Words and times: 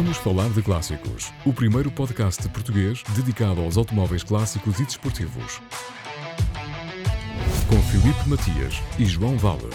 Vamos 0.00 0.16
falar 0.18 0.48
de 0.50 0.62
clássicos. 0.62 1.32
O 1.44 1.52
primeiro 1.52 1.90
podcast 1.90 2.48
português 2.50 3.02
dedicado 3.16 3.60
aos 3.60 3.76
automóveis 3.76 4.22
clássicos 4.22 4.78
e 4.78 4.84
desportivos. 4.84 5.60
Com 7.68 7.82
Filipe 7.82 8.28
Matias 8.28 8.80
e 8.96 9.04
João 9.04 9.36
Vale. 9.36 9.68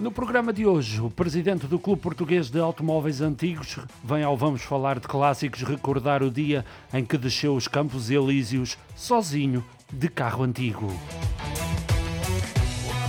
No 0.00 0.10
programa 0.10 0.52
de 0.52 0.66
hoje, 0.66 1.00
o 1.00 1.08
presidente 1.08 1.68
do 1.68 1.78
Clube 1.78 2.02
Português 2.02 2.50
de 2.50 2.58
Automóveis 2.58 3.20
Antigos 3.20 3.78
vem 4.02 4.24
ao 4.24 4.36
Vamos 4.36 4.62
Falar 4.62 4.98
de 4.98 5.06
Clássicos 5.06 5.62
recordar 5.62 6.20
o 6.20 6.28
dia 6.28 6.64
em 6.92 7.04
que 7.04 7.16
desceu 7.16 7.54
os 7.54 7.68
Campos 7.68 8.10
Elíseos 8.10 8.76
sozinho 8.96 9.64
de 9.92 10.08
carro 10.08 10.42
antigo. 10.42 10.92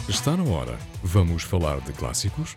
Está 0.08 0.38
na 0.38 0.44
hora. 0.44 0.77
Vamos 1.02 1.41
falar 1.41 1.80
de 1.80 1.94
clássicos? 1.94 2.55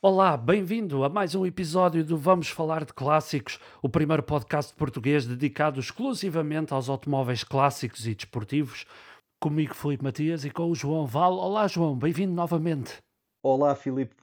Olá, 0.00 0.36
bem-vindo 0.36 1.02
a 1.02 1.08
mais 1.08 1.34
um 1.34 1.44
episódio 1.44 2.04
do 2.04 2.16
Vamos 2.16 2.48
Falar 2.48 2.84
de 2.84 2.92
Clássicos, 2.92 3.58
o 3.82 3.88
primeiro 3.88 4.22
podcast 4.22 4.72
português 4.72 5.26
dedicado 5.26 5.80
exclusivamente 5.80 6.72
aos 6.72 6.88
automóveis 6.88 7.42
clássicos 7.42 8.06
e 8.06 8.14
desportivos. 8.14 8.86
Comigo, 9.40 9.74
Felipe 9.74 10.04
Matias, 10.04 10.44
e 10.44 10.50
com 10.52 10.70
o 10.70 10.74
João 10.74 11.04
Val. 11.04 11.36
Olá, 11.36 11.66
João, 11.66 11.98
bem-vindo 11.98 12.32
novamente. 12.32 12.98
Olá, 13.42 13.74
Filipe, 13.74 14.14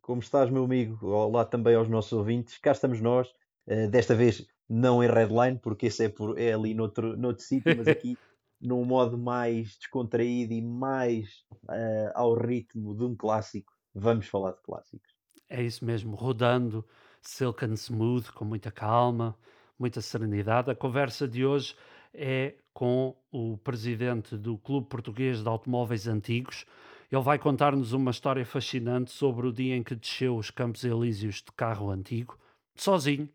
como 0.00 0.22
estás, 0.22 0.48
meu 0.48 0.64
amigo? 0.64 1.06
Olá 1.06 1.44
também 1.44 1.74
aos 1.74 1.90
nossos 1.90 2.14
ouvintes. 2.14 2.56
Cá 2.56 2.72
estamos 2.72 2.98
nós, 3.02 3.30
eh, 3.66 3.86
desta 3.86 4.14
vez 4.14 4.46
não 4.66 5.04
em 5.04 5.08
Redline, 5.08 5.58
porque 5.58 5.88
esse 5.88 6.06
é, 6.06 6.08
por, 6.08 6.38
é 6.38 6.54
ali 6.54 6.72
noutro, 6.72 7.18
noutro 7.18 7.44
sítio, 7.44 7.76
mas 7.76 7.86
aqui 7.86 8.16
num 8.58 8.82
modo 8.82 9.18
mais 9.18 9.76
descontraído 9.76 10.54
e 10.54 10.62
mais 10.62 11.44
uh, 11.64 12.12
ao 12.14 12.32
ritmo 12.32 12.96
de 12.96 13.04
um 13.04 13.14
clássico. 13.14 13.74
Vamos 13.94 14.26
falar 14.26 14.52
de 14.52 14.62
clássicos. 14.62 15.07
É 15.48 15.62
isso 15.62 15.84
mesmo, 15.84 16.14
rodando, 16.14 16.84
silk 17.22 17.64
and 17.64 17.74
smooth, 17.74 18.32
com 18.32 18.44
muita 18.44 18.70
calma, 18.70 19.36
muita 19.78 20.00
serenidade. 20.00 20.70
A 20.70 20.74
conversa 20.74 21.26
de 21.26 21.44
hoje 21.44 21.74
é 22.12 22.54
com 22.74 23.16
o 23.32 23.56
presidente 23.56 24.36
do 24.36 24.58
Clube 24.58 24.88
Português 24.88 25.42
de 25.42 25.48
Automóveis 25.48 26.06
Antigos. 26.06 26.66
Ele 27.10 27.22
vai 27.22 27.38
contar-nos 27.38 27.92
uma 27.92 28.10
história 28.10 28.44
fascinante 28.44 29.10
sobre 29.10 29.46
o 29.46 29.52
dia 29.52 29.74
em 29.74 29.82
que 29.82 29.94
desceu 29.94 30.36
os 30.36 30.50
Campos 30.50 30.84
Elíseos 30.84 31.36
de 31.36 31.50
carro 31.56 31.90
antigo, 31.90 32.38
sozinho. 32.76 33.28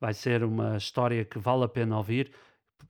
Vai 0.00 0.14
ser 0.14 0.42
uma 0.42 0.76
história 0.76 1.24
que 1.24 1.38
vale 1.38 1.64
a 1.64 1.68
pena 1.68 1.98
ouvir. 1.98 2.32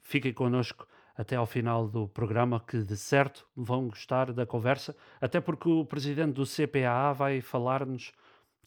Fiquem 0.03 0.33
connosco 0.33 0.87
até 1.17 1.35
ao 1.35 1.47
final 1.47 1.89
do 1.89 2.07
programa, 2.07 2.61
que 2.61 2.81
de 2.85 2.97
certo 2.97 3.45
vão 3.57 3.89
gostar 3.89 4.33
da 4.33 4.47
conversa, 4.47 4.95
até 5.21 5.41
porque 5.41 5.69
o 5.69 5.85
presidente 5.85 6.35
do 6.35 6.45
CPAA 6.45 7.13
vai 7.13 7.41
falar-nos 7.41 8.13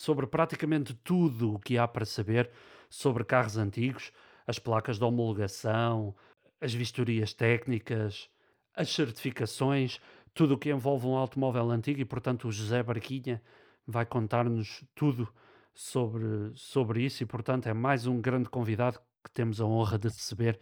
sobre 0.01 0.25
praticamente 0.25 0.95
tudo 0.95 1.53
o 1.53 1.59
que 1.59 1.77
há 1.77 1.87
para 1.87 2.05
saber 2.05 2.49
sobre 2.89 3.23
carros 3.23 3.55
antigos, 3.55 4.11
as 4.47 4.57
placas 4.57 4.97
de 4.97 5.03
homologação, 5.03 6.15
as 6.59 6.73
vistorias 6.73 7.33
técnicas, 7.33 8.27
as 8.73 8.91
certificações, 8.91 9.99
tudo 10.33 10.55
o 10.55 10.57
que 10.57 10.71
envolve 10.71 11.05
um 11.05 11.15
automóvel 11.15 11.69
antigo 11.69 12.01
e, 12.01 12.05
portanto, 12.05 12.47
o 12.47 12.51
José 12.51 12.81
Barquinha 12.81 13.43
vai 13.85 14.03
contar-nos 14.03 14.83
tudo 14.95 15.31
sobre, 15.71 16.51
sobre 16.55 17.03
isso 17.03 17.21
e, 17.21 17.27
portanto, 17.27 17.67
é 17.67 17.73
mais 17.73 18.07
um 18.07 18.19
grande 18.19 18.49
convidado 18.49 18.99
que 19.23 19.29
temos 19.29 19.61
a 19.61 19.65
honra 19.65 19.99
de 19.99 20.07
receber 20.07 20.59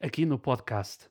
aqui 0.00 0.24
no 0.24 0.38
podcast. 0.38 1.10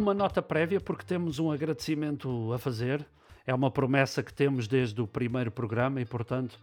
Uma 0.00 0.14
nota 0.14 0.40
prévia, 0.40 0.80
porque 0.80 1.04
temos 1.04 1.38
um 1.38 1.52
agradecimento 1.52 2.54
a 2.54 2.58
fazer. 2.58 3.06
É 3.46 3.54
uma 3.54 3.70
promessa 3.70 4.22
que 4.22 4.32
temos 4.32 4.66
desde 4.66 4.98
o 5.02 5.06
primeiro 5.06 5.50
programa 5.50 6.00
e, 6.00 6.06
portanto, 6.06 6.58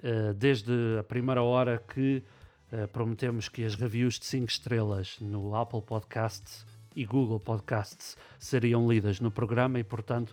eh, 0.00 0.32
desde 0.32 0.72
a 0.96 1.02
primeira 1.02 1.42
hora 1.42 1.82
que 1.92 2.22
eh, 2.70 2.86
prometemos 2.86 3.48
que 3.48 3.64
as 3.64 3.74
reviews 3.74 4.16
de 4.16 4.26
5 4.26 4.48
estrelas 4.48 5.18
no 5.20 5.56
Apple 5.56 5.82
Podcasts 5.82 6.64
e 6.94 7.04
Google 7.04 7.40
Podcasts 7.40 8.16
seriam 8.38 8.88
lidas 8.88 9.18
no 9.18 9.32
programa 9.32 9.80
e, 9.80 9.82
portanto, 9.82 10.32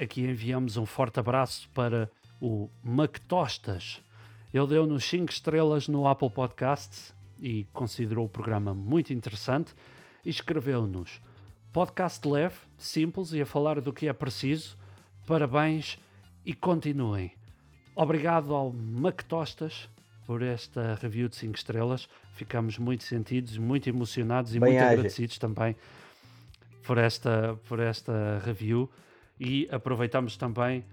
aqui 0.00 0.22
enviamos 0.22 0.78
um 0.78 0.86
forte 0.86 1.20
abraço 1.20 1.68
para 1.74 2.10
o 2.40 2.70
McTostas. 2.82 4.02
Ele 4.54 4.68
deu-nos 4.68 5.04
5 5.04 5.30
estrelas 5.30 5.86
no 5.86 6.08
Apple 6.08 6.30
Podcasts 6.30 7.14
e 7.38 7.64
considerou 7.74 8.24
o 8.24 8.30
programa 8.30 8.72
muito 8.72 9.12
interessante 9.12 9.74
e 10.24 10.30
escreveu-nos 10.30 11.20
podcast 11.72 12.26
leve, 12.26 12.56
simples 12.76 13.32
e 13.32 13.40
a 13.40 13.46
falar 13.46 13.80
do 13.80 13.92
que 13.92 14.08
é 14.08 14.12
preciso. 14.12 14.76
Parabéns 15.26 15.98
e 16.44 16.54
continuem. 16.54 17.32
Obrigado 17.94 18.54
ao 18.54 18.68
McTostas 18.70 19.88
por 20.26 20.42
esta 20.42 20.94
review 20.94 21.28
de 21.28 21.36
5 21.36 21.56
estrelas. 21.56 22.08
Ficamos 22.32 22.78
muito 22.78 23.04
sentidos, 23.04 23.58
muito 23.58 23.88
emocionados 23.88 24.54
e 24.54 24.60
Bem 24.60 24.72
muito 24.72 24.84
agradecidos 24.84 25.38
também 25.38 25.76
por 26.86 26.96
esta, 26.96 27.58
por 27.68 27.80
esta 27.80 28.38
review. 28.44 28.90
E 29.38 29.68
aproveitamos 29.70 30.36
também 30.36 30.84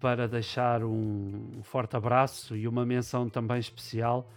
para 0.00 0.26
deixar 0.28 0.82
um 0.84 1.60
forte 1.62 1.96
abraço 1.96 2.56
e 2.56 2.66
uma 2.66 2.84
menção 2.84 3.28
também 3.28 3.58
especial 3.58 4.30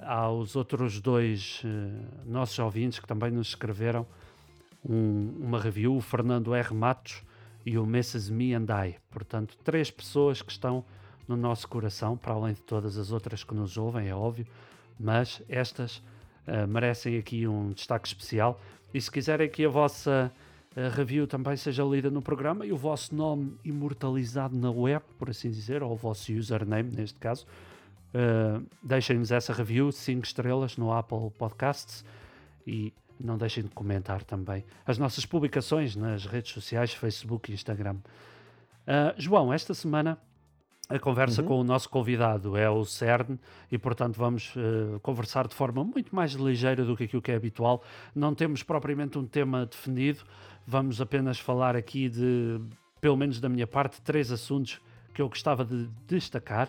aos 0.00 0.56
outros 0.56 1.00
dois 1.00 1.62
uh, 1.64 2.30
nossos 2.30 2.58
ouvintes 2.58 2.98
que 2.98 3.06
também 3.06 3.30
nos 3.30 3.48
escreveram 3.48 4.06
um, 4.88 5.34
uma 5.40 5.60
review, 5.60 5.96
o 5.96 6.00
Fernando 6.00 6.54
R. 6.54 6.74
Matos 6.74 7.22
e 7.64 7.78
o 7.78 7.84
Mrs. 7.84 8.32
Me 8.32 8.54
and 8.54 8.66
I. 8.68 8.96
Portanto, 9.10 9.56
três 9.62 9.90
pessoas 9.90 10.42
que 10.42 10.50
estão 10.50 10.84
no 11.26 11.36
nosso 11.36 11.68
coração, 11.68 12.16
para 12.16 12.34
além 12.34 12.54
de 12.54 12.62
todas 12.62 12.98
as 12.98 13.12
outras 13.12 13.44
que 13.44 13.54
nos 13.54 13.76
ouvem, 13.76 14.08
é 14.08 14.14
óbvio, 14.14 14.46
mas 14.98 15.42
estas 15.48 15.98
uh, 16.46 16.66
merecem 16.68 17.16
aqui 17.16 17.46
um 17.46 17.70
destaque 17.70 18.08
especial. 18.08 18.60
E 18.92 19.00
se 19.00 19.10
quiserem 19.10 19.48
que 19.48 19.64
a 19.64 19.68
vossa 19.68 20.32
uh, 20.76 20.90
review 20.94 21.26
também 21.26 21.56
seja 21.56 21.84
lida 21.84 22.10
no 22.10 22.20
programa 22.20 22.66
e 22.66 22.72
o 22.72 22.76
vosso 22.76 23.14
nome 23.14 23.56
imortalizado 23.64 24.56
na 24.56 24.70
web, 24.70 25.04
por 25.18 25.30
assim 25.30 25.50
dizer, 25.50 25.82
ou 25.82 25.92
o 25.92 25.96
vosso 25.96 26.32
username 26.32 26.90
neste 26.94 27.18
caso, 27.18 27.46
uh, 28.14 28.64
deixem-nos 28.82 29.30
essa 29.30 29.52
review, 29.52 29.92
5 29.92 30.24
estrelas 30.24 30.76
no 30.76 30.92
Apple 30.92 31.30
Podcasts 31.38 32.04
e 32.66 32.92
não 33.18 33.36
deixem 33.36 33.62
de 33.62 33.70
comentar 33.70 34.24
também 34.24 34.64
as 34.86 34.98
nossas 34.98 35.24
publicações 35.24 35.96
nas 35.96 36.26
redes 36.26 36.52
sociais, 36.52 36.92
Facebook 36.92 37.50
e 37.50 37.54
Instagram. 37.54 37.96
Uh, 38.82 39.14
João, 39.16 39.52
esta 39.52 39.74
semana 39.74 40.18
a 40.88 40.98
conversa 40.98 41.40
uhum. 41.40 41.48
com 41.48 41.60
o 41.60 41.64
nosso 41.64 41.88
convidado 41.88 42.56
é 42.56 42.68
o 42.68 42.84
CERN 42.84 43.38
e, 43.70 43.78
portanto, 43.78 44.16
vamos 44.16 44.54
uh, 44.56 45.00
conversar 45.00 45.48
de 45.48 45.54
forma 45.54 45.82
muito 45.82 46.14
mais 46.14 46.32
ligeira 46.32 46.84
do 46.84 46.96
que 46.96 47.04
aquilo 47.04 47.22
que 47.22 47.32
é 47.32 47.36
habitual. 47.36 47.82
Não 48.14 48.34
temos 48.34 48.62
propriamente 48.62 49.18
um 49.18 49.26
tema 49.26 49.64
definido, 49.64 50.22
vamos 50.66 51.00
apenas 51.00 51.38
falar 51.38 51.76
aqui 51.76 52.08
de, 52.10 52.60
pelo 53.00 53.16
menos 53.16 53.40
da 53.40 53.48
minha 53.48 53.66
parte, 53.66 54.02
três 54.02 54.30
assuntos 54.30 54.80
que 55.14 55.22
eu 55.22 55.28
gostava 55.28 55.64
de 55.64 55.88
destacar. 56.06 56.68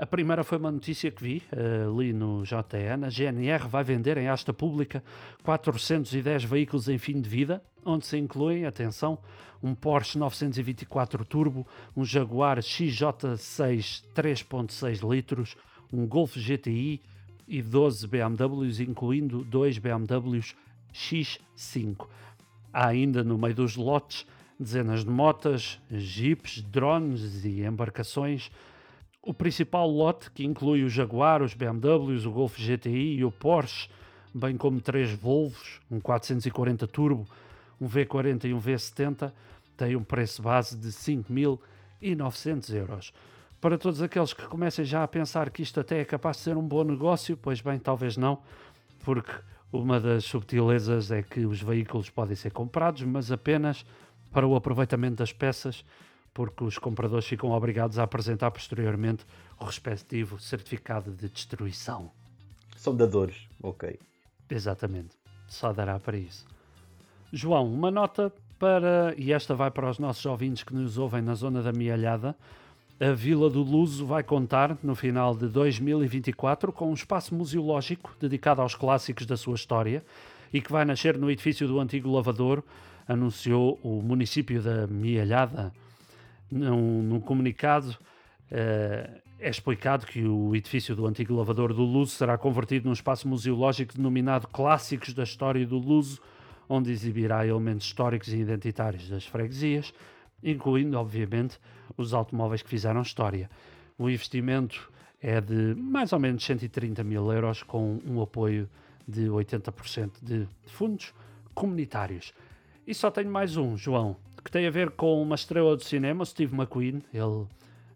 A 0.00 0.06
primeira 0.06 0.42
foi 0.42 0.56
uma 0.56 0.70
notícia 0.70 1.10
que 1.10 1.22
vi 1.22 1.42
ali 1.86 2.10
no 2.14 2.42
JN. 2.42 3.04
A 3.04 3.10
GNR 3.10 3.68
vai 3.68 3.84
vender 3.84 4.16
em 4.16 4.28
asta 4.28 4.50
pública 4.50 5.04
410 5.42 6.42
veículos 6.44 6.88
em 6.88 6.96
fim 6.96 7.20
de 7.20 7.28
vida, 7.28 7.62
onde 7.84 8.06
se 8.06 8.16
incluem, 8.16 8.64
atenção, 8.64 9.18
um 9.62 9.74
Porsche 9.74 10.16
924 10.16 11.22
Turbo, 11.26 11.66
um 11.94 12.02
Jaguar 12.02 12.60
XJ6 12.60 14.02
3.6 14.14 15.06
litros, 15.06 15.54
um 15.92 16.06
Golf 16.06 16.34
GTI 16.34 17.02
e 17.46 17.60
12 17.60 18.06
BMWs, 18.06 18.80
incluindo 18.80 19.44
dois 19.44 19.76
BMWs 19.76 20.56
X5. 20.94 22.08
Há 22.72 22.86
ainda 22.86 23.22
no 23.22 23.36
meio 23.36 23.54
dos 23.54 23.76
lotes 23.76 24.24
dezenas 24.58 25.04
de 25.04 25.10
motas, 25.10 25.78
jeeps, 25.90 26.62
drones 26.62 27.44
e 27.44 27.60
embarcações 27.60 28.50
o 29.22 29.34
principal 29.34 29.88
lote, 29.88 30.30
que 30.30 30.44
inclui 30.44 30.82
o 30.82 30.88
Jaguar, 30.88 31.42
os 31.42 31.54
BMWs, 31.54 32.24
o 32.24 32.30
Golf 32.30 32.58
GTI 32.58 33.16
e 33.16 33.24
o 33.24 33.30
Porsche, 33.30 33.88
bem 34.32 34.56
como 34.56 34.80
três 34.80 35.12
Volvos, 35.12 35.80
um 35.90 36.00
440 36.00 36.86
Turbo, 36.86 37.26
um 37.80 37.88
V40 37.88 38.44
e 38.44 38.54
um 38.54 38.60
V70, 38.60 39.32
tem 39.76 39.96
um 39.96 40.04
preço 40.04 40.42
base 40.42 40.76
de 40.76 40.88
5.900 40.88 42.74
euros. 42.74 43.12
Para 43.60 43.76
todos 43.76 44.00
aqueles 44.00 44.32
que 44.32 44.46
comecem 44.46 44.84
já 44.84 45.02
a 45.02 45.08
pensar 45.08 45.50
que 45.50 45.62
isto 45.62 45.78
até 45.80 46.00
é 46.00 46.04
capaz 46.04 46.38
de 46.38 46.44
ser 46.44 46.56
um 46.56 46.66
bom 46.66 46.82
negócio, 46.82 47.36
pois 47.36 47.60
bem, 47.60 47.78
talvez 47.78 48.16
não, 48.16 48.38
porque 49.04 49.32
uma 49.70 50.00
das 50.00 50.24
subtilezas 50.24 51.10
é 51.10 51.22
que 51.22 51.44
os 51.44 51.60
veículos 51.60 52.08
podem 52.08 52.34
ser 52.34 52.52
comprados, 52.52 53.02
mas 53.02 53.30
apenas 53.30 53.84
para 54.32 54.46
o 54.46 54.56
aproveitamento 54.56 55.16
das 55.16 55.32
peças 55.32 55.84
porque 56.32 56.64
os 56.64 56.78
compradores 56.78 57.26
ficam 57.26 57.50
obrigados 57.50 57.98
a 57.98 58.04
apresentar 58.04 58.50
posteriormente 58.50 59.24
o 59.58 59.64
respectivo 59.64 60.38
certificado 60.38 61.12
de 61.12 61.28
destruição. 61.28 62.10
São 62.76 62.94
dadores, 62.96 63.48
ok. 63.62 63.98
Exatamente, 64.48 65.16
só 65.46 65.72
dará 65.72 65.98
para 65.98 66.16
isso. 66.16 66.46
João, 67.32 67.72
uma 67.72 67.90
nota 67.90 68.32
para, 68.58 69.14
e 69.16 69.32
esta 69.32 69.54
vai 69.54 69.70
para 69.70 69.88
os 69.88 69.98
nossos 69.98 70.24
ouvintes 70.26 70.64
que 70.64 70.74
nos 70.74 70.98
ouvem 70.98 71.22
na 71.22 71.34
zona 71.34 71.62
da 71.62 71.72
Mialhada, 71.72 72.36
a 73.00 73.12
Vila 73.12 73.48
do 73.48 73.62
Luso 73.62 74.04
vai 74.04 74.22
contar, 74.22 74.76
no 74.82 74.94
final 74.94 75.34
de 75.34 75.48
2024, 75.48 76.70
com 76.70 76.90
um 76.90 76.92
espaço 76.92 77.34
museológico 77.34 78.14
dedicado 78.20 78.60
aos 78.60 78.74
clássicos 78.74 79.24
da 79.24 79.38
sua 79.38 79.54
história 79.54 80.04
e 80.52 80.60
que 80.60 80.70
vai 80.70 80.84
nascer 80.84 81.16
no 81.16 81.30
edifício 81.30 81.66
do 81.66 81.80
antigo 81.80 82.12
lavador, 82.12 82.62
anunciou 83.08 83.80
o 83.82 84.02
município 84.02 84.60
da 84.60 84.86
Mialhada. 84.86 85.72
Num, 86.50 87.02
num 87.02 87.20
comunicado, 87.20 87.90
uh, 87.90 89.20
é 89.38 89.48
explicado 89.48 90.06
que 90.06 90.22
o 90.24 90.54
edifício 90.54 90.94
do 90.94 91.06
antigo 91.06 91.34
lavador 91.34 91.72
do 91.72 91.82
Luso 91.82 92.12
será 92.12 92.36
convertido 92.36 92.86
num 92.86 92.92
espaço 92.92 93.26
museológico 93.26 93.94
denominado 93.94 94.46
Clássicos 94.48 95.14
da 95.14 95.22
História 95.22 95.66
do 95.66 95.78
Luso, 95.78 96.20
onde 96.68 96.92
exibirá 96.92 97.46
elementos 97.46 97.86
históricos 97.86 98.28
e 98.28 98.36
identitários 98.36 99.08
das 99.08 99.24
freguesias, 99.24 99.94
incluindo, 100.42 100.98
obviamente, 100.98 101.58
os 101.96 102.12
automóveis 102.12 102.62
que 102.62 102.68
fizeram 102.68 103.00
história. 103.02 103.50
O 103.98 104.08
investimento 104.08 104.90
é 105.20 105.40
de 105.40 105.74
mais 105.74 106.12
ou 106.12 106.18
menos 106.18 106.44
130 106.44 107.02
mil 107.04 107.32
euros, 107.32 107.62
com 107.62 107.98
um 108.06 108.20
apoio 108.22 108.68
de 109.06 109.26
80% 109.26 110.12
de 110.22 110.46
fundos 110.66 111.12
comunitários. 111.54 112.32
E 112.86 112.94
só 112.94 113.10
tenho 113.10 113.30
mais 113.30 113.56
um, 113.56 113.76
João, 113.76 114.16
que 114.42 114.50
tem 114.50 114.66
a 114.66 114.70
ver 114.70 114.90
com 114.90 115.22
uma 115.22 115.34
estrela 115.34 115.76
do 115.76 115.84
cinema, 115.84 116.24
Steve 116.24 116.54
McQueen. 116.54 117.02
Ele 117.12 117.46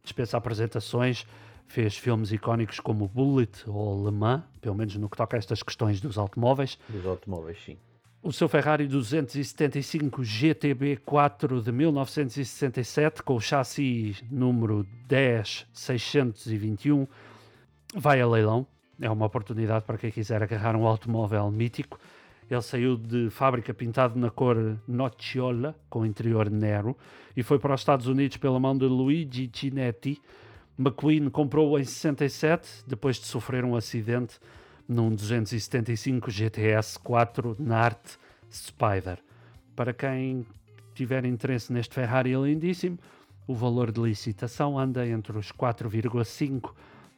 dispensa 0.03 0.37
apresentações, 0.37 1.27
fez 1.67 1.97
filmes 1.97 2.33
icónicos 2.33 2.81
como 2.81 3.09
Bullet 3.09 3.65
ou 3.67 4.05
Le 4.05 4.13
Mans, 4.13 4.43
pelo 4.61 4.75
menos 4.75 4.95
no 4.97 5.09
que 5.09 5.17
toca 5.17 5.37
a 5.37 5.39
estas 5.39 5.63
questões 5.63 6.01
dos 6.01 6.19
automóveis. 6.19 6.79
Dos 6.89 7.07
automóveis, 7.07 7.59
sim. 7.65 7.77
O 8.23 8.33
seu 8.33 8.49
Ferrari 8.49 8.87
275 8.87 10.23
GTB4 10.23 11.63
de 11.63 11.71
1967, 11.71 13.23
com 13.23 13.35
o 13.35 13.41
chassi 13.41 14.17
número 14.31 14.87
10621, 15.07 17.07
vai 17.95 18.23
a 18.23 18.27
leilão. 18.27 18.67
É 18.99 19.11
uma 19.11 19.27
oportunidade 19.27 19.85
para 19.85 19.99
quem 19.99 20.11
quiser 20.11 20.43
agarrar 20.43 20.75
um 20.75 20.87
automóvel 20.87 21.51
mítico. 21.51 21.99
Ele 22.51 22.63
saiu 22.63 22.97
de 22.97 23.31
fábrica 23.31 23.73
pintado 23.73 24.19
na 24.19 24.31
cor 24.31 24.79
Nocciola, 24.87 25.75
com 25.89 26.05
interior 26.05 26.51
Nero, 26.51 26.97
e 27.37 27.43
foi 27.43 27.59
para 27.59 27.75
os 27.75 27.81
Estados 27.81 28.07
Unidos 28.07 28.37
pela 28.37 28.61
mão 28.61 28.77
de 28.77 28.85
Luigi 28.85 29.51
Cinetti. 29.53 30.21
McQueen 30.79 31.31
comprou-o 31.31 31.79
em 31.79 31.85
67, 31.85 32.85
depois 32.87 33.17
de 33.17 33.27
sofrer 33.27 33.65
um 33.65 33.75
acidente 33.75 34.39
num 34.87 35.15
275 35.15 36.31
GTS 36.31 36.99
4 36.99 37.57
Nart 37.59 38.17
Spider. 38.51 39.19
Para 39.75 39.93
quem 39.93 40.47
tiver 40.95 41.25
interesse 41.25 41.73
neste 41.73 41.95
Ferrari 41.95 42.35
lindíssimo, 42.35 42.99
o 43.47 43.55
valor 43.55 43.91
de 43.91 44.01
licitação 44.01 44.79
anda 44.79 45.07
entre 45.07 45.37
os 45.37 45.51
4,5 45.51 46.73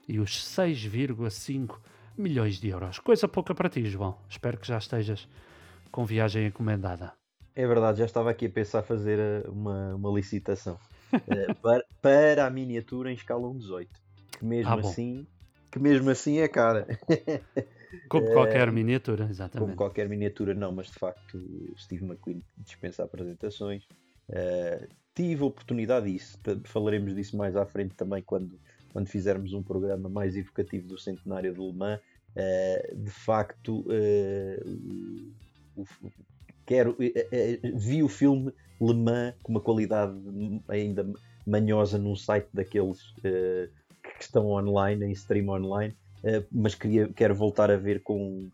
e 0.09 0.19
os 0.19 0.31
6,5 0.31 1.79
milhões 2.17 2.61
de 2.61 2.69
euros. 2.69 2.99
Coisa 2.99 3.29
pouca 3.29 3.55
para 3.55 3.69
ti, 3.69 3.85
João. 3.87 4.17
Espero 4.29 4.59
que 4.59 4.67
já 4.67 4.79
estejas 4.79 5.29
com 5.91 6.05
viagem 6.05 6.47
encomendada. 6.47 7.13
É 7.55 7.67
verdade, 7.67 8.01
já 8.01 8.05
estava 8.05 8.31
aqui 8.31 8.47
a 8.47 8.51
pensar 8.51 8.83
fazer 8.83 9.19
eh, 9.19 9.49
uma, 9.49 9.95
uma 9.95 10.11
licitação 10.11 10.79
uh, 11.13 11.55
para, 11.63 11.85
para 12.03 12.47
a 12.47 12.51
miniatura 12.51 13.11
em 13.11 13.15
escala 13.15 13.49
1.18. 13.49 13.89
Que 14.39 14.45
mesmo 14.45 14.71
ah, 14.71 14.81
assim, 14.81 15.27
que 15.71 15.79
mesmo 15.79 16.11
assim 16.11 16.39
é 16.39 16.49
cara. 16.49 16.87
Como 18.11 18.31
qualquer 18.33 18.71
miniatura, 18.71 19.27
exatamente. 19.31 19.65
Como 19.65 19.77
qualquer 19.77 20.09
miniatura, 20.09 20.53
não, 20.53 20.71
mas 20.73 20.89
de 20.89 20.99
facto 20.99 21.41
Steve 21.79 22.05
McQueen 22.05 22.43
dispensa 22.59 23.05
apresentações. 23.05 23.85
Uh, 24.29 24.87
tive 25.15 25.43
a 25.43 25.47
oportunidade 25.47 26.13
disso, 26.13 26.39
falaremos 26.65 27.15
disso 27.15 27.37
mais 27.37 27.57
à 27.57 27.65
frente 27.65 27.95
também 27.95 28.23
quando, 28.23 28.61
quando 28.97 29.09
fizermos 29.09 29.53
um 29.53 29.63
programa 29.63 30.09
mais 30.09 30.39
evocativo 30.39 30.89
do 30.89 30.99
centenário 30.99 31.53
de 31.53 31.61
Le 31.61 31.71
Mans. 31.71 32.01
Uh, 32.35 32.97
de 32.97 33.11
facto, 33.11 33.81
uh, 33.81 35.35
o, 35.77 35.85
quero, 36.65 36.97
vi 37.75 38.03
o 38.03 38.09
filme 38.09 38.55
Le 38.81 38.95
Mans 38.95 39.35
com 39.43 39.53
uma 39.53 39.61
qualidade 39.61 40.15
ainda 40.67 41.07
manhosa 41.47 41.99
num 41.99 42.17
site 42.17 42.49
daqueles 42.55 43.03
que 43.21 43.69
estão 44.19 44.47
online, 44.47 45.05
em 45.05 45.11
stream 45.11 45.51
online, 45.51 45.95
uh, 46.25 46.47
mas 46.51 46.75
queria, 46.75 47.07
quero 47.09 47.35
voltar 47.35 47.71
a 47.71 47.77
ver 47.77 48.03
com. 48.03 48.49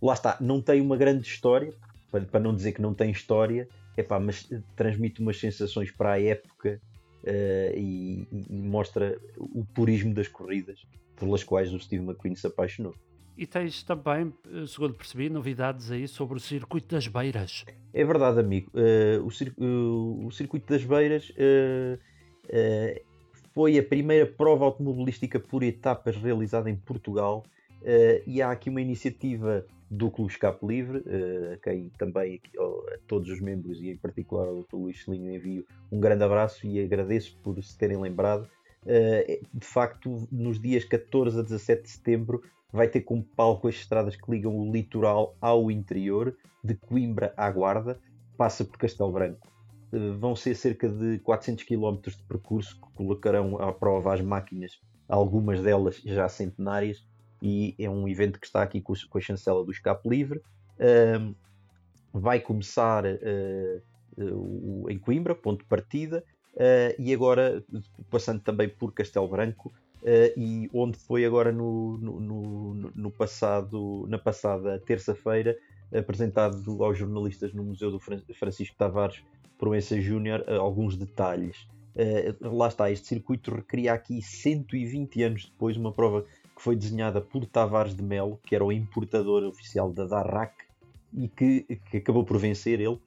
Lá 0.00 0.12
está, 0.12 0.36
não 0.40 0.62
tem 0.62 0.80
uma 0.80 0.96
grande 0.96 1.26
história, 1.26 1.74
para, 2.08 2.24
para 2.24 2.38
não 2.38 2.54
dizer 2.54 2.70
que 2.70 2.80
não 2.80 2.94
tem 2.94 3.10
história, 3.10 3.68
epá, 3.96 4.20
mas 4.20 4.48
transmite 4.76 5.20
umas 5.20 5.40
sensações 5.40 5.90
para 5.90 6.12
a 6.12 6.22
época 6.22 6.80
uh, 7.24 7.76
e, 7.76 8.26
e, 8.32 8.62
mostra 8.62 9.18
o 9.36 9.64
purismo 9.64 10.14
das 10.14 10.28
corridas 10.28 10.86
pelas 11.16 11.44
quais 11.44 11.72
o 11.72 11.78
Steve 11.78 12.04
McQueen 12.04 12.34
se 12.34 12.46
apaixonou. 12.46 12.94
E 13.36 13.46
tens 13.46 13.82
também, 13.82 14.34
eh, 14.52 14.66
segundo 14.66 14.92
percebi, 14.92 15.30
novidades 15.30 15.90
aí 15.90 16.06
sobre 16.06 16.36
o 16.36 16.40
Circuito 16.40 16.94
das 16.94 17.06
Beiras. 17.06 17.64
É 17.92 18.04
verdade, 18.04 18.38
amigo. 18.38 18.70
Uh, 18.74 19.24
o, 19.24 19.30
cir 19.30 19.54
uh, 19.56 20.26
o, 20.26 20.30
Circuito 20.30 20.70
das 20.70 20.84
Beiras 20.84 21.32
foi 23.54 23.78
a 23.78 23.82
primeira 23.82 24.26
prova 24.26 24.66
automobilística 24.66 25.40
por 25.40 25.62
etapas 25.62 26.16
realizada 26.16 26.68
em 26.68 26.76
Portugal 26.76 27.44
e 28.26 28.42
há 28.42 28.50
aqui 28.50 28.68
uma 28.68 28.80
iniciativa 28.80 29.64
do 29.90 30.10
Clube 30.10 30.30
Escape 30.30 30.64
Livre, 30.64 30.98
uh, 30.98 31.54
a 31.54 31.56
quem 31.56 31.90
também 31.98 32.40
a 32.56 32.98
todos 33.06 33.28
os 33.30 33.40
membros 33.40 33.80
e 33.80 33.90
em 33.90 33.96
particular 33.96 34.46
ao 34.46 34.62
Dr. 34.62 34.76
Luís 34.76 35.04
Celinho 35.04 35.34
envio 35.34 35.66
um 35.90 35.98
grande 35.98 36.22
abraço 36.22 36.66
e 36.66 36.80
agradeço 36.80 37.36
por 37.42 37.62
se 37.62 37.76
terem 37.76 38.00
lembrado. 38.00 38.48
Uh, 38.82 39.46
de 39.52 39.66
facto, 39.66 40.28
nos 40.30 40.60
dias 40.60 40.84
14 40.84 41.40
a 41.40 41.42
17 41.42 41.82
de 41.82 41.90
setembro 41.90 42.42
vai 42.72 42.88
ter 42.88 43.00
como 43.00 43.22
palco 43.22 43.68
as 43.68 43.74
estradas 43.74 44.16
que 44.16 44.30
ligam 44.30 44.56
o 44.56 44.72
litoral 44.72 45.36
ao 45.40 45.70
interior, 45.70 46.36
de 46.62 46.74
Coimbra 46.74 47.34
à 47.36 47.50
Guarda, 47.50 47.98
passa 48.36 48.64
por 48.64 48.78
Castelo 48.78 49.10
Branco. 49.10 49.50
Eh, 49.92 50.10
vão 50.18 50.36
ser 50.36 50.54
cerca 50.54 50.88
de 50.88 51.18
400 51.20 51.64
km 51.64 51.96
de 52.06 52.22
percurso 52.28 52.76
que 52.80 52.92
colocarão 52.94 53.60
à 53.60 53.72
prova 53.72 54.14
as 54.14 54.20
máquinas, 54.20 54.80
algumas 55.08 55.60
delas 55.62 56.00
já 56.04 56.28
centenárias, 56.28 57.04
e 57.42 57.74
é 57.78 57.88
um 57.88 58.08
evento 58.08 58.38
que 58.38 58.46
está 58.46 58.62
aqui 58.62 58.80
com, 58.80 58.92
a 58.92 59.20
chancela 59.20 59.64
do 59.64 59.70
Escape 59.70 60.08
Livre. 60.08 60.40
vai 62.12 62.40
começar 62.40 63.04
uh, 63.04 64.90
em 64.90 64.98
Coimbra, 64.98 65.34
ponto 65.34 65.62
de 65.62 65.68
partida, 65.68 66.24
uh, 66.54 67.00
e 67.00 67.12
agora 67.12 67.64
passando 68.10 68.40
também 68.40 68.68
por 68.68 68.92
Castelo 68.92 69.28
Branco, 69.28 69.72
e 70.34 70.68
onde 70.72 70.96
foi 70.96 71.26
agora 71.26 71.52
no, 71.52 71.98
no, 71.98 72.20
no, 72.20 72.74
no 72.94 73.10
passado, 73.10 74.06
na 74.08 74.18
passada 74.18 74.78
terça-feira, 74.78 75.56
apresentado 75.92 76.82
aos 76.82 76.96
jornalistas 76.96 77.52
no 77.52 77.62
Museu 77.62 77.90
do 77.90 78.00
Francisco 78.00 78.76
Tavares 78.78 79.22
Proença 79.60 80.00
Júnior 80.00 80.42
uh, 80.48 80.54
alguns 80.54 80.96
detalhes. 80.96 81.68
Uh, 81.94 82.56
lá 82.56 82.68
está, 82.68 82.90
este 82.90 83.08
circuito 83.08 83.54
recria 83.54 83.92
aqui 83.92 84.22
120 84.22 85.22
anos 85.22 85.44
depois 85.44 85.76
uma 85.76 85.92
prova 85.92 86.24
que 86.60 86.64
foi 86.64 86.76
desenhada 86.76 87.22
por 87.22 87.46
Tavares 87.46 87.94
de 87.94 88.02
Melo, 88.02 88.38
que 88.44 88.54
era 88.54 88.62
o 88.62 88.70
importador 88.70 89.44
oficial 89.44 89.90
da 89.90 90.04
Darrac 90.04 90.52
e 91.14 91.26
que, 91.26 91.62
que 91.90 91.96
acabou 91.96 92.22
por 92.22 92.36
vencer 92.36 92.78
ele. 92.78 93.00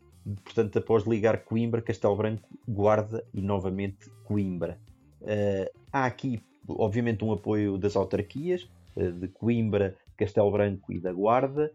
Portanto, 0.43 0.79
após 0.79 1.03
ligar 1.03 1.43
Coimbra, 1.43 1.79
Castelo 1.79 2.15
Branco, 2.15 2.50
Guarda 2.67 3.24
e 3.31 3.43
novamente 3.43 4.10
Coimbra. 4.24 4.79
Uh, 5.22 5.69
há 5.91 6.05
aqui, 6.05 6.41
obviamente, 6.67 7.24
um 7.24 7.31
apoio 7.31 7.77
das 7.77 7.95
autarquias 7.95 8.67
de 8.95 9.27
Coimbra, 9.27 9.95
Castelo 10.17 10.51
Branco 10.51 10.91
e 10.91 11.00
da 11.00 11.13
Guarda. 11.13 11.72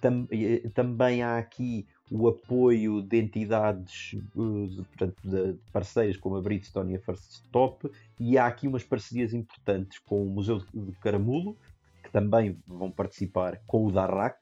Tam, 0.00 0.26
também 0.72 1.22
há 1.22 1.36
aqui 1.36 1.86
o 2.10 2.28
apoio 2.28 3.02
de 3.02 3.18
entidades 3.18 4.14
eh, 4.14 4.82
portanto, 4.88 5.16
de 5.24 5.54
parceiras 5.72 6.16
como 6.16 6.36
a 6.36 6.42
Bridgestone 6.42 6.92
e 6.92 6.96
a 6.96 7.00
First 7.00 7.30
Stop, 7.30 7.90
e 8.20 8.36
há 8.36 8.46
aqui 8.46 8.68
umas 8.68 8.84
parcerias 8.84 9.32
importantes 9.32 9.98
com 9.98 10.22
o 10.22 10.30
Museu 10.30 10.62
de 10.72 10.92
Caramulo, 11.00 11.56
que 12.02 12.10
também 12.10 12.56
vão 12.66 12.90
participar 12.90 13.60
com 13.66 13.86
o 13.86 13.90
DARRAC, 13.90 14.36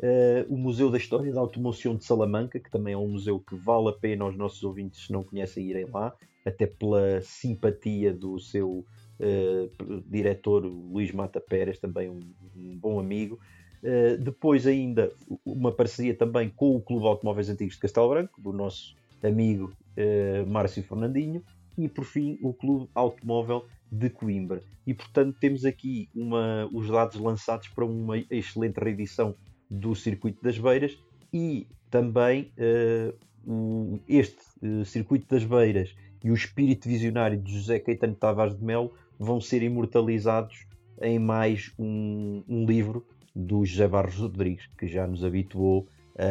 uh, 0.00 0.52
o 0.52 0.58
Museu 0.58 0.90
da 0.90 0.98
História 0.98 1.32
da 1.32 1.40
Automoção 1.40 1.96
de 1.96 2.04
Salamanca, 2.04 2.60
que 2.60 2.70
também 2.70 2.94
é 2.94 2.98
um 2.98 3.08
museu 3.08 3.40
que 3.40 3.56
vale 3.56 3.88
a 3.88 3.92
pena 3.92 4.24
aos 4.24 4.36
nossos 4.36 4.62
ouvintes, 4.62 5.06
se 5.06 5.12
não 5.12 5.24
conhecem, 5.24 5.66
irem 5.66 5.86
lá, 5.86 6.14
até 6.44 6.66
pela 6.66 7.20
simpatia 7.22 8.12
do 8.12 8.38
seu 8.38 8.84
uh, 9.20 10.02
diretor 10.06 10.64
Luís 10.64 11.10
Mata 11.12 11.40
Pérez, 11.40 11.78
também 11.78 12.10
um, 12.10 12.20
um 12.56 12.76
bom 12.76 13.00
amigo. 13.00 13.38
Uh, 13.82 14.18
depois 14.18 14.66
ainda 14.66 15.12
uma 15.44 15.70
parceria 15.70 16.14
também 16.14 16.50
com 16.50 16.74
o 16.74 16.80
Clube 16.80 17.06
Automóveis 17.06 17.48
Antigos 17.48 17.74
de 17.74 17.80
Castelo 17.80 18.08
Branco, 18.08 18.40
do 18.40 18.52
nosso 18.52 18.96
amigo 19.22 19.72
uh, 19.96 20.50
Márcio 20.50 20.82
Fernandinho, 20.82 21.42
e 21.76 21.88
por 21.88 22.04
fim 22.04 22.38
o 22.42 22.52
Clube 22.52 22.88
Automóvel 22.94 23.64
de 23.90 24.10
Coimbra. 24.10 24.62
E 24.86 24.92
portanto 24.92 25.36
temos 25.40 25.64
aqui 25.64 26.08
uma, 26.14 26.68
os 26.72 26.88
dados 26.88 27.20
lançados 27.20 27.68
para 27.68 27.84
uma 27.84 28.18
excelente 28.30 28.78
reedição 28.78 29.34
do 29.70 29.94
Circuito 29.94 30.42
das 30.42 30.58
Beiras 30.58 30.98
e 31.32 31.66
também 31.90 32.50
uh, 32.58 34.00
este 34.08 34.38
Circuito 34.84 35.26
das 35.28 35.44
Beiras 35.44 35.94
e 36.22 36.30
o 36.30 36.34
espírito 36.34 36.88
visionário 36.88 37.38
de 37.38 37.52
José 37.52 37.78
Caetano 37.78 38.14
Tavares 38.14 38.56
de 38.56 38.64
Melo 38.64 38.92
vão 39.18 39.40
ser 39.40 39.62
imortalizados 39.62 40.66
em 41.00 41.18
mais 41.18 41.72
um, 41.78 42.42
um 42.48 42.66
livro 42.66 43.06
do 43.38 43.64
José 43.64 43.86
Barros 43.86 44.16
Rodrigues, 44.16 44.68
que 44.76 44.88
já 44.88 45.06
nos 45.06 45.22
habituou 45.22 45.86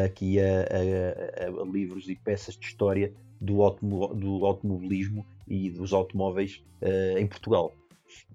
aqui 0.05 0.39
a, 0.41 0.43
a, 0.43 1.61
a, 1.61 1.65
livros 1.65 2.09
e 2.09 2.15
peças 2.15 2.57
de 2.57 2.65
história 2.65 3.13
do, 3.39 3.63
automo 3.63 4.13
do 4.13 4.45
automobilismo 4.45 5.25
e 5.47 5.69
dos 5.69 5.93
automóveis 5.93 6.61
uh, 6.81 7.17
em 7.17 7.25
Portugal. 7.25 7.71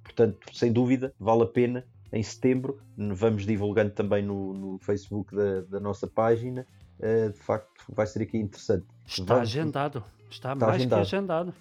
Portanto, 0.03 0.39
sem 0.55 0.73
dúvida, 0.73 1.13
vale 1.21 1.43
a 1.43 1.47
pena. 1.47 1.85
Em 2.11 2.23
setembro, 2.23 2.79
vamos 2.97 3.47
divulgando 3.47 3.91
também 3.91 4.23
no, 4.23 4.53
no 4.53 4.79
Facebook 4.79 5.35
da, 5.35 5.63
da, 5.63 5.81
nossa 5.81 6.07
página. 6.07 6.67
Uh, 6.99 7.31
de 7.31 7.39
facto, 7.39 7.85
vai 7.91 8.07
ser 8.07 8.23
aqui 8.23 8.39
interessante. 8.39 8.87
Está 9.07 9.35
vamos, 9.35 9.51
agendado. 9.51 10.05
Está, 10.31 10.53
está 10.53 10.55
mais 10.55 10.77
agendado. 10.77 11.01
que 11.01 11.15
agendado. 11.15 11.55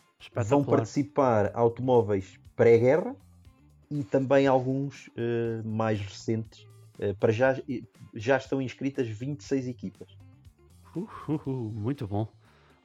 Vão 0.48 0.64
participar 0.64 1.52
automóveis 1.54 2.40
pré-guerra 2.56 3.16
e 3.90 4.04
também 4.04 4.48
alguns 4.48 5.08
uh, 5.08 5.68
mais 5.68 6.00
recentes. 6.00 6.71
Uh, 7.02 7.16
para 7.16 7.32
já, 7.32 7.60
já 8.14 8.38
estão 8.38 8.62
inscritas 8.62 9.08
26 9.08 9.68
equipas. 9.68 10.08
Uh, 10.96 11.08
uh, 11.28 11.42
uh, 11.46 11.72
muito 11.72 12.08
bom, 12.08 12.28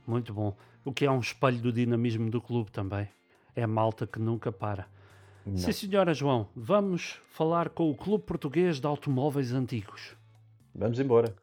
muito 0.06 0.32
bom. 0.32 0.56
O 0.84 0.92
que 0.92 1.04
é 1.04 1.10
um 1.10 1.20
espelho 1.20 1.58
do 1.58 1.72
dinamismo 1.72 2.30
do 2.30 2.40
clube 2.40 2.70
também. 2.70 3.08
É 3.54 3.62
a 3.62 3.66
malta 3.66 4.06
que 4.06 4.18
nunca 4.18 4.50
para. 4.52 4.86
Não. 5.44 5.56
Sim, 5.56 5.72
senhora 5.72 6.14
João, 6.14 6.48
vamos 6.54 7.20
falar 7.30 7.68
com 7.68 7.90
o 7.90 7.94
Clube 7.94 8.24
Português 8.24 8.80
de 8.80 8.86
Automóveis 8.86 9.52
Antigos. 9.52 10.16
Vamos 10.74 10.98
embora. 10.98 11.34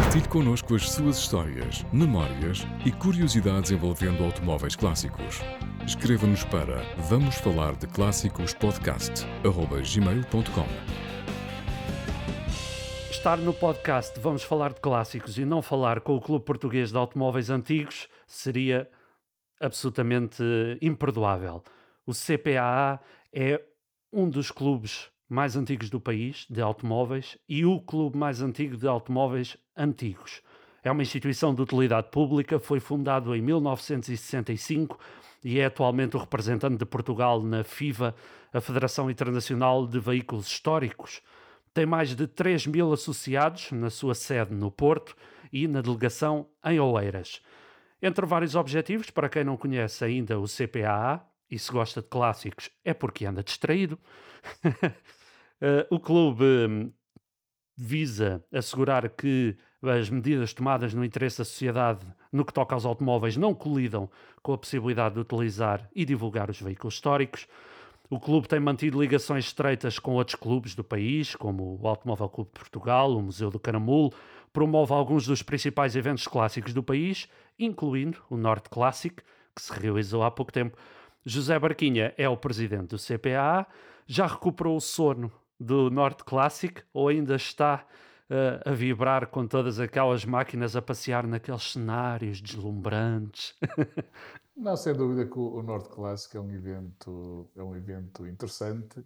Partilhe 0.00 0.28
connosco 0.28 0.74
as 0.74 0.90
suas 0.90 1.18
histórias, 1.18 1.84
memórias 1.92 2.66
e 2.84 2.92
curiosidades 2.92 3.70
envolvendo 3.70 4.24
automóveis 4.24 4.76
clássicos. 4.76 5.40
Escreva-nos 5.86 6.44
para 6.44 6.82
vamos 7.08 7.36
falar 7.36 7.76
de 7.76 7.86
clássicos 7.86 8.52
podcast@gmail.com. 8.54 11.07
Estar 13.10 13.38
no 13.38 13.54
podcast 13.54 14.20
Vamos 14.20 14.42
falar 14.42 14.72
de 14.72 14.80
clássicos 14.80 15.38
e 15.38 15.44
não 15.44 15.62
falar 15.62 16.00
com 16.00 16.14
o 16.14 16.20
Clube 16.20 16.44
Português 16.44 16.90
de 16.90 16.96
Automóveis 16.96 17.48
Antigos 17.48 18.08
seria 18.26 18.88
absolutamente 19.60 20.42
imperdoável. 20.80 21.62
O 22.06 22.12
CPAA 22.12 23.00
é 23.32 23.60
um 24.12 24.28
dos 24.28 24.50
clubes 24.50 25.10
mais 25.28 25.56
antigos 25.56 25.90
do 25.90 26.00
país 26.00 26.46
de 26.48 26.60
automóveis 26.60 27.36
e 27.48 27.64
o 27.64 27.80
clube 27.80 28.16
mais 28.16 28.40
antigo 28.40 28.76
de 28.76 28.86
automóveis 28.86 29.56
antigos. 29.76 30.42
É 30.82 30.90
uma 30.90 31.02
instituição 31.02 31.54
de 31.54 31.62
utilidade 31.62 32.10
pública, 32.10 32.58
foi 32.58 32.78
fundado 32.78 33.34
em 33.34 33.42
1965 33.42 34.98
e 35.44 35.58
é 35.58 35.66
atualmente 35.66 36.16
o 36.16 36.20
representante 36.20 36.76
de 36.76 36.86
Portugal 36.86 37.42
na 37.42 37.64
FIVA, 37.64 38.14
a 38.52 38.60
Federação 38.60 39.10
Internacional 39.10 39.86
de 39.86 39.98
Veículos 39.98 40.46
Históricos. 40.46 41.20
Tem 41.78 41.86
mais 41.86 42.16
de 42.16 42.26
3 42.26 42.66
mil 42.66 42.92
associados 42.92 43.70
na 43.70 43.88
sua 43.88 44.12
sede 44.12 44.52
no 44.52 44.68
Porto 44.68 45.14
e 45.52 45.68
na 45.68 45.80
delegação 45.80 46.48
em 46.64 46.80
Oeiras. 46.80 47.40
Entre 48.02 48.26
vários 48.26 48.56
objetivos, 48.56 49.10
para 49.10 49.28
quem 49.28 49.44
não 49.44 49.56
conhece 49.56 50.04
ainda 50.04 50.40
o 50.40 50.46
CPAA, 50.46 51.24
e 51.48 51.56
se 51.56 51.70
gosta 51.70 52.02
de 52.02 52.08
clássicos 52.08 52.68
é 52.84 52.92
porque 52.92 53.24
anda 53.24 53.44
distraído, 53.44 53.96
uh, 54.64 55.86
o 55.94 56.00
clube 56.00 56.44
um, 56.44 56.92
visa 57.76 58.44
assegurar 58.52 59.08
que 59.10 59.56
as 59.80 60.10
medidas 60.10 60.52
tomadas 60.52 60.92
no 60.92 61.04
interesse 61.04 61.38
da 61.38 61.44
sociedade 61.44 62.04
no 62.32 62.44
que 62.44 62.52
toca 62.52 62.74
aos 62.74 62.86
automóveis 62.86 63.36
não 63.36 63.54
colidam 63.54 64.10
com 64.42 64.52
a 64.52 64.58
possibilidade 64.58 65.14
de 65.14 65.20
utilizar 65.20 65.88
e 65.94 66.04
divulgar 66.04 66.50
os 66.50 66.60
veículos 66.60 66.94
históricos. 66.94 67.46
O 68.10 68.18
clube 68.18 68.48
tem 68.48 68.58
mantido 68.58 69.00
ligações 69.00 69.44
estreitas 69.44 69.98
com 69.98 70.12
outros 70.12 70.34
clubes 70.34 70.74
do 70.74 70.82
país, 70.82 71.36
como 71.36 71.78
o 71.78 71.86
Automóvel 71.86 72.30
Clube 72.30 72.50
de 72.54 72.58
Portugal, 72.58 73.14
o 73.14 73.22
Museu 73.22 73.50
do 73.50 73.58
Caramulo, 73.58 74.14
promove 74.50 74.94
alguns 74.94 75.26
dos 75.26 75.42
principais 75.42 75.94
eventos 75.94 76.26
clássicos 76.26 76.72
do 76.72 76.82
país, 76.82 77.28
incluindo 77.58 78.18
o 78.30 78.36
Norte 78.38 78.70
Classic, 78.70 79.22
que 79.54 79.60
se 79.60 79.72
realizou 79.78 80.22
há 80.22 80.30
pouco 80.30 80.50
tempo. 80.50 80.78
José 81.22 81.58
Barquinha 81.58 82.14
é 82.16 82.26
o 82.26 82.36
presidente 82.36 82.88
do 82.88 82.96
CPA, 82.96 83.66
já 84.06 84.26
recuperou 84.26 84.78
o 84.78 84.80
sono 84.80 85.30
do 85.60 85.90
Norte 85.90 86.24
Classic 86.24 86.82
ou 86.94 87.08
ainda 87.08 87.36
está 87.36 87.84
uh, 88.30 88.70
a 88.70 88.72
vibrar 88.72 89.26
com 89.26 89.46
todas 89.46 89.78
aquelas 89.78 90.24
máquinas 90.24 90.74
a 90.74 90.80
passear 90.80 91.26
naqueles 91.26 91.72
cenários 91.72 92.40
deslumbrantes? 92.40 93.54
Não, 94.58 94.76
sem 94.76 94.92
dúvida 94.92 95.24
que 95.24 95.38
o, 95.38 95.62
Norte 95.62 95.88
Classic 95.88 96.36
é 96.36 96.40
um 96.40 96.52
evento, 96.52 97.48
é 97.54 97.62
um 97.62 97.76
evento 97.76 98.26
interessante. 98.26 98.98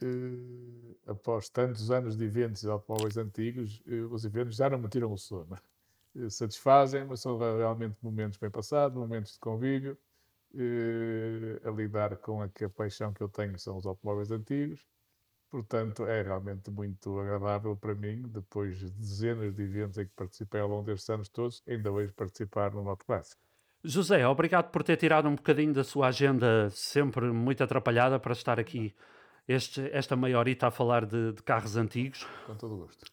Uh, 0.00 0.96
após 1.06 1.48
tantos 1.48 1.90
anos 1.90 2.16
de 2.16 2.24
eventos 2.24 2.62
de 2.62 2.68
automóveis 2.70 3.16
antigos, 3.16 3.82
uh, 3.88 4.14
os 4.14 4.24
eventos 4.24 4.54
já 4.56 4.70
não 4.70 4.78
me 4.78 4.88
tiram 4.88 5.12
o 5.12 5.18
sono. 5.18 5.58
Uh, 6.14 6.30
satisfazem, 6.30 7.04
mas 7.04 7.20
são 7.20 7.36
realmente 7.36 7.96
momentos 8.00 8.38
bem 8.38 8.48
passados, 8.48 8.96
momentos 8.96 9.32
de 9.32 9.40
convívio, 9.40 9.98
a 11.64 11.70
lidar 11.70 12.16
com 12.18 12.40
a, 12.40 12.44
a 12.44 12.68
paixão 12.70 13.12
que 13.12 13.22
eu 13.22 13.28
tenho, 13.28 13.58
são 13.58 13.76
os 13.76 13.86
automóveis 13.86 14.30
antigos. 14.30 14.86
Portanto, 15.50 16.06
é 16.06 16.22
realmente 16.22 16.70
muito 16.70 17.18
agradável 17.18 17.76
para 17.76 17.94
mim, 17.94 18.22
depois 18.28 18.78
de 18.78 18.90
dezenas 18.92 19.52
de 19.52 19.62
eventos 19.64 19.98
em 19.98 20.06
que 20.06 20.12
participei 20.14 20.60
ao 20.60 20.68
longo 20.68 20.84
destes 20.84 21.10
anos 21.10 21.28
todos, 21.28 21.62
ainda 21.66 21.90
hoje 21.90 22.12
participar 22.12 22.72
no 22.72 22.84
Moto 22.84 23.04
Clássico. 23.04 23.46
José, 23.84 24.26
obrigado 24.26 24.70
por 24.70 24.82
ter 24.82 24.96
tirado 24.96 25.28
um 25.28 25.36
bocadinho 25.36 25.72
da 25.72 25.84
sua 25.84 26.08
agenda 26.08 26.68
sempre 26.70 27.26
muito 27.26 27.62
atrapalhada 27.62 28.18
para 28.18 28.32
estar 28.32 28.58
aqui 28.58 28.94
este, 29.46 29.88
esta 29.92 30.16
meia 30.16 30.38
horita 30.38 30.66
a 30.66 30.70
falar 30.70 31.06
de, 31.06 31.32
de 31.32 31.42
carros 31.42 31.76
antigos. 31.76 32.26
Com 32.46 32.56
todo 32.56 32.74
o 32.74 32.78
gosto. 32.78 33.06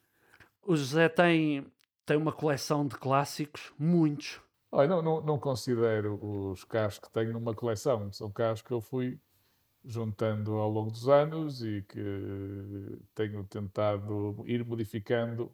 O 0.65 0.75
José 0.75 1.10
tem, 1.10 1.65
tem 2.05 2.17
uma 2.17 2.32
coleção 2.32 2.88
de 2.88 2.96
clássicos, 2.96 3.74
muitos. 3.77 4.41
Olha, 4.72 4.88
não, 4.88 5.01
não, 5.01 5.22
não 5.22 5.39
considero 5.39 6.20
os 6.24 6.63
carros 6.63 6.98
que 6.98 7.12
tenho 7.12 7.34
numa 7.34 7.53
coleção, 7.53 8.12
são 8.12 8.32
carros 8.32 8.62
que 8.62 8.72
eu 8.72 8.82
fui 8.82 9.20
juntando 9.86 10.53
ao 10.53 10.70
longo 10.70 10.89
dos 10.89 11.08
anos 11.10 11.62
e 11.62 11.84
que 11.84 13.00
tenho 13.13 13.43
tentado 13.43 14.43
ir 14.48 14.65
modificando 14.65 15.53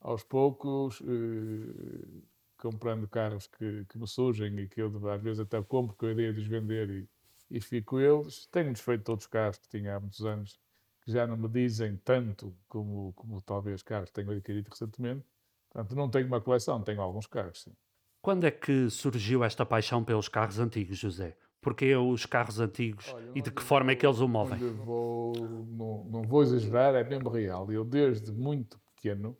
aos 0.00 0.22
poucos, 0.22 1.02
eh, 1.02 2.22
comprando 2.56 3.06
carros 3.08 3.46
que, 3.46 3.84
que, 3.88 3.98
me 3.98 4.06
surgem 4.06 4.58
e 4.58 4.68
que 4.68 4.80
eu 4.80 4.90
às 5.10 5.22
vezes 5.22 5.40
até 5.40 5.62
compro 5.62 5.96
com 5.96 6.06
a 6.06 6.12
ideia 6.12 6.32
de 6.32 6.40
os 6.40 6.46
vender 6.46 6.90
e, 6.90 7.08
e 7.50 7.60
fico 7.60 7.98
eles. 7.98 8.46
Tenho 8.46 8.72
desfeito 8.72 9.10
outros 9.10 9.28
carros 9.28 9.58
que 9.58 9.68
tinha 9.68 9.96
há 9.96 10.00
muitos 10.00 10.24
anos 10.24 10.58
que 11.02 11.12
já 11.12 11.26
não 11.26 11.36
me 11.36 11.48
dizem 11.48 11.96
tanto 12.04 12.54
como, 12.68 13.12
como 13.14 13.40
talvez 13.40 13.82
carros 13.82 14.10
tenho 14.10 14.30
adquirido 14.30 14.68
recentemente. 14.68 15.24
Portanto, 15.70 15.94
não 15.94 16.10
tenho 16.10 16.26
uma 16.26 16.40
coleção, 16.40 16.82
tenho 16.82 17.00
alguns 17.00 17.26
carros, 17.26 17.62
sim. 17.62 17.72
Quando 18.20 18.44
é 18.44 18.50
que 18.50 18.90
surgiu 18.90 19.44
esta 19.44 19.64
paixão 19.64 20.02
pelos 20.02 20.28
carros 20.28 20.58
antigos, 20.58 20.98
José? 20.98 21.36
Porque 21.60 21.94
os 21.94 22.26
carros 22.26 22.58
antigos 22.58 23.12
Olha, 23.12 23.30
e 23.34 23.42
de 23.42 23.50
que 23.50 23.62
forma 23.62 23.92
é 23.92 23.96
que 23.96 24.06
eles 24.06 24.18
o 24.18 24.26
movem? 24.26 24.58
Vou, 24.58 25.32
não, 25.36 26.04
não, 26.04 26.22
vou 26.22 26.42
exagerar, 26.42 26.94
é 26.94 27.04
mesmo 27.04 27.28
real. 27.28 27.70
Eu, 27.70 27.84
desde 27.84 28.32
muito 28.32 28.80
pequeno, 28.94 29.36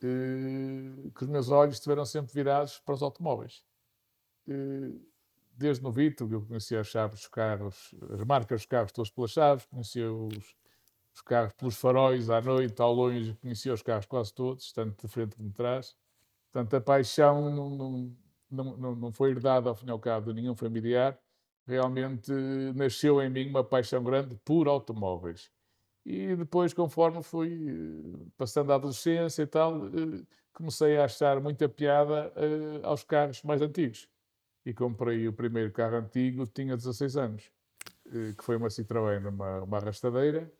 que 0.00 1.24
os 1.24 1.28
meus 1.28 1.50
olhos 1.50 1.76
estiveram 1.76 2.04
sempre 2.04 2.32
virados 2.32 2.78
para 2.80 2.94
os 2.94 3.02
automóveis. 3.02 3.64
Eh, 4.48 4.92
desde 5.52 5.82
novito, 5.82 6.28
eu 6.30 6.42
conhecia 6.42 6.80
as 6.80 6.86
chaves 6.86 7.20
dos 7.20 7.28
carros, 7.28 7.94
as 8.10 8.24
marcas 8.24 8.60
dos 8.60 8.66
carros 8.66 8.92
todos 8.92 9.10
pelas 9.10 9.30
chaves, 9.30 9.66
conhecia 9.66 10.12
os, 10.12 10.56
os 11.14 11.20
carros 11.20 11.52
pelos 11.54 11.76
faróis 11.76 12.30
à 12.30 12.40
noite, 12.40 12.80
ao 12.80 12.92
longe, 12.92 13.34
conhecia 13.40 13.72
os 13.72 13.82
carros 13.82 14.06
quase 14.06 14.32
todos, 14.32 14.72
tanto 14.72 15.06
de 15.06 15.12
frente 15.12 15.36
como 15.36 15.48
de 15.48 15.54
trás. 15.54 15.96
Portanto, 16.52 16.74
a 16.74 16.80
paixão 16.80 17.50
não, 17.50 17.70
não, 18.50 18.76
não, 18.76 18.96
não 18.96 19.12
foi 19.12 19.30
herdada, 19.30 19.68
ao 19.68 19.74
fim 19.74 19.86
e 19.86 19.90
ao 19.90 19.98
cabo, 19.98 20.32
de 20.32 20.40
nenhum 20.40 20.54
familiar 20.54 21.18
realmente 21.68 22.32
nasceu 22.74 23.20
em 23.20 23.28
mim 23.28 23.50
uma 23.50 23.62
paixão 23.62 24.02
grande 24.02 24.34
por 24.36 24.66
automóveis. 24.66 25.50
E 26.04 26.34
depois, 26.36 26.72
conforme 26.72 27.22
fui 27.22 27.68
eh, 27.68 28.26
passando 28.36 28.72
a 28.72 28.76
adolescência 28.76 29.42
e 29.42 29.46
tal, 29.46 29.86
eh, 29.88 30.24
comecei 30.52 30.96
a 30.96 31.04
achar 31.04 31.40
muita 31.40 31.68
piada 31.68 32.32
eh, 32.36 32.80
aos 32.82 33.04
carros 33.04 33.42
mais 33.42 33.60
antigos. 33.62 34.08
E 34.64 34.72
comprei 34.74 35.28
o 35.28 35.32
primeiro 35.32 35.72
carro 35.72 35.96
antigo, 35.96 36.46
tinha 36.46 36.76
16 36.76 37.16
anos, 37.16 37.50
que 38.36 38.44
foi 38.44 38.56
uma 38.56 38.68
Citroën, 38.68 39.26
uma, 39.26 39.62
uma 39.62 39.78
arrastadeira, 39.78 40.52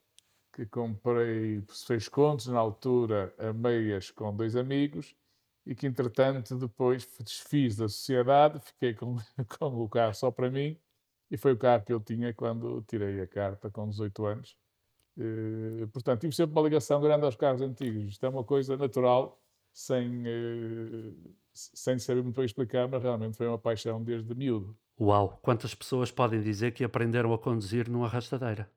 que 0.53 0.67
comprei 0.67 1.61
por 1.63 1.75
seis 1.77 2.09
contos 2.09 2.47
na 2.47 2.59
altura, 2.59 3.35
a 3.39 3.53
meias 3.53 4.11
com 4.11 4.35
dois 4.35 4.57
amigos, 4.57 5.15
e 5.67 5.75
que 5.75 5.87
entretanto 5.87 6.57
depois 6.57 7.07
desfiz 7.21 7.77
da 7.77 7.89
sociedade, 7.89 8.59
fiquei 8.61 8.95
com, 8.95 9.17
com 9.59 9.67
o 9.85 9.89
carro 9.89 10.15
só 10.15 10.31
para 10.31 10.51
mim, 10.51 10.79
e 11.31 11.37
foi 11.37 11.53
o 11.53 11.59
carro 11.59 11.85
que 11.85 11.93
eu 11.93 12.01
tinha 12.01 12.33
quando 12.33 12.83
tirei 12.83 13.21
a 13.21 13.27
carta 13.27 13.71
com 13.71 13.89
18 13.89 14.25
anos. 14.27 14.57
Uh, 15.19 15.89
portanto, 15.89 16.21
tive 16.21 16.35
sempre 16.35 16.53
uma 16.53 16.63
ligação 16.63 17.01
grande 17.01 17.25
aos 17.25 17.35
carros 17.35 17.61
antigos. 17.61 18.05
Isto 18.05 18.25
é 18.27 18.29
uma 18.29 18.45
coisa 18.45 18.77
natural. 18.77 19.41
sem, 19.73 20.23
uh, 20.27 21.35
sem 21.53 21.99
saber 21.99 22.23
muito 22.23 22.37
bem 22.37 22.45
explicar, 22.45 22.89
mas 22.89 23.03
realmente 23.03 23.37
foi 23.37 23.47
uma 23.47 23.59
paixão 23.59 24.03
desde 24.03 24.35
miúdo. 24.35 24.77
Uau! 25.01 25.39
Quantas 25.43 25.75
pessoas 25.75 26.11
podem 26.11 26.41
dizer 26.41 26.73
que 26.73 26.85
aprenderam 26.85 27.33
a 27.33 27.39
conduzir 27.39 27.89
numa 27.89 28.07
arrastadeira? 28.07 28.71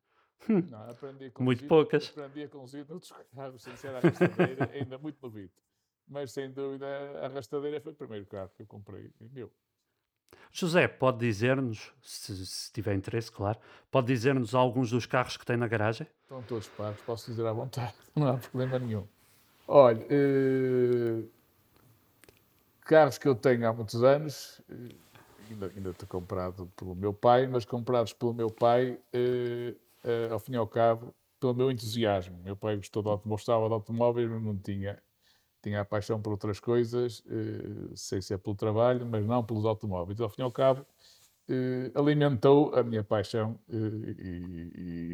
Não, 0.48 0.89
aprendi 0.89 1.25
a 1.25 1.31
conduzir, 1.31 1.36
muito 1.36 1.67
poucas. 1.67 2.10
Aprendi 2.10 2.43
a 2.43 2.50
conduzir 2.50 2.86
noutros 2.88 3.12
carros 3.36 3.62
sem 3.62 3.75
ser 3.77 3.89
a 3.89 3.98
arrastadeira, 3.98 4.69
ainda 4.74 4.98
muito 4.98 5.17
novito. 5.21 5.62
Mas 6.07 6.31
sem 6.31 6.51
dúvida 6.51 6.86
a 7.21 7.25
arrastadeira 7.27 7.79
foi 7.79 7.91
o 7.91 7.95
primeiro 7.95 8.25
carro 8.25 8.50
que 8.55 8.63
eu 8.63 8.67
comprei, 8.67 9.12
meu. 9.31 9.51
José, 10.52 10.88
pode 10.88 11.20
dizer-nos, 11.20 11.92
se, 12.02 12.46
se, 12.46 12.72
tiver 12.74 12.94
interesse, 12.94 13.32
claro, 13.32 13.58
pode 13.90 14.08
dizer-nos 14.08 14.54
alguns 14.54 14.92
dos 14.92 15.06
carros 15.06 15.38
que 15.38 15.46
tem 15.46 15.56
na 15.56 15.68
garagem? 15.68 16.06
Estão 16.24 16.42
todos 16.44 16.68
pagos, 16.68 17.00
posso 17.02 17.32
dizer 17.32 17.46
à 17.46 17.54
vontade, 17.54 17.94
não 18.16 18.28
há 18.28 18.38
problema 18.38 18.78
nenhum. 18.80 19.08
Olha, 19.68 20.06
eh, 20.10 21.24
carros 22.82 23.18
que 23.18 23.28
eu 23.28 23.36
tenho 23.36 23.66
há 23.68 23.72
muitos 23.72 24.04
anos, 24.04 24.62
eh, 24.70 24.96
ainda, 25.50 25.72
ainda 25.74 25.90
estou 25.92 26.08
comprado 26.08 26.70
pelo 26.76 26.96
meu 26.96 27.14
pai, 27.14 27.48
mas 27.48 27.64
comprados 27.64 28.12
pelo 28.12 28.34
meu 28.34 28.50
pai, 28.50 28.98
eh, 29.14 29.74
eh, 30.04 30.30
ao 30.30 30.40
fim 30.40 30.54
e 30.54 30.58
ao 30.58 30.68
cabo, 30.68 31.14
pelo 31.40 31.54
meu 31.54 31.72
entusiasmo. 31.72 32.38
Meu 32.44 32.56
pai 32.56 32.76
gostou 32.76 33.02
de 33.02 33.10
automóveis, 33.10 33.42
gostava 33.42 33.68
de 33.68 33.74
automóveis, 33.74 34.30
mas 34.30 34.44
não 34.44 34.58
tinha 34.58 35.02
tinha 35.62 35.82
a 35.82 35.86
paixão 35.86 36.22
por 36.22 36.32
outras 36.32 36.60
coisas, 36.60 37.24
eh, 37.27 37.96
sei 37.96 38.22
se 38.22 38.34
é 38.34 38.38
pelo 38.38 38.56
trabalho, 38.56 39.06
mas 39.06 39.25
não 39.25 39.44
pelos 39.44 39.65
automóveis. 39.65 40.20
Ao 40.20 40.30
fim 40.30 40.41
e 40.41 40.44
ao 40.44 40.51
cabo, 40.51 40.86
eh, 41.50 41.91
alimentou 41.96 42.74
a 42.75 42.84
minha 42.84 43.03
paixão 43.03 43.60
eh, 43.70 43.75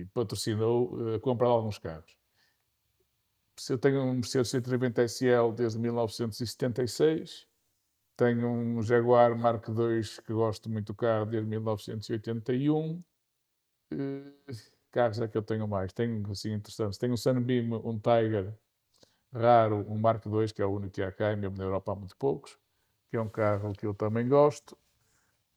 e, 0.01 0.07
patrocinou 0.13 1.15
a 1.15 1.19
comprar 1.19 1.47
alguns 1.47 1.77
carros. 1.79 2.15
Eu 3.69 3.77
tenho 3.77 4.01
um 4.03 4.13
Mercedes 4.15 4.49
190 4.51 5.03
SL 5.03 5.51
desde 5.55 5.79
1976, 5.79 7.47
tenho 8.15 8.47
um 8.49 8.81
Jaguar 8.81 9.35
Mark 9.37 9.67
II 9.67 10.01
que 10.25 10.33
gosto 10.33 10.69
muito 10.69 10.87
do 10.87 10.95
carro 10.95 11.25
desde 11.25 11.47
1981. 11.49 13.03
Carros 14.91 15.19
é 15.19 15.27
que 15.27 15.37
eu 15.37 15.43
tenho 15.43 15.67
mais. 15.67 15.93
Tenho, 15.93 16.29
assim, 16.31 16.53
interessantes. 16.53 16.97
Tenho 16.97 17.13
um 17.13 17.17
Sunbeam, 17.17 17.81
um 17.85 17.99
Tiger 17.99 18.53
raro 19.37 19.85
um 19.89 19.97
Mark 19.97 20.25
II, 20.25 20.51
que 20.53 20.61
é 20.61 20.65
o 20.65 20.69
único 20.69 20.93
que 20.93 21.01
há 21.01 21.11
cá, 21.11 21.31
e 21.31 21.35
mesmo 21.35 21.57
na 21.57 21.63
Europa 21.63 21.91
há 21.91 21.95
muito 21.95 22.15
poucos, 22.17 22.57
que 23.09 23.17
é 23.17 23.21
um 23.21 23.29
carro 23.29 23.73
que 23.73 23.85
eu 23.85 23.93
também 23.93 24.27
gosto. 24.27 24.77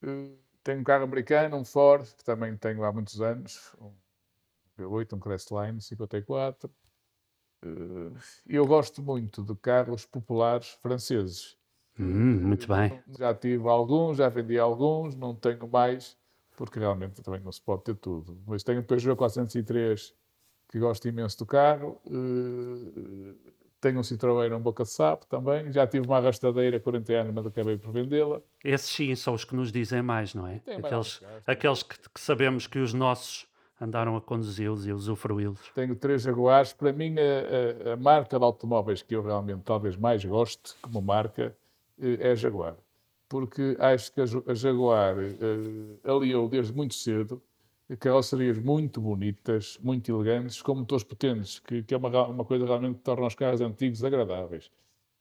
Uh, 0.03 0.37
tenho 0.63 0.81
um 0.81 0.85
carro 0.85 1.05
americano, 1.05 1.57
um 1.57 1.65
Ford, 1.65 2.07
que 2.17 2.25
também 2.25 2.57
tenho 2.57 2.85
há 2.85 2.93
muitos 2.93 3.21
anos, 3.21 3.75
um 3.81 3.93
V8, 4.79 5.15
um 5.15 5.21
Crestline 5.21 5.81
54. 5.81 6.71
Uh, 7.65 8.15
eu 8.47 8.67
gosto 8.67 9.03
muito 9.03 9.43
de 9.43 9.55
carros 9.57 10.07
populares 10.07 10.79
franceses. 10.83 11.59
Hum, 11.99 12.47
muito 12.47 12.67
bem. 12.67 13.03
Já 13.19 13.35
tive 13.35 13.69
alguns, 13.69 14.17
já 14.17 14.29
vendi 14.29 14.59
alguns, 14.59 15.15
não 15.15 15.35
tenho 15.35 15.69
mais, 15.69 16.17
porque 16.57 16.79
realmente 16.79 17.21
também 17.23 17.41
não 17.41 17.53
se 17.53 17.61
pode 17.61 17.85
ter 17.85 17.97
tudo. 17.97 18.41
Mas 18.47 18.63
tenho 18.63 18.81
um 18.81 18.83
Peugeot 18.83 19.17
403 19.17 20.15
que 20.69 20.79
gosto 20.79 21.07
imenso 21.09 21.39
do 21.39 21.47
carro. 21.47 22.01
Tenho 23.81 23.99
um 23.99 24.03
Citroën, 24.03 24.55
um 24.55 24.61
boca 24.61 24.85
de 24.85 24.91
sapo 24.91 25.27
também. 25.27 25.73
Já 25.73 25.87
tive 25.87 26.07
uma 26.07 26.19
arrastadeira 26.19 26.79
40 26.79 27.13
anos, 27.15 27.35
mas 27.35 27.47
acabei 27.47 27.79
por 27.79 27.93
vendê-la. 27.93 28.41
Esses 28.63 28.91
sim 28.91 29.15
são 29.15 29.33
os 29.33 29.45
que 29.45 29.55
nos 29.55 29.73
dizem 29.73 30.03
mais, 30.03 30.35
não 30.35 30.47
é? 30.47 30.61
Aqueles, 30.67 31.23
aqueles 31.47 31.83
que, 31.83 31.99
que, 31.99 32.21
sabemos 32.21 32.67
que 32.67 32.79
os 32.79 32.93
nossos 32.93 33.47
andaram 33.81 34.17
a 34.17 34.21
conduzi-los 34.21 34.87
e 34.87 34.93
usufruí-los. 34.93 35.71
Tenho 35.75 35.97
três 35.97 36.23
Jaguars. 36.23 36.75
Para 36.75 36.93
mim, 36.93 37.15
a, 37.19 37.91
a, 37.91 37.93
a, 37.95 37.97
marca 37.97 38.39
de 38.39 38.45
automóveis 38.45 39.01
que 39.01 39.17
eu 39.17 39.23
realmente 39.23 39.63
talvez 39.63 39.97
mais 39.97 40.23
goste 40.23 40.75
como 40.83 41.01
marca 41.01 41.57
eh, 41.99 42.19
é 42.21 42.31
a 42.33 42.35
Jaguar. 42.35 42.77
Porque 43.31 43.77
acho 43.79 44.13
que 44.13 44.21
a, 44.21 44.55
Jaguar 44.55 45.17
uh, 45.17 46.17
aliou 46.17 46.49
desde 46.49 46.75
muito 46.75 46.95
cedo 46.95 47.43
carrocerias 47.97 48.59
muito 48.59 49.01
bonitas, 49.01 49.79
muito 49.83 50.11
elegantes, 50.11 50.63
com 50.63 50.75
motores 50.75 51.05
potentes, 51.05 51.59
que, 51.59 51.83
que 51.83 51.95
é 51.95 51.97
uma, 51.97 52.27
uma, 52.29 52.45
coisa 52.45 52.65
realmente 52.65 52.99
que 52.99 53.03
torna 53.03 53.27
os 53.27 53.35
carros 53.35 53.61
antigos 53.61 54.05
agradáveis. 54.05 54.71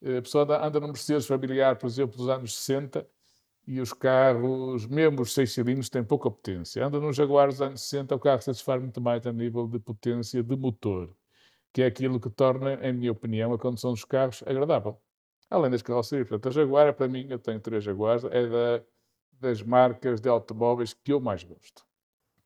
Eh, 0.01 0.17
a 0.17 0.21
pessoa 0.21 0.43
anda, 0.43 0.65
anda 0.65 0.79
num 0.79 0.87
Mercedes 0.87 1.25
familiar, 1.25 1.77
por 1.77 1.87
exemplo, 1.87 2.17
dos 2.17 2.29
anos 2.29 2.55
60, 2.55 3.07
e 3.67 3.79
os 3.79 3.93
carros, 3.93 4.87
mesmo 4.87 5.21
os 5.21 5.33
6 5.33 5.51
cilindros, 5.51 5.89
têm 5.89 6.03
pouca 6.03 6.29
potência. 6.31 6.85
Anda 6.85 6.99
num 6.99 7.13
Jaguar 7.13 7.47
dos 7.49 7.61
anos 7.61 7.81
60, 7.81 8.15
o 8.15 8.19
carro 8.19 8.41
satisfaz 8.41 8.81
muito 8.81 9.01
mais 9.01 9.25
a 9.27 9.33
nível 9.33 9.67
de 9.67 9.79
potência 9.79 10.41
de 10.43 10.55
motor, 10.55 11.15
que 11.73 11.81
é 11.83 11.85
aquilo 11.87 12.19
que 12.19 12.29
torna, 12.29 12.75
em 12.87 12.93
minha 12.93 13.11
opinião, 13.11 13.53
a 13.53 13.59
condução 13.59 13.91
dos 13.93 14.05
carros 14.05 14.43
agradável. 14.45 14.99
Além 15.49 15.71
das 15.71 15.81
carrocerias. 15.81 16.27
Portanto, 16.27 16.49
a 16.49 16.51
Jaguar, 16.51 16.93
para 16.93 17.07
mim, 17.07 17.27
eu 17.29 17.39
tenho 17.39 17.59
três 17.59 17.83
Jaguars, 17.83 18.23
é 18.25 18.47
da, 18.47 18.83
das 19.39 19.61
marcas 19.63 20.21
de 20.21 20.29
automóveis 20.29 20.93
que 20.93 21.13
eu 21.13 21.19
mais 21.19 21.43
gosto 21.43 21.88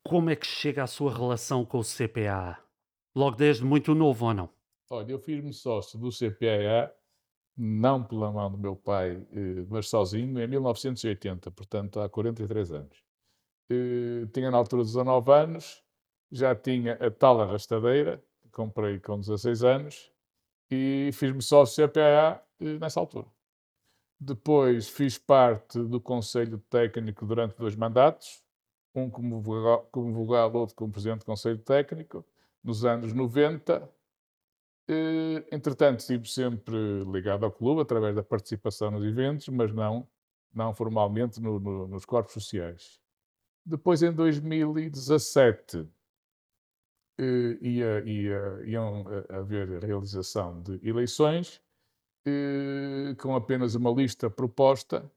como 0.04 0.30
é 0.30 0.36
que 0.36 0.46
chega 0.46 0.84
a 0.84 0.88
sua 0.88 1.14
relação 1.14 1.66
com 1.66 1.80
o 1.80 1.84
CPA? 1.84 2.60
Logo 3.16 3.38
desde 3.38 3.64
muito 3.64 3.96
novo 3.96 4.26
ou 4.26 4.34
não? 4.34 4.50
Olha, 4.90 5.12
eu 5.12 5.20
fiz-me 5.20 5.54
sócio 5.54 5.98
do 5.98 6.10
CPA, 6.10 6.94
não 7.58 8.04
pela 8.04 8.32
mão 8.32 8.52
do 8.52 8.58
meu 8.58 8.76
pai, 8.76 9.26
eh, 9.32 9.66
mas 9.70 9.88
sozinho, 9.88 10.40
em 10.40 10.48
1980, 10.48 11.50
portanto 11.52 12.00
há 12.00 12.10
43 12.10 12.72
anos. 12.72 13.04
Eh, 13.70 14.28
tinha 14.34 14.52
na 14.52 14.58
altura 14.58 14.84
19 14.84 15.32
anos, 15.32 15.82
já 16.32 16.54
tinha 16.54 16.94
a 16.96 17.10
tal 17.10 17.40
arrastadeira, 17.40 18.24
que 18.42 18.50
comprei 18.50 19.00
com 19.00 19.20
16 19.20 19.64
anos, 19.64 20.12
e 20.70 21.12
fiz-me 21.14 21.42
sócio 21.42 21.88
do 21.88 21.92
CPA 21.92 22.44
eh, 22.60 22.78
nessa 22.78 23.00
altura. 23.00 23.28
Depois 24.20 24.90
fiz 24.90 25.18
parte 25.18 25.80
do 25.80 26.00
Conselho 26.02 26.60
Técnico 26.70 27.26
durante 27.26 27.58
dois 27.58 27.76
mandatos, 27.76 28.43
um 28.96 29.10
como 29.10 29.42
vogal, 29.42 30.54
outro 30.56 30.76
como 30.76 30.92
presidente 30.92 31.20
do 31.20 31.26
Conselho 31.26 31.60
Técnico, 31.60 32.26
nos 32.64 32.86
anos 32.86 33.14
90. 33.14 33.90
E, 34.88 35.46
entretanto, 35.52 36.00
estive 36.02 36.28
sempre 36.28 37.04
ligado 37.06 37.46
ao 37.46 37.52
clube 37.52 37.82
através 37.82 38.16
da 38.16 38.24
participação 38.24 38.92
nos 38.92 39.04
eventos, 39.04 39.48
mas 39.50 39.74
não, 39.74 40.08
não 40.54 40.74
formalmente 40.74 41.42
no, 41.42 41.60
no, 41.60 41.88
nos 41.88 42.06
corpos 42.06 42.34
sociais. 42.34 43.00
Depois, 43.66 44.04
em 44.04 44.12
2017, 44.12 45.88
ia, 47.62 48.04
ia, 48.06 48.64
iam 48.66 49.06
haver 49.30 49.84
a 49.84 49.86
realização 49.86 50.62
de 50.62 50.80
eleições 50.88 51.62
com 53.20 53.36
apenas 53.36 53.76
uma 53.76 53.92
lista 53.92 54.30
proposta. 54.30 55.10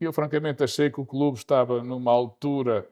Eu, 0.00 0.12
francamente, 0.12 0.62
achei 0.62 0.90
que 0.90 1.00
o 1.00 1.06
clube 1.06 1.38
estava 1.38 1.82
numa 1.82 2.12
altura 2.12 2.88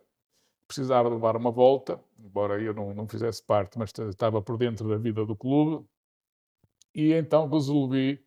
precisava 0.74 1.08
levar 1.08 1.36
uma 1.36 1.52
volta, 1.52 2.00
embora 2.18 2.60
eu 2.60 2.74
não, 2.74 2.92
não 2.92 3.06
fizesse 3.06 3.40
parte, 3.42 3.78
mas 3.78 3.92
estava 3.96 4.42
por 4.42 4.58
dentro 4.58 4.88
da 4.88 4.96
vida 4.96 5.24
do 5.24 5.36
clube, 5.36 5.86
e 6.92 7.12
então 7.12 7.48
resolvi 7.48 8.20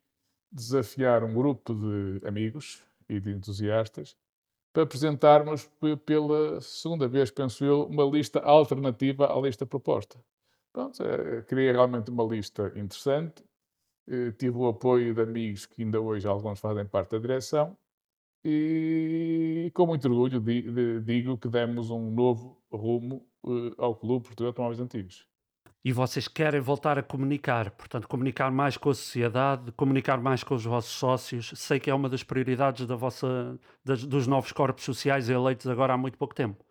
desafiar 0.50 1.24
um 1.26 1.34
grupo 1.34 1.74
de 1.74 2.26
amigos 2.26 2.84
e 3.10 3.20
de 3.20 3.32
entusiastas 3.32 4.16
para 4.72 4.84
apresentarmos 4.84 5.70
pela 6.06 6.62
segunda 6.62 7.08
vez, 7.08 7.32
penso 7.32 7.66
eu, 7.66 7.86
uma 7.86 8.04
lista 8.04 8.40
alternativa 8.40 9.26
à 9.26 9.40
lista 9.42 9.66
proposta. 9.66 10.18
Pronto, 10.72 11.04
é, 11.04 11.42
criei 11.42 11.72
realmente 11.72 12.12
uma 12.12 12.24
lista 12.24 12.68
interessante, 12.76 13.44
eh, 14.08 14.32
tive 14.32 14.58
o 14.58 14.68
apoio 14.68 15.14
de 15.14 15.22
amigos 15.22 15.66
que 15.66 15.84
ainda 15.84 16.00
hoje 16.00 16.28
alguns 16.28 16.60
fazem 16.60 16.86
parte 16.86 17.12
da 17.12 17.18
direção, 17.18 17.76
e 18.44 19.72
com 19.74 19.86
muito 19.86 20.08
orgulho 20.08 20.42
digo 21.02 21.38
que 21.38 21.50
demos 21.50 21.90
um 21.90 22.12
novo 22.12 22.62
rumo 22.72 23.26
eh, 23.46 23.74
ao 23.78 23.96
Clube 23.96 24.26
Portugal 24.26 24.52
de 24.52 24.56
Automóveis 24.56 24.80
Antigos. 24.80 25.28
E 25.84 25.94
vocês 25.94 26.28
querem 26.28 26.60
voltar 26.60 27.00
a 27.00 27.04
comunicar, 27.04 27.72
portanto, 27.72 28.08
comunicar 28.08 28.52
mais 28.52 28.76
com 28.76 28.90
a 28.90 28.94
sociedade, 28.94 29.72
comunicar 29.72 30.20
mais 30.20 30.44
com 30.44 30.56
os 30.56 30.66
vossos 30.66 30.92
sócios. 30.92 31.54
Sei 31.56 31.80
que 31.80 31.90
é 31.90 31.94
uma 31.94 32.10
das 32.10 32.24
prioridades 32.24 32.86
da 32.86 32.96
vossa, 32.96 33.58
das, 33.86 34.04
dos 34.04 34.28
novos 34.28 34.52
corpos 34.52 34.84
sociais 34.84 35.30
eleitos 35.30 35.68
agora 35.68 35.94
há 35.94 35.98
muito 35.98 36.18
pouco 36.18 36.36
tempo. 36.36 36.67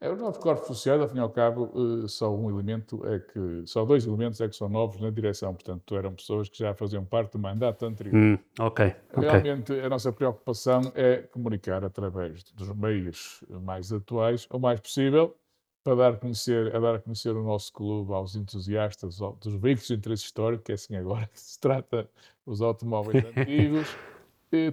É, 0.00 0.08
corpos 0.40 0.68
sociais, 0.68 1.00
ao 1.00 1.08
fim 1.08 1.16
e 1.16 1.20
ao 1.20 1.28
cabo, 1.28 1.72
eh, 1.74 2.06
só 2.06 2.32
um 2.32 2.48
elemento 2.48 3.04
é 3.04 3.18
que, 3.18 3.64
só 3.66 3.84
dois 3.84 4.06
elementos 4.06 4.40
é 4.40 4.48
que 4.48 4.54
são 4.54 4.68
novos 4.68 5.00
na 5.00 5.10
direção, 5.10 5.52
portanto, 5.52 5.96
eram 5.96 6.14
pessoas 6.14 6.48
que 6.48 6.56
já 6.56 6.72
faziam 6.72 7.04
parte 7.04 7.32
do 7.32 7.38
mandato 7.40 7.84
anterior. 7.84 8.14
Hum, 8.14 8.38
ok. 8.60 8.94
Realmente, 9.16 9.72
a 9.72 9.88
nossa 9.88 10.12
preocupação 10.12 10.92
é 10.94 11.16
comunicar 11.16 11.84
através 11.84 12.44
dos 12.52 12.72
meios 12.76 13.42
mais 13.48 13.92
atuais, 13.92 14.46
o 14.52 14.58
mais 14.60 14.78
possível, 14.78 15.36
para 15.82 15.96
dar 15.96 16.12
a 16.12 16.16
conhecer, 16.16 16.76
a 16.76 16.78
dar 16.78 16.94
a 16.94 16.98
conhecer 17.00 17.30
o 17.30 17.42
nosso 17.42 17.72
clube 17.72 18.12
aos 18.12 18.36
entusiastas 18.36 19.18
dos 19.18 19.54
veículos 19.54 19.88
de 19.88 19.94
interesse 19.94 20.24
histórico, 20.24 20.62
que 20.62 20.72
é 20.72 20.74
assim 20.76 20.94
agora 20.94 21.26
que 21.26 21.40
se 21.40 21.58
trata 21.58 22.08
os 22.46 22.60
automóveis 22.60 23.24
antigos. 23.36 23.88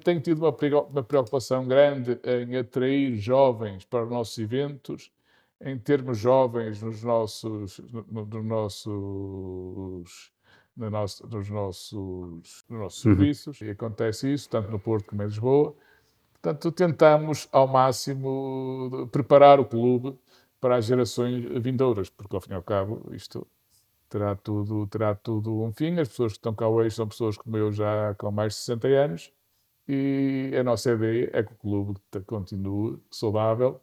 Tenho 0.04 0.22
tido 0.22 0.40
uma 0.40 1.04
preocupação 1.04 1.68
grande 1.68 2.20
em 2.24 2.56
atrair 2.56 3.18
jovens 3.18 3.84
para 3.86 4.04
os 4.04 4.10
nossos 4.10 4.38
eventos, 4.38 5.12
em 5.65 5.78
termos 5.78 6.17
jovens 6.19 6.82
nos 6.82 7.04
nossos, 7.04 7.82
nos 8.10 8.45
nossos 8.45 10.32
no 10.78 10.89
nosso, 10.89 11.28
nos 11.28 11.49
nossos, 11.49 12.65
nos 12.69 12.80
nossos 12.80 13.06
uhum. 13.06 13.15
serviços, 13.15 13.62
e 13.62 13.69
acontece 13.69 14.32
isso, 14.32 14.49
tanto 14.49 14.69
no 14.69 14.78
Porto 14.78 15.08
como 15.08 15.23
em 15.23 15.25
Lisboa. 15.25 15.73
Portanto, 16.34 16.71
tentamos 16.71 17.47
ao 17.51 17.67
máximo 17.67 19.10
preparar 19.12 19.60
o 19.60 19.65
clube 19.65 20.15
para 20.60 20.75
as 20.75 20.86
gerações 20.86 21.43
vindouras, 21.62 22.10
porque 22.10 22.36
ao 22.36 22.41
fim 22.41 22.51
e 22.51 22.56
ao 22.56 22.62
cabo 22.62 23.01
isto 23.13 23.47
terá 24.10 24.36
tudo, 24.36 24.86
terá 24.88 25.15
tudo 25.15 25.63
um 25.63 25.71
fim. 25.71 25.97
As 25.97 26.10
pessoas 26.10 26.34
que 26.34 26.39
estão 26.39 26.54
cá 26.54 26.67
hoje 26.67 26.95
são 26.95 27.08
pessoas 27.08 27.38
como 27.38 27.58
eu 27.58 27.71
já 27.71 28.13
com 28.15 28.30
mais 28.32 28.54
de 28.54 28.60
60 28.60 28.88
anos 28.88 29.34
e 29.88 30.51
a 30.60 30.63
nossa 30.63 30.91
ideia 30.91 31.30
é 31.34 31.43
que 31.43 31.54
o 31.54 31.56
clube 31.56 31.99
continue 32.25 32.99
saudável, 33.12 33.82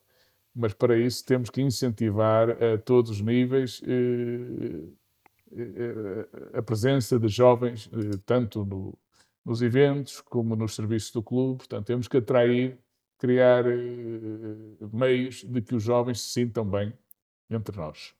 mas 0.54 0.74
para 0.74 0.98
isso 0.98 1.24
temos 1.24 1.50
que 1.50 1.62
incentivar 1.62 2.50
a 2.50 2.78
todos 2.78 3.10
os 3.10 3.20
níveis 3.20 3.80
eh, 3.86 4.88
eh, 5.56 6.58
a 6.58 6.62
presença 6.62 7.18
de 7.18 7.28
jovens, 7.28 7.88
eh, 7.92 8.18
tanto 8.26 8.64
no, 8.64 8.98
nos 9.44 9.62
eventos 9.62 10.20
como 10.20 10.54
nos 10.54 10.74
serviços 10.74 11.12
do 11.12 11.22
clube. 11.22 11.58
Portanto, 11.58 11.86
temos 11.86 12.06
que 12.06 12.18
atrair, 12.18 12.78
criar 13.18 13.64
meios 14.92 15.44
de 15.44 15.62
que 15.62 15.74
os 15.74 15.82
jovens 15.82 16.20
se 16.20 16.30
sintam 16.30 16.68
bem 16.68 16.92
entre 17.48 17.76
nós. 17.76 18.14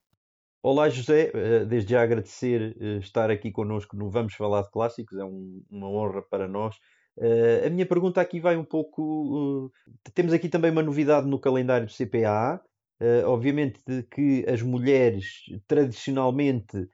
Olá 0.61 0.89
José, 0.89 1.29
desde 1.65 1.91
já 1.91 2.01
agradecer 2.01 2.81
estar 3.01 3.29
aqui 3.29 3.51
connosco 3.51 3.97
no 3.97 4.09
Vamos 4.09 4.33
Falar 4.33 4.61
de 4.61 4.71
Clássicos, 4.71 5.17
é 5.19 5.25
um, 5.25 5.61
uma 5.69 5.89
honra 5.89 6.21
para 6.21 6.47
nós. 6.47 6.79
Uh, 7.17 7.67
a 7.67 7.69
minha 7.69 7.85
pergunta 7.85 8.19
aqui 8.19 8.39
vai 8.39 8.57
um 8.57 8.63
pouco. 8.63 9.65
Uh, 9.65 9.71
temos 10.13 10.33
aqui 10.33 10.49
também 10.49 10.71
uma 10.71 10.81
novidade 10.81 11.27
no 11.27 11.39
calendário 11.39 11.87
do 11.87 11.93
CPAA. 11.93 12.61
Uh, 13.01 13.27
obviamente 13.27 13.81
que 14.11 14.45
as 14.47 14.61
mulheres 14.61 15.43
tradicionalmente 15.67 16.87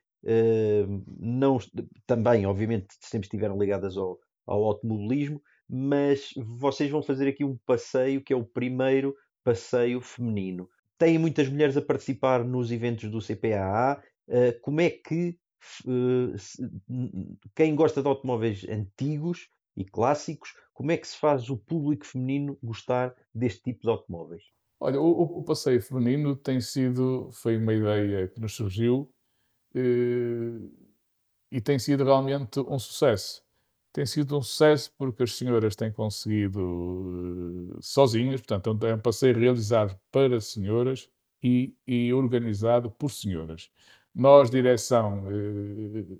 não 1.18 1.58
também, 2.06 2.46
obviamente, 2.46 2.88
sempre 3.00 3.26
estiveram 3.26 3.58
ligadas 3.58 3.96
ao, 3.96 4.20
ao 4.46 4.66
automobilismo, 4.66 5.42
mas 5.70 6.32
vocês 6.36 6.92
vão 6.92 7.02
fazer 7.02 7.30
aqui 7.30 7.46
um 7.46 7.58
passeio 7.66 8.22
que 8.22 8.34
é 8.34 8.36
o 8.36 8.44
primeiro 8.44 9.16
passeio 9.46 10.02
feminino. 10.02 10.68
Têm 10.98 11.18
muitas 11.18 11.48
mulheres 11.48 11.78
a 11.78 11.82
participar 11.82 12.44
nos 12.44 12.70
eventos 12.70 13.10
do 13.10 13.20
CPAA. 13.20 14.04
como 14.62 14.82
é 14.82 14.90
que 14.90 15.38
quem 17.56 17.74
gosta 17.74 18.02
de 18.02 18.08
automóveis 18.10 18.66
antigos 18.68 19.48
e 19.80 19.86
clássicos, 19.86 20.54
como 20.74 20.92
é 20.92 20.98
que 20.98 21.08
se 21.08 21.18
faz 21.18 21.50
o 21.50 21.58
público 21.58 22.06
feminino 22.06 22.60
gostar 22.62 23.16
deste 23.34 23.64
tipo 23.64 23.84
de 23.84 23.90
automóveis? 23.90 24.44
Olha, 24.80 25.00
o, 25.00 25.40
o 25.40 25.44
passeio 25.44 25.82
feminino 25.82 26.36
tem 26.36 26.60
sido, 26.60 27.30
foi 27.32 27.58
uma 27.58 27.74
ideia 27.74 28.28
que 28.28 28.40
nos 28.40 28.54
surgiu 28.54 29.10
eh, 29.74 30.70
e 31.52 31.62
tem 31.62 31.80
sido 31.80 32.04
realmente 32.04 32.60
um 32.60 32.78
sucesso. 32.78 33.42
Tem 33.94 34.06
sido 34.06 34.38
um 34.38 34.42
sucesso 34.42 34.94
porque 34.98 35.24
as 35.24 35.36
senhoras 35.36 35.76
têm 35.76 35.92
conseguido 35.92 37.76
eh, 37.76 37.80
sozinhas, 37.82 38.42
portanto, 38.42 38.86
é 38.86 38.96
um 38.96 39.00
passeio 39.00 39.38
realizado 39.38 39.98
para 40.12 40.40
senhoras 40.42 41.10
e, 41.42 41.76
e 41.88 42.14
organizado 42.14 42.92
por 42.92 43.12
senhoras. 43.12 43.72
Nós, 44.14 44.50
direção, 44.50 45.26
eh, 45.32 46.18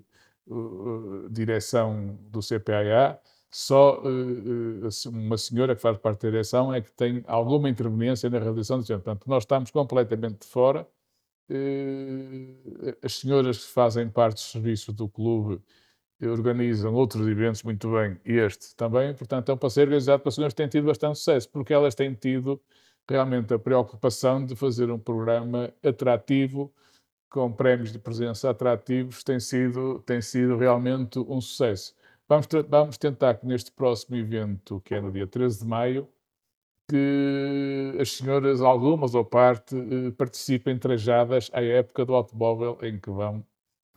direção 1.30 2.18
do 2.30 2.40
CPAA, 2.40 3.20
só 3.50 4.00
uh, 4.02 4.88
uma 5.08 5.36
senhora 5.36 5.74
que 5.74 5.82
faz 5.82 5.98
parte 5.98 6.22
da 6.22 6.30
direção 6.30 6.72
é 6.72 6.80
que 6.80 6.92
tem 6.92 7.24
alguma 7.26 7.68
interveniência 7.68 8.30
na 8.30 8.38
realização 8.38 8.78
do 8.78 8.86
centro. 8.86 9.02
Portanto, 9.02 9.28
nós 9.28 9.42
estamos 9.42 9.70
completamente 9.70 10.40
de 10.40 10.46
fora. 10.46 10.86
Uh, 11.50 12.96
as 13.02 13.14
senhoras 13.14 13.66
que 13.66 13.72
fazem 13.72 14.08
parte 14.08 14.36
do 14.36 14.40
serviço 14.40 14.92
do 14.92 15.08
clube 15.08 15.60
organizam 16.22 16.94
outros 16.94 17.26
eventos 17.26 17.62
muito 17.62 17.90
bem, 17.92 18.20
este 18.24 18.74
também. 18.76 19.14
Portanto, 19.14 19.48
é 19.50 19.54
um 19.54 19.56
passeio 19.56 19.86
organizado 19.86 20.22
para 20.22 20.30
senhoras 20.30 20.52
que 20.52 20.58
têm 20.58 20.68
tido 20.68 20.86
bastante 20.86 21.18
sucesso, 21.18 21.48
porque 21.48 21.72
elas 21.72 21.94
têm 21.94 22.14
tido 22.14 22.60
realmente 23.08 23.52
a 23.54 23.58
preocupação 23.58 24.44
de 24.44 24.54
fazer 24.54 24.90
um 24.90 24.98
programa 24.98 25.72
atrativo, 25.82 26.72
com 27.28 27.50
prémios 27.52 27.92
de 27.92 27.98
presença 27.98 28.50
atrativos, 28.50 29.22
tem 29.24 29.40
sido, 29.40 30.00
tem 30.00 30.20
sido 30.20 30.56
realmente 30.56 31.18
um 31.18 31.40
sucesso. 31.40 31.94
Vamos, 32.30 32.46
vamos 32.68 32.96
tentar 32.96 33.34
que 33.34 33.44
neste 33.44 33.72
próximo 33.72 34.14
evento, 34.14 34.80
que 34.84 34.94
é 34.94 35.00
no 35.00 35.10
dia 35.10 35.26
13 35.26 35.58
de 35.58 35.66
maio, 35.66 36.08
que 36.88 37.96
as 38.00 38.12
senhoras, 38.12 38.60
algumas 38.60 39.16
ou 39.16 39.24
parte, 39.24 39.74
eh, 39.74 40.12
participem 40.12 40.78
trajadas 40.78 41.50
à 41.52 41.60
época 41.60 42.04
do 42.04 42.14
automóvel 42.14 42.78
em 42.82 43.00
que 43.00 43.10
vão 43.10 43.44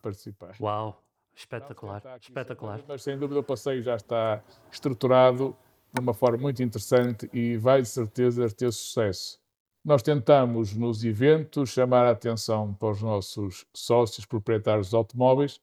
participar. 0.01 0.55
Uau, 0.59 0.99
espetacular, 1.35 2.01
espetacular. 2.19 2.81
Mas 2.87 3.03
sem 3.03 3.19
dúvida 3.19 3.39
o 3.39 3.43
passeio 3.43 3.83
já 3.83 3.95
está 3.95 4.43
estruturado 4.71 5.55
de 5.93 6.01
uma 6.01 6.15
forma 6.15 6.39
muito 6.39 6.63
interessante 6.63 7.29
e 7.31 7.55
vai 7.57 7.83
de 7.83 7.87
certeza 7.87 8.49
ter 8.49 8.73
sucesso. 8.73 9.39
Nós 9.85 10.01
tentamos 10.01 10.75
nos 10.75 11.03
eventos 11.03 11.69
chamar 11.69 12.07
a 12.07 12.11
atenção 12.11 12.73
para 12.73 12.89
os 12.89 13.01
nossos 13.03 13.63
sócios 13.71 14.25
proprietários 14.25 14.89
de 14.89 14.95
automóveis 14.95 15.61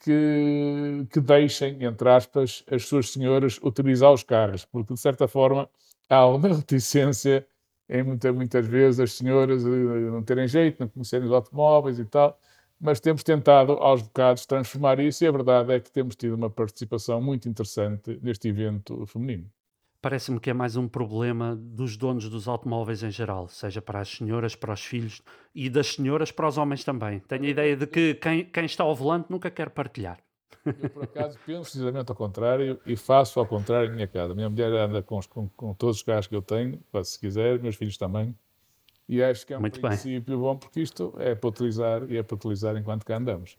que, 0.00 1.06
que 1.10 1.20
deixem, 1.20 1.82
entre 1.84 2.08
aspas, 2.08 2.64
as 2.70 2.86
suas 2.86 3.10
senhoras 3.10 3.58
utilizar 3.62 4.12
os 4.12 4.22
carros, 4.22 4.64
porque 4.64 4.94
de 4.94 5.00
certa 5.00 5.28
forma 5.28 5.68
há 6.08 6.26
uma 6.26 6.48
reticência 6.56 7.46
em 7.88 8.02
muita, 8.02 8.32
muitas 8.32 8.66
vezes 8.66 9.00
as 9.00 9.12
senhoras 9.12 9.64
não 9.64 10.22
terem 10.22 10.48
jeito, 10.48 10.80
não 10.80 10.88
conhecerem 10.88 11.26
os 11.26 11.32
automóveis 11.32 11.98
e 11.98 12.04
tal, 12.04 12.38
mas 12.80 13.00
temos 13.00 13.22
tentado 13.22 13.72
aos 13.72 14.02
bocados 14.02 14.46
transformar 14.46 15.00
isso 15.00 15.24
e 15.24 15.26
a 15.26 15.32
verdade 15.32 15.72
é 15.72 15.80
que 15.80 15.90
temos 15.90 16.16
tido 16.16 16.34
uma 16.34 16.50
participação 16.50 17.20
muito 17.22 17.48
interessante 17.48 18.18
neste 18.22 18.48
evento 18.48 19.06
feminino 19.06 19.50
parece-me 20.06 20.38
que 20.38 20.48
é 20.48 20.54
mais 20.54 20.76
um 20.76 20.86
problema 20.86 21.56
dos 21.56 21.96
donos 21.96 22.28
dos 22.28 22.46
automóveis 22.46 23.02
em 23.02 23.10
geral, 23.10 23.48
seja 23.48 23.82
para 23.82 23.98
as 23.98 24.08
senhoras, 24.08 24.54
para 24.54 24.72
os 24.72 24.80
filhos 24.80 25.20
e 25.52 25.68
das 25.68 25.94
senhoras 25.94 26.30
para 26.30 26.46
os 26.46 26.56
homens 26.56 26.84
também. 26.84 27.18
Tenho 27.18 27.42
a 27.42 27.48
ideia 27.48 27.76
de 27.76 27.88
que 27.88 28.14
quem, 28.14 28.44
quem 28.44 28.66
está 28.66 28.84
ao 28.84 28.94
volante 28.94 29.26
nunca 29.28 29.50
quer 29.50 29.68
partilhar. 29.68 30.20
Eu, 30.64 30.90
por 30.90 31.02
acaso, 31.02 31.36
penso 31.44 31.62
precisamente 31.62 32.08
ao 32.08 32.14
contrário 32.14 32.78
e 32.86 32.94
faço 32.94 33.40
ao 33.40 33.46
contrário 33.46 33.90
em 33.90 33.94
minha 33.96 34.06
casa. 34.06 34.32
Minha 34.32 34.48
mulher 34.48 34.70
anda 34.74 35.02
com, 35.02 35.18
com, 35.28 35.48
com 35.48 35.74
todos 35.74 35.96
os 35.96 36.02
carros 36.04 36.28
que 36.28 36.36
eu 36.36 36.42
tenho, 36.42 36.80
se 37.02 37.18
quiser, 37.18 37.58
meus 37.58 37.74
filhos 37.74 37.96
também. 37.96 38.32
E 39.08 39.20
acho 39.20 39.44
que 39.44 39.54
é 39.54 39.58
um 39.58 39.60
Muito 39.60 39.80
princípio 39.80 40.36
bem. 40.36 40.38
bom, 40.38 40.56
porque 40.56 40.82
isto 40.82 41.16
é 41.18 41.34
para 41.34 41.48
utilizar 41.48 42.08
e 42.08 42.16
é 42.16 42.22
para 42.22 42.36
utilizar 42.36 42.76
enquanto 42.76 43.04
cá 43.04 43.16
andamos. 43.16 43.56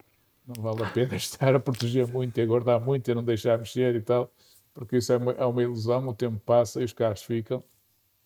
Não 0.48 0.64
vale 0.64 0.82
a 0.82 0.90
pena 0.90 1.14
estar 1.18 1.54
a 1.54 1.60
proteger 1.60 2.08
muito 2.08 2.38
e 2.38 2.42
a 2.42 2.46
guardar 2.46 2.80
muito 2.80 3.12
e 3.12 3.14
não 3.14 3.22
deixar 3.22 3.58
mexer 3.58 3.96
e 3.96 4.02
tal 4.02 4.32
porque 4.78 4.98
isso 4.98 5.12
é 5.12 5.18
uma, 5.18 5.32
é 5.32 5.44
uma 5.44 5.64
ilusão, 5.64 6.08
o 6.08 6.14
tempo 6.14 6.40
passa 6.46 6.80
e 6.80 6.86
os 6.86 6.94
carros 6.94 7.24
ficam. 7.24 7.64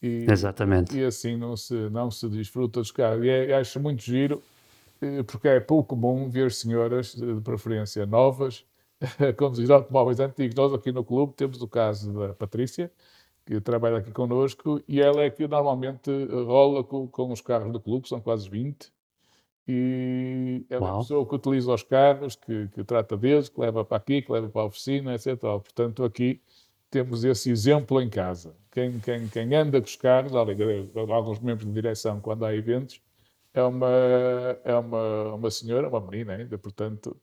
E, 0.03 0.25
Exatamente. 0.29 0.97
E 0.97 1.05
assim 1.05 1.37
não 1.37 1.55
se, 1.55 1.73
não 1.89 2.11
se 2.11 2.27
desfruta 2.27 2.81
dos 2.81 2.91
carros. 2.91 3.23
E 3.23 3.29
é, 3.29 3.53
acho 3.55 3.79
muito 3.79 4.03
giro, 4.03 4.43
eh, 5.01 5.23
porque 5.23 5.47
é 5.47 5.61
pouco 5.61 5.95
comum 5.95 6.29
ver 6.29 6.51
senhoras, 6.51 7.15
de 7.15 7.39
preferência 7.39 8.05
novas, 8.05 8.65
conduzir 9.37 9.71
automóveis 9.71 10.19
antigos. 10.19 10.53
Nós 10.53 10.73
aqui 10.73 10.91
no 10.91 11.05
clube 11.05 11.33
temos 11.37 11.61
o 11.61 11.67
caso 11.69 12.11
da 12.11 12.33
Patrícia, 12.33 12.91
que 13.45 13.61
trabalha 13.61 13.97
aqui 13.97 14.11
connosco, 14.11 14.81
e 14.89 14.99
ela 14.99 15.21
é 15.21 15.29
que 15.29 15.47
normalmente 15.47 16.11
rola 16.45 16.83
com, 16.83 17.07
com 17.07 17.31
os 17.31 17.39
carros 17.39 17.71
do 17.71 17.79
clube, 17.79 18.09
são 18.09 18.19
quase 18.19 18.49
20, 18.49 18.91
e 19.67 20.65
é 20.69 20.77
uma 20.77 20.99
pessoa 20.99 21.25
que 21.27 21.35
utiliza 21.35 21.73
os 21.73 21.83
carros, 21.83 22.35
que, 22.35 22.67
que, 22.69 22.83
trata 22.83 23.15
deles, 23.15 23.47
que 23.47 23.59
leva 23.59 23.85
para 23.85 23.97
aqui, 23.97 24.21
que 24.21 24.31
leva 24.31 24.49
para 24.49 24.61
a 24.61 24.65
oficina, 24.65 25.13
etc. 25.13 25.39
Portanto, 25.39 26.03
aqui 26.03 26.41
temos 26.89 27.23
esse 27.23 27.49
exemplo 27.49 28.01
em 28.01 28.09
casa. 28.09 28.55
Quem, 28.71 28.99
quem, 28.99 29.27
quem 29.27 29.55
anda 29.55 29.79
com 29.79 29.87
os 29.87 29.95
carros, 29.95 30.33
alguns 30.35 31.39
membros 31.39 31.67
de 31.67 31.73
direção, 31.73 32.19
quando 32.19 32.45
há 32.45 32.53
eventos, 32.53 33.01
é 33.53 33.61
uma, 33.61 33.89
é 34.63 34.75
uma, 34.75 35.35
uma 35.35 35.51
senhora, 35.51 35.87
uma 35.87 36.01
menina 36.01 36.33
ainda, 36.33 36.57
portanto, 36.57 37.15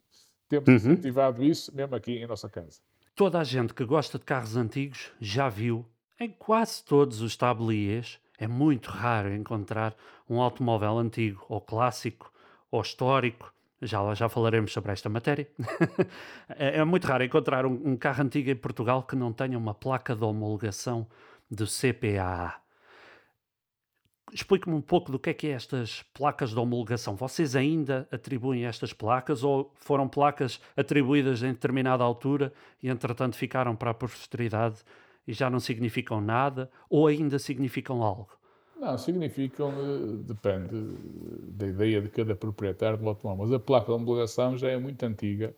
temos 0.48 0.68
uhum. 0.68 0.74
incentivado 0.74 1.42
isso 1.42 1.74
mesmo 1.74 1.94
aqui 1.94 2.12
em 2.12 2.26
nossa 2.26 2.48
casa. 2.48 2.80
Toda 3.14 3.38
a 3.40 3.44
gente 3.44 3.74
que 3.74 3.84
gosta 3.84 4.18
de 4.18 4.24
carros 4.24 4.56
antigos 4.56 5.10
já 5.20 5.48
viu 5.48 5.84
em 6.20 6.30
quase 6.30 6.84
todos 6.84 7.20
os 7.20 7.36
tabliers 7.36 8.18
é 8.38 8.46
muito 8.46 8.90
raro 8.90 9.34
encontrar 9.34 9.94
um 10.30 10.40
automóvel 10.40 10.98
antigo 10.98 11.44
ou 11.48 11.60
clássico 11.60 12.32
ou 12.70 12.80
histórico. 12.80 13.52
Já, 13.80 14.14
já 14.14 14.28
falaremos 14.28 14.72
sobre 14.72 14.92
esta 14.92 15.08
matéria. 15.08 15.48
é, 16.50 16.78
é, 16.78 16.84
muito 16.84 17.06
raro 17.06 17.24
encontrar 17.24 17.66
um, 17.66 17.80
um, 17.84 17.96
carro 17.96 18.22
antigo 18.22 18.50
em 18.50 18.56
Portugal 18.56 19.02
que 19.02 19.14
não 19.14 19.32
tenha 19.32 19.56
uma 19.56 19.74
placa 19.74 20.16
de 20.16 20.24
homologação 20.24 21.06
do 21.50 21.64
CPAA. 21.64 22.54
Explique-me 24.32 24.74
um 24.74 24.80
pouco 24.80 25.10
do 25.10 25.18
que 25.18 25.30
é 25.30 25.34
que 25.34 25.46
é 25.46 25.50
estas 25.50 26.02
placas 26.12 26.50
de 26.50 26.58
homologação. 26.58 27.16
Vocês 27.16 27.56
ainda 27.56 28.06
atribuem 28.10 28.66
estas 28.66 28.92
placas 28.92 29.42
ou 29.42 29.72
foram 29.76 30.08
placas 30.08 30.60
atribuídas 30.76 31.42
em 31.42 31.52
determinada 31.52 32.04
altura 32.04 32.52
e 32.82 32.88
entretanto 32.88 33.36
ficaram 33.36 33.74
para 33.74 33.92
a 33.92 33.94
posteridade 33.94 34.84
e 35.28 35.34
já 35.34 35.50
não 35.50 35.60
significam 35.60 36.22
nada 36.22 36.70
ou 36.88 37.06
ainda 37.06 37.38
significam 37.38 38.02
algo? 38.02 38.30
Não, 38.80 38.96
significam, 38.96 39.70
eh, 39.70 40.22
depende 40.24 40.74
da 41.50 41.66
ideia 41.66 42.00
de 42.00 42.08
cada 42.08 42.34
proprietário 42.34 42.96
do 42.96 43.06
automóvel. 43.06 43.44
Mas 43.44 43.52
a 43.52 43.60
placa 43.60 43.86
de 43.86 43.92
homologação 43.92 44.56
já 44.56 44.70
é 44.70 44.78
muito 44.78 45.02
antiga 45.02 45.54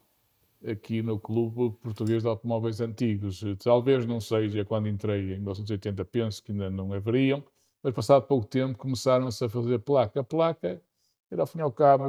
aqui 0.66 1.02
no 1.02 1.20
Clube 1.20 1.76
Português 1.80 2.22
de 2.22 2.28
Automóveis 2.28 2.80
Antigos. 2.80 3.44
Talvez 3.62 4.04
não 4.04 4.20
seja 4.20 4.64
quando 4.64 4.88
entrei 4.88 5.34
em 5.34 5.36
1980, 5.36 6.04
penso 6.04 6.42
que 6.42 6.50
ainda 6.50 6.68
não 6.68 6.92
haveriam, 6.92 7.44
mas 7.80 7.94
passado 7.94 8.26
pouco 8.26 8.46
tempo 8.46 8.76
começaram-se 8.76 9.44
a 9.44 9.48
fazer 9.48 9.78
placa. 9.78 10.20
A 10.20 10.24
placa 10.24 10.82
era, 11.30 11.42
ao 11.42 11.46
fim 11.46 11.58
e 11.58 11.62
ao 11.62 11.70
cabo, 11.70 12.04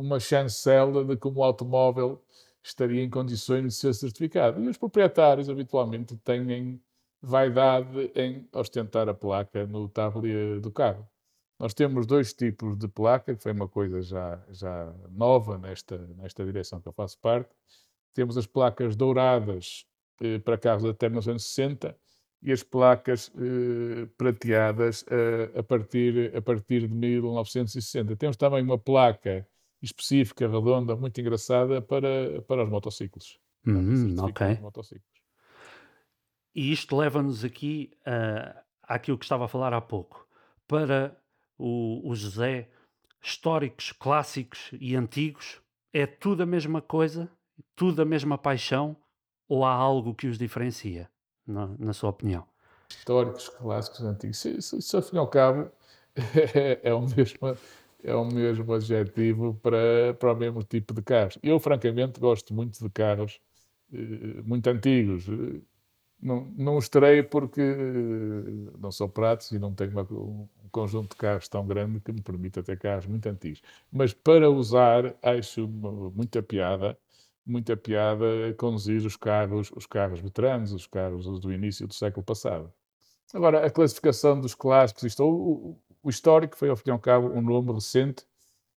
uma 0.00 0.18
chancela 0.18 1.04
de 1.04 1.16
como 1.16 1.40
o 1.40 1.44
automóvel 1.44 2.20
estaria 2.60 3.04
em 3.04 3.10
condições 3.10 3.62
de 3.62 3.70
ser 3.72 3.94
certificado. 3.94 4.60
E 4.60 4.68
os 4.68 4.76
proprietários, 4.76 5.48
habitualmente, 5.48 6.16
têm 6.16 6.80
vaidade 7.24 8.12
em 8.14 8.48
ostentar 8.52 9.08
a 9.08 9.14
placa 9.14 9.66
no 9.66 9.88
tablet 9.88 10.60
do 10.60 10.70
carro. 10.70 11.08
Nós 11.58 11.72
temos 11.72 12.06
dois 12.06 12.32
tipos 12.32 12.76
de 12.76 12.88
placa, 12.88 13.34
que 13.34 13.42
foi 13.42 13.52
uma 13.52 13.68
coisa 13.68 14.02
já, 14.02 14.44
já 14.50 14.92
nova 15.10 15.56
nesta, 15.56 15.98
nesta 16.16 16.44
direção 16.44 16.80
que 16.80 16.88
eu 16.88 16.92
faço 16.92 17.18
parte. 17.20 17.54
Temos 18.12 18.36
as 18.36 18.46
placas 18.46 18.96
douradas 18.96 19.86
eh, 20.20 20.38
para 20.40 20.58
carros 20.58 20.84
até 20.84 21.08
1960 21.08 21.96
e 22.42 22.52
as 22.52 22.62
placas 22.62 23.32
eh, 23.36 24.06
prateadas 24.16 25.04
eh, 25.08 25.58
a, 25.58 25.62
partir, 25.62 26.36
a 26.36 26.42
partir 26.42 26.88
de 26.88 26.94
1960. 26.94 28.16
Temos 28.16 28.36
também 28.36 28.62
uma 28.62 28.78
placa 28.78 29.46
específica, 29.80 30.48
redonda, 30.48 30.96
muito 30.96 31.20
engraçada 31.20 31.80
para, 31.80 32.42
para 32.42 32.64
os 32.64 32.70
motociclos. 32.70 33.38
Uhum, 33.66 34.16
ok. 34.18 34.58
Motociclos. 34.60 35.13
E 36.54 36.72
isto 36.72 36.96
leva-nos 36.96 37.44
aqui 37.44 37.90
uh, 38.06 38.58
àquilo 38.82 39.18
que 39.18 39.24
estava 39.24 39.46
a 39.46 39.48
falar 39.48 39.72
há 39.72 39.80
pouco. 39.80 40.26
Para 40.68 41.16
o, 41.58 42.08
o 42.08 42.14
José, 42.14 42.68
históricos, 43.22 43.92
clássicos 43.92 44.70
e 44.72 44.94
antigos, 44.94 45.60
é 45.92 46.06
tudo 46.06 46.42
a 46.42 46.46
mesma 46.46 46.80
coisa, 46.80 47.30
tudo 47.74 48.02
a 48.02 48.04
mesma 48.04 48.38
paixão, 48.38 48.96
ou 49.48 49.64
há 49.64 49.72
algo 49.72 50.14
que 50.14 50.26
os 50.26 50.38
diferencia, 50.38 51.10
na, 51.46 51.68
na 51.78 51.92
sua 51.92 52.10
opinião? 52.10 52.46
Históricos, 52.88 53.48
clássicos, 53.48 54.02
antigos. 54.02 54.44
Isso, 54.44 54.78
isso, 54.78 55.18
ao 55.18 55.28
cabo, 55.28 55.70
é, 56.54 56.80
é, 56.90 56.94
o 56.94 57.00
mesmo, 57.00 57.56
é 58.02 58.14
o 58.14 58.24
mesmo 58.24 58.72
adjetivo 58.72 59.54
para, 59.62 60.14
para 60.18 60.32
o 60.32 60.36
mesmo 60.36 60.62
tipo 60.62 60.94
de 60.94 61.02
carros. 61.02 61.38
Eu, 61.42 61.58
francamente, 61.58 62.20
gosto 62.20 62.54
muito 62.54 62.78
de 62.82 62.90
carros 62.90 63.40
eh, 63.92 64.42
muito 64.44 64.66
antigos. 64.68 65.26
Não, 66.24 66.46
não 66.56 66.76
os 66.78 66.88
terei 66.88 67.22
porque 67.22 67.60
eh, 67.60 68.78
não 68.80 68.90
sou 68.90 69.08
pratos 69.10 69.50
e 69.52 69.58
não 69.58 69.74
tenho 69.74 69.90
uma, 69.92 70.02
um 70.10 70.48
conjunto 70.70 71.10
de 71.10 71.16
carros 71.16 71.48
tão 71.48 71.66
grande 71.66 72.00
que 72.00 72.12
me 72.12 72.22
permita 72.22 72.62
ter 72.62 72.78
carros 72.78 73.06
muito 73.06 73.26
antigos. 73.28 73.60
Mas 73.92 74.14
para 74.14 74.50
usar, 74.50 75.14
acho 75.22 75.68
muita 75.68 76.42
piada, 76.42 76.98
muita 77.44 77.76
piada 77.76 78.24
conduzir 78.56 79.04
os 79.04 79.16
carros, 79.16 79.70
os 79.76 79.86
carros 79.86 80.20
veteranos, 80.20 80.72
os 80.72 80.86
carros 80.86 81.26
do 81.40 81.52
início 81.52 81.86
do 81.86 81.92
século 81.94 82.24
passado. 82.24 82.72
Agora, 83.34 83.66
a 83.66 83.70
classificação 83.70 84.40
dos 84.40 84.54
clássicos, 84.54 85.04
isto, 85.04 85.24
o, 85.24 85.78
o 86.02 86.10
histórico 86.10 86.56
foi, 86.56 86.70
ao 86.70 86.76
fim 86.76 86.90
e 86.90 86.92
ao 86.92 86.98
cabo, 87.00 87.28
um 87.28 87.42
nome 87.42 87.72
recente 87.72 88.24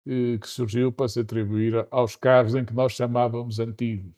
eh, 0.06 0.38
que 0.38 0.48
surgiu 0.48 0.92
para 0.92 1.08
se 1.08 1.20
atribuir 1.20 1.86
aos 1.90 2.16
carros 2.16 2.54
em 2.56 2.64
que 2.64 2.74
nós 2.74 2.92
chamávamos 2.92 3.60
antigos. 3.60 4.17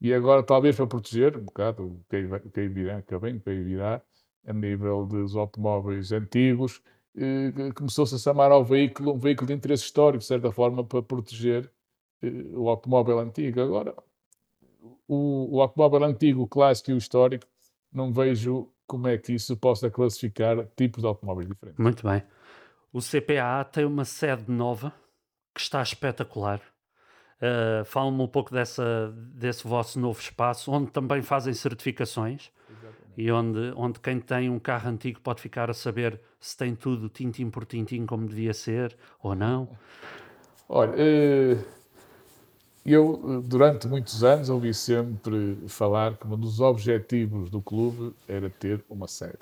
E 0.00 0.14
agora, 0.14 0.42
talvez 0.42 0.76
para 0.76 0.86
proteger 0.86 1.36
um 1.36 1.44
bocado 1.44 1.84
o 1.84 2.04
que 2.08 2.60
aí 2.60 2.68
virá, 2.68 3.02
que 3.02 3.18
bem, 3.18 3.38
que 3.38 3.50
aí 3.50 3.62
virá, 3.62 4.00
a 4.46 4.52
nível 4.52 5.04
dos 5.06 5.36
automóveis 5.36 6.12
antigos, 6.12 6.80
eh, 7.16 7.52
começou-se 7.74 8.14
a 8.14 8.18
chamar 8.18 8.52
ao 8.52 8.64
veículo 8.64 9.14
um 9.14 9.18
veículo 9.18 9.48
de 9.48 9.54
interesse 9.54 9.84
histórico, 9.84 10.20
de 10.20 10.26
certa 10.26 10.52
forma, 10.52 10.84
para 10.84 11.02
proteger 11.02 11.70
eh, 12.22 12.28
o 12.54 12.68
automóvel 12.68 13.18
antigo. 13.18 13.60
Agora, 13.60 13.94
o, 15.08 15.56
o 15.56 15.60
automóvel 15.60 16.04
antigo, 16.04 16.42
o 16.42 16.48
clássico 16.48 16.90
e 16.90 16.94
o 16.94 16.98
histórico, 16.98 17.46
não 17.92 18.12
vejo 18.12 18.72
como 18.86 19.08
é 19.08 19.18
que 19.18 19.34
isso 19.34 19.56
possa 19.56 19.90
classificar 19.90 20.66
tipos 20.76 21.02
de 21.02 21.08
automóveis 21.08 21.48
diferentes. 21.48 21.82
Muito 21.82 22.06
bem. 22.06 22.22
O 22.92 23.00
CPA 23.00 23.64
tem 23.64 23.84
uma 23.84 24.04
sede 24.04 24.50
nova 24.50 24.94
que 25.54 25.60
está 25.60 25.82
espetacular. 25.82 26.62
Uh, 27.40 27.84
Fala-me 27.84 28.20
um 28.20 28.26
pouco 28.26 28.52
dessa, 28.52 29.14
desse 29.34 29.66
vosso 29.66 29.98
novo 30.00 30.20
espaço, 30.20 30.72
onde 30.72 30.90
também 30.90 31.22
fazem 31.22 31.54
certificações 31.54 32.50
Exatamente. 32.68 32.98
e 33.16 33.30
onde, 33.30 33.72
onde 33.76 34.00
quem 34.00 34.18
tem 34.18 34.50
um 34.50 34.58
carro 34.58 34.90
antigo 34.90 35.20
pode 35.20 35.40
ficar 35.40 35.70
a 35.70 35.74
saber 35.74 36.20
se 36.40 36.56
tem 36.56 36.74
tudo 36.74 37.08
tintim 37.08 37.48
por 37.48 37.64
tintim 37.64 38.06
como 38.06 38.26
devia 38.26 38.52
ser 38.52 38.96
ou 39.22 39.34
não. 39.34 39.68
Olha, 40.68 40.94
eh, 40.96 41.58
eu 42.84 43.42
durante 43.44 43.86
muitos 43.86 44.24
anos 44.24 44.48
ouvi 44.50 44.74
sempre 44.74 45.58
falar 45.68 46.16
que 46.16 46.26
um 46.26 46.36
dos 46.36 46.60
objetivos 46.60 47.50
do 47.50 47.60
clube 47.60 48.14
era 48.26 48.50
ter 48.50 48.84
uma 48.88 49.06
sede. 49.06 49.38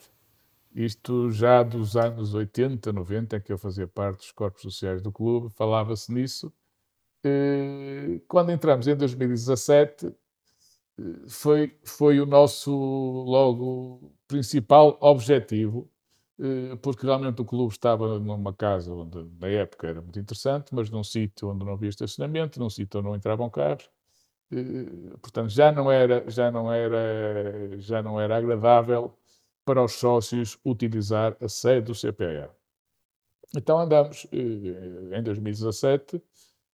Isto 0.75 1.31
já 1.31 1.63
dos 1.63 1.97
anos 1.97 2.35
80, 2.35 2.93
90, 2.93 3.37
em 3.37 3.41
que 3.41 3.53
eu 3.53 3.57
fazia 3.57 3.87
parte 3.89 4.19
dos 4.19 4.33
corpos 4.33 4.61
sociais 4.61 5.01
do 5.01 5.11
clube, 5.11 5.49
falava-se 5.55 6.13
nisso 6.13 6.53
eh, 6.53 6.66
quando 8.29 8.51
entramos 8.53 8.87
em 8.87 8.97
2017, 8.97 10.07
eh, 10.07 10.13
foi, 11.29 11.79
foi 11.85 12.21
o 12.21 12.27
nosso 12.27 12.71
logo 12.73 14.13
principal 14.29 14.99
objetivo, 15.01 15.91
eh, 16.41 16.77
porque 16.83 17.07
realmente 17.07 17.41
o 17.43 17.45
clube 17.45 17.73
estava 17.73 18.19
numa 18.19 18.55
casa 18.55 18.93
onde 18.95 19.25
na 19.41 19.49
época 19.49 19.89
era 19.89 20.01
muito 20.03 20.19
interessante, 20.19 20.75
mas 20.75 20.91
num 20.91 21.05
sítio 21.05 21.51
onde 21.51 21.65
não 21.65 21.73
havia 21.75 21.89
estacionamento, 21.91 22.61
num 22.61 22.71
sítio 22.71 23.01
onde 23.01 23.09
não 23.09 23.17
entravam 23.17 23.51
carros, 23.51 23.91
portanto 25.23 25.51
já 25.51 25.73
não 25.73 25.91
era 25.91 26.29
já 26.31 26.51
não 26.51 26.73
era 26.73 27.79
já 27.79 28.03
não 28.03 28.21
era 28.21 28.37
agradável 28.37 29.15
para 29.65 29.83
os 29.85 29.93
sócios 29.95 30.59
utilizar 30.65 31.37
a 31.41 31.49
sede 31.49 31.87
do 31.87 31.95
CPA. 31.95 32.51
Então 33.57 33.79
andamos 33.79 34.27
em 34.33 35.23
2017 35.23 36.23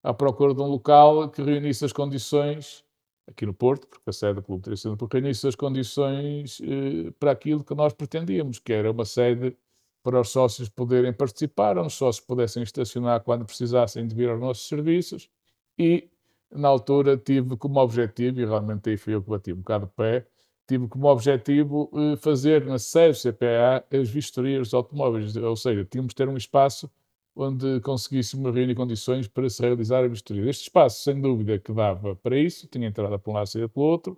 à 0.03 0.13
procura 0.13 0.53
de 0.53 0.61
um 0.61 0.67
local 0.67 1.29
que 1.29 1.41
reunisse 1.41 1.85
as 1.85 1.93
condições, 1.93 2.83
aqui 3.27 3.45
no 3.45 3.53
Porto, 3.53 3.87
porque 3.87 4.09
a 4.09 4.13
sede 4.13 4.35
do 4.35 4.41
Clube 4.41 4.63
teria 4.63 4.77
sido, 4.77 5.09
reunisse 5.11 5.47
as 5.47 5.55
condições 5.55 6.61
eh, 6.61 7.11
para 7.19 7.31
aquilo 7.31 7.63
que 7.63 7.73
nós 7.75 7.93
pretendíamos, 7.93 8.59
que 8.59 8.73
era 8.73 8.91
uma 8.91 9.05
sede 9.05 9.55
para 10.03 10.19
os 10.19 10.29
sócios 10.29 10.67
poderem 10.69 11.13
participar, 11.13 11.77
onde 11.77 11.87
os 11.87 11.93
sócios 11.93 12.25
pudessem 12.25 12.63
estacionar 12.63 13.21
quando 13.23 13.45
precisassem 13.45 14.07
de 14.07 14.15
vir 14.15 14.29
aos 14.29 14.39
nossos 14.39 14.67
serviços 14.67 15.29
e, 15.77 16.09
na 16.51 16.67
altura, 16.67 17.17
tive 17.17 17.55
como 17.57 17.79
objetivo, 17.79 18.39
e 18.41 18.45
realmente 18.45 18.89
aí 18.89 18.97
fui 18.97 19.13
eu 19.13 19.21
que 19.21 19.29
bati 19.29 19.53
um 19.53 19.57
bocado 19.57 19.85
de 19.85 19.91
pé, 19.93 20.27
tive 20.67 20.87
como 20.87 21.07
objetivo 21.07 21.91
eh, 21.93 22.17
fazer 22.17 22.65
na 22.65 22.79
sede 22.79 23.19
CPA 23.21 23.85
as 23.91 24.09
vistorias 24.09 24.69
dos 24.69 24.73
automóveis, 24.73 25.35
ou 25.35 25.55
seja, 25.55 25.85
tínhamos 25.85 26.11
de 26.11 26.15
ter 26.15 26.27
um 26.27 26.37
espaço 26.37 26.89
onde 27.35 27.79
conseguíssemos 27.81 28.53
reunir 28.53 28.75
condições 28.75 29.27
para 29.27 29.49
se 29.49 29.61
realizar 29.61 30.03
a 30.03 30.07
vistoria. 30.07 30.49
Este 30.49 30.63
espaço, 30.63 31.03
sem 31.03 31.19
dúvida, 31.19 31.57
que 31.57 31.71
dava 31.71 32.15
para 32.15 32.37
isso, 32.37 32.67
tinha 32.67 32.87
entrada 32.87 33.17
por 33.17 33.31
um 33.31 33.33
lado 33.35 33.47
e 33.47 33.49
saída 33.49 33.69
pelo 33.69 33.85
outro. 33.85 34.17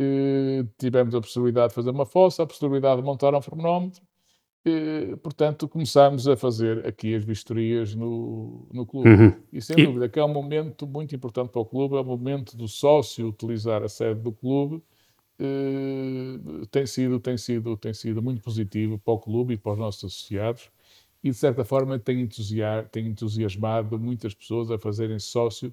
E, 0.00 0.64
tivemos 0.78 1.14
a 1.14 1.20
possibilidade 1.20 1.68
de 1.68 1.74
fazer 1.74 1.90
uma 1.90 2.06
fossa, 2.06 2.42
a 2.42 2.46
possibilidade 2.46 3.00
de 3.00 3.06
montar 3.06 3.34
um 3.34 3.42
frenómetro. 3.42 4.02
E, 4.64 5.16
portanto, 5.22 5.68
começámos 5.68 6.26
a 6.28 6.36
fazer 6.36 6.86
aqui 6.86 7.14
as 7.14 7.24
vistorias 7.24 7.94
no, 7.94 8.66
no 8.72 8.86
clube. 8.86 9.10
Uhum. 9.10 9.42
E 9.52 9.60
sem 9.60 9.78
e... 9.78 9.84
dúvida 9.84 10.08
que 10.08 10.18
é 10.18 10.24
um 10.24 10.32
momento 10.32 10.86
muito 10.86 11.14
importante 11.14 11.50
para 11.50 11.60
o 11.60 11.66
clube, 11.66 11.96
é 11.96 12.00
o 12.00 12.04
momento 12.04 12.56
do 12.56 12.68
sócio 12.68 13.28
utilizar 13.28 13.82
a 13.82 13.88
sede 13.88 14.20
do 14.20 14.32
clube. 14.32 14.82
tem 16.70 16.86
sido, 16.86 17.20
tem 17.20 17.36
sido, 17.36 17.76
tem 17.76 17.92
sido 17.92 18.22
muito 18.22 18.40
positivo 18.40 18.98
para 18.98 19.12
o 19.12 19.18
clube 19.18 19.54
e 19.54 19.56
para 19.58 19.72
os 19.72 19.78
nossos 19.78 20.04
associados 20.04 20.70
e 21.22 21.30
de 21.30 21.36
certa 21.36 21.64
forma 21.64 21.98
tem, 21.98 22.28
tem 22.90 23.06
entusiasmado 23.06 23.98
muitas 23.98 24.34
pessoas 24.34 24.70
a 24.70 24.78
fazerem 24.78 25.18
sócio 25.18 25.72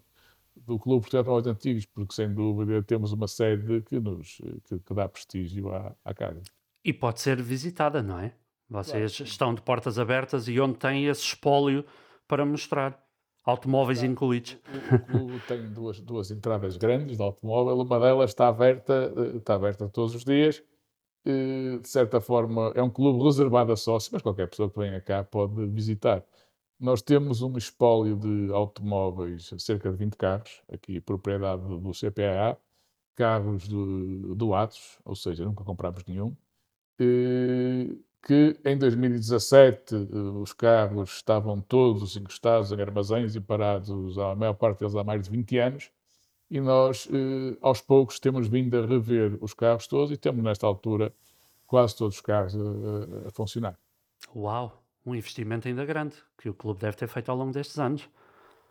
do 0.55 0.77
Clube 0.77 1.01
Portugal 1.01 1.35
aos 1.35 1.47
Antigos, 1.47 1.85
porque 1.85 2.13
sem 2.13 2.33
dúvida 2.33 2.83
temos 2.83 3.11
uma 3.11 3.27
sede 3.27 3.81
que 3.81 3.99
nos 3.99 4.41
que, 4.65 4.79
que 4.79 4.93
dá 4.93 5.07
prestígio 5.07 5.73
à, 5.73 5.95
à 6.03 6.13
casa. 6.13 6.41
E 6.83 6.93
pode 6.93 7.21
ser 7.21 7.41
visitada, 7.41 8.03
não 8.03 8.19
é? 8.19 8.33
Vocês 8.69 9.17
claro. 9.17 9.29
estão 9.29 9.53
de 9.53 9.61
portas 9.61 9.97
abertas 9.97 10.47
e 10.47 10.59
onde 10.59 10.77
tem 10.77 11.05
esse 11.05 11.21
espólio 11.21 11.83
para 12.27 12.45
mostrar. 12.45 13.03
Automóveis 13.45 13.99
claro. 13.99 14.11
incluídos. 14.11 14.57
O, 14.91 14.95
o, 14.95 14.99
clube 14.99 15.41
tem 15.47 15.69
duas, 15.71 15.99
duas 15.99 16.29
entradas 16.29 16.77
grandes 16.77 17.17
de 17.17 17.23
automóvel, 17.23 17.79
uma 17.79 17.99
delas 17.99 18.29
está 18.29 18.47
aberta, 18.47 19.11
eh, 19.15 19.37
está 19.37 19.55
aberta 19.55 19.87
todos 19.87 20.13
os 20.13 20.23
dias 20.23 20.61
de 21.25 21.87
certa 21.87 22.19
forma, 22.21 22.71
é 22.75 22.81
um 22.81 22.89
clube 22.89 23.23
reservado 23.23 23.71
a 23.71 23.75
sócios, 23.75 24.11
mas 24.11 24.21
qualquer 24.21 24.47
pessoa 24.49 24.69
que 24.69 24.79
venha 24.79 25.01
cá 25.01 25.23
pode 25.23 25.65
visitar. 25.67 26.23
Nós 26.79 27.01
temos 27.01 27.41
um 27.41 27.57
espólio 27.57 28.15
de 28.15 28.51
automóveis, 28.53 29.53
cerca 29.57 29.91
de 29.91 29.97
20 29.97 30.15
carros, 30.15 30.61
aqui 30.71 31.01
propriedade 31.01 31.61
do 31.61 31.91
CPAA, 31.91 32.57
carros 33.15 33.67
do, 33.67 34.33
do 34.35 34.53
Atos, 34.53 34.97
ou 35.03 35.15
seja, 35.15 35.43
nunca 35.43 35.63
comprámos 35.63 36.05
nenhum, 36.05 36.35
que 38.25 38.59
em 38.65 38.77
2017 38.77 39.95
os 40.41 40.53
carros 40.53 41.11
estavam 41.17 41.61
todos 41.61 42.15
encostados 42.15 42.71
em 42.71 42.81
armazéns 42.81 43.35
e 43.35 43.41
parados, 43.41 44.17
a 44.17 44.35
maior 44.35 44.53
parte 44.53 44.79
deles 44.79 44.95
há 44.95 45.03
mais 45.03 45.23
de 45.23 45.29
20 45.29 45.57
anos, 45.57 45.91
e 46.49 46.59
nós, 46.59 47.07
eh, 47.11 47.57
aos 47.61 47.81
poucos, 47.81 48.19
temos 48.19 48.47
vindo 48.47 48.77
a 48.77 48.85
rever 48.85 49.37
os 49.39 49.53
carros 49.53 49.87
todos 49.87 50.11
e 50.11 50.17
temos, 50.17 50.43
nesta 50.43 50.65
altura, 50.65 51.13
quase 51.67 51.95
todos 51.95 52.15
os 52.15 52.21
carros 52.21 52.55
a, 52.55 53.27
a 53.27 53.31
funcionar. 53.31 53.77
Uau! 54.35 54.83
Um 55.05 55.15
investimento 55.15 55.67
ainda 55.67 55.85
grande 55.85 56.15
que 56.37 56.49
o 56.49 56.53
clube 56.53 56.81
deve 56.81 56.97
ter 56.97 57.07
feito 57.07 57.29
ao 57.29 57.37
longo 57.37 57.51
destes 57.51 57.77
anos. 57.79 58.09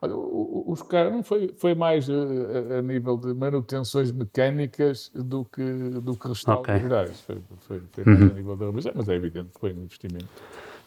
Olha, 0.00 0.14
os 0.14 0.82
carros 0.82 1.12
não 1.12 1.22
foi, 1.22 1.48
foi 1.56 1.74
mais 1.74 2.08
a, 2.08 2.78
a, 2.78 2.82
nível 2.82 3.16
de 3.16 3.34
manutenções 3.34 4.12
mecânicas 4.12 5.10
do 5.14 5.44
que, 5.44 5.62
do 6.00 6.16
que 6.16 6.28
restauros 6.28 6.62
okay. 6.62 6.80
gerais. 6.80 7.20
Foi, 7.22 7.42
foi, 7.60 7.82
foi 7.92 8.04
mais 8.04 8.20
uhum. 8.20 8.28
a 8.28 8.34
nível 8.34 8.56
da 8.56 8.66
revisão, 8.66 8.92
mas 8.94 9.08
é 9.08 9.14
evidente 9.14 9.50
que 9.52 9.58
foi 9.58 9.72
um 9.72 9.82
investimento. 9.82 10.28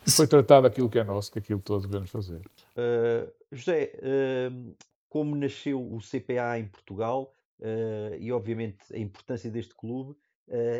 Foi 0.07 0.27
tratado 0.27 0.65
aquilo 0.65 0.89
que 0.89 0.97
é 0.97 1.03
nosso, 1.03 1.31
que 1.31 1.39
aquilo 1.39 1.59
todos 1.59 1.85
devemos 1.85 2.09
fazer. 2.09 2.41
Uh, 2.75 3.31
José, 3.51 3.91
uh, 3.97 4.75
como 5.11 5.35
nasceu 5.35 5.77
o 5.77 5.99
CPA 5.99 6.57
em 6.57 6.65
Portugal 6.69 7.33
uh, 7.59 8.15
e, 8.17 8.31
obviamente, 8.31 8.77
a 8.93 8.97
importância 8.97 9.51
deste 9.51 9.75
clube 9.75 10.15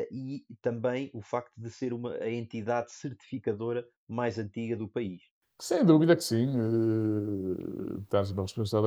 e 0.10 0.46
também 0.62 1.12
o 1.14 1.22
facto 1.22 1.52
de 1.58 1.70
ser 1.70 1.92
uma, 1.92 2.14
a 2.14 2.32
entidade 2.32 2.94
certificadora 2.94 3.86
mais 4.08 4.40
antiga 4.40 4.76
do 4.76 4.88
país. 4.88 5.22
Sem 5.60 5.84
dúvida 5.84 6.16
que 6.16 6.24
sim. 6.24 6.48
Uh, 6.48 8.00
estás 8.04 8.32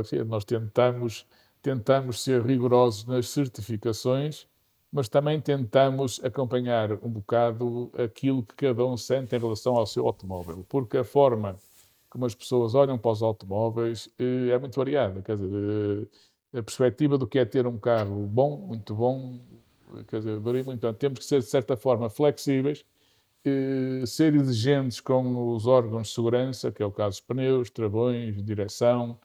sim. 0.04 0.24
Nós 0.24 0.46
tentamos, 0.46 1.26
tentamos 1.60 2.24
ser 2.24 2.40
rigorosos 2.40 3.04
nas 3.04 3.28
certificações, 3.28 4.48
mas 4.90 5.10
também 5.10 5.42
tentamos 5.42 6.24
acompanhar 6.24 6.92
um 7.04 7.10
bocado 7.10 7.92
aquilo 8.02 8.42
que 8.42 8.54
cada 8.54 8.82
um 8.86 8.96
sente 8.96 9.36
em 9.36 9.38
relação 9.38 9.76
ao 9.76 9.86
seu 9.86 10.06
automóvel, 10.06 10.64
porque 10.66 10.96
a 10.96 11.04
forma 11.04 11.58
como 12.14 12.26
as 12.26 12.34
pessoas 12.34 12.76
olham 12.76 12.96
para 12.96 13.10
os 13.10 13.24
automóveis 13.24 14.08
é 14.20 14.56
muito 14.56 14.76
variada. 14.76 15.20
Quer 15.20 15.34
dizer, 15.34 15.48
uh, 15.48 16.08
a 16.56 16.62
perspectiva 16.62 17.18
do 17.18 17.26
que 17.26 17.40
é 17.40 17.44
ter 17.44 17.66
um 17.66 17.76
carro 17.76 18.24
bom, 18.28 18.56
muito 18.68 18.94
bom, 18.94 19.40
quer 20.06 20.18
dizer, 20.18 20.38
varia 20.38 20.62
muito. 20.62 20.78
Então, 20.78 20.94
temos 20.94 21.18
que 21.18 21.24
ser, 21.24 21.40
de 21.40 21.46
certa 21.46 21.76
forma, 21.76 22.08
flexíveis 22.08 22.84
eh, 23.44 24.06
ser 24.06 24.32
exigentes 24.36 25.00
com 25.00 25.56
os 25.56 25.66
órgãos 25.66 26.06
de 26.06 26.14
segurança, 26.14 26.70
que 26.70 26.80
é 26.84 26.86
o 26.86 26.92
caso 26.92 27.18
dos 27.18 27.20
pneus, 27.26 27.68
travões, 27.68 28.40
direção, 28.44 29.18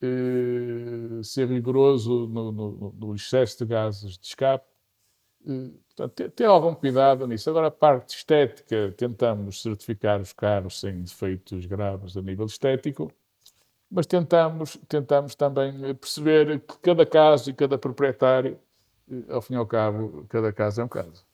eh, 0.00 1.22
ser 1.22 1.48
rigoroso 1.48 2.28
no, 2.28 2.50
no, 2.50 2.94
no, 2.98 3.14
excesso 3.14 3.58
de 3.58 3.66
gases 3.66 4.16
de 4.16 4.26
escape. 4.28 4.71
Eh, 5.46 5.70
portanto, 5.88 6.12
ter, 6.14 6.30
ter, 6.30 6.44
algum 6.44 6.74
cuidado 6.74 7.26
nisso. 7.26 7.50
Agora, 7.50 7.68
a 7.68 7.70
parte 7.70 8.16
estética, 8.16 8.92
tentamos 8.96 9.62
certificar 9.62 10.20
os 10.20 10.32
carros 10.32 10.80
sem 10.80 11.02
defeitos 11.02 11.66
graves 11.66 12.16
a 12.16 12.22
nível 12.22 12.46
estético, 12.46 13.12
mas 13.90 14.06
tentamos, 14.06 14.78
tentamos 14.88 15.34
também 15.34 15.94
perceber 15.94 16.60
que 16.60 16.78
cada 16.78 17.04
caso 17.04 17.50
e 17.50 17.54
cada 17.54 17.76
proprietário, 17.76 18.58
ao 19.28 19.42
fim 19.42 19.54
e 19.54 19.56
ao 19.56 19.66
cabo, 19.66 20.24
cada 20.28 20.52
caso 20.52 20.80
é 20.80 20.84
um 20.84 20.88
caso. 20.88 21.24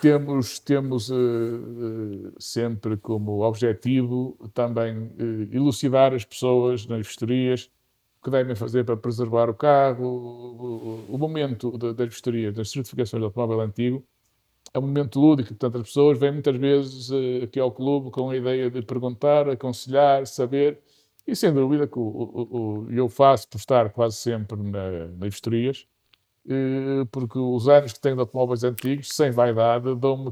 Temos, 0.00 0.58
temos 0.58 1.10
uh, 1.10 1.14
uh, 1.14 2.34
sempre 2.38 2.96
como 2.96 3.40
objetivo 3.42 4.36
também 4.52 4.96
uh, 4.96 5.54
elucidar 5.54 6.12
as 6.12 6.24
pessoas 6.24 6.86
nas 6.86 7.06
vistorias 7.06 7.70
que 8.26 8.30
devem 8.30 8.56
fazer 8.56 8.84
para 8.84 8.96
preservar 8.96 9.48
o 9.48 9.54
carro. 9.54 10.04
O, 10.04 11.06
o, 11.08 11.14
o 11.14 11.18
momento 11.18 11.78
das 11.78 12.08
vistorias, 12.08 12.52
das 12.52 12.70
certificações 12.70 13.20
do 13.20 13.26
automóvel 13.26 13.60
antigo, 13.60 14.04
é 14.74 14.78
um 14.80 14.82
momento 14.82 15.20
lúdico. 15.20 15.50
Portanto, 15.50 15.76
as 15.76 15.82
pessoas 15.84 16.18
vêm 16.18 16.32
muitas 16.32 16.56
vezes 16.56 17.10
aqui 17.44 17.60
ao 17.60 17.70
clube 17.70 18.10
com 18.10 18.30
a 18.30 18.36
ideia 18.36 18.68
de 18.68 18.82
perguntar, 18.82 19.48
aconselhar, 19.48 20.26
saber. 20.26 20.80
E 21.24 21.36
sem 21.36 21.54
dúvida 21.54 21.86
que 21.86 21.98
o, 21.98 22.02
o, 22.02 22.86
eu 22.90 23.08
faço 23.08 23.48
por 23.48 23.58
estar 23.58 23.90
quase 23.90 24.16
sempre 24.16 24.60
na, 24.60 25.06
nas 25.06 25.30
vistorias 25.34 25.86
eh, 26.48 27.04
porque 27.10 27.38
os 27.38 27.68
anos 27.68 27.92
que 27.92 28.00
tenho 28.00 28.14
de 28.16 28.20
automóveis 28.20 28.62
antigos, 28.64 29.08
sem 29.12 29.30
vaidade, 29.30 29.94
dão-me, 29.96 30.30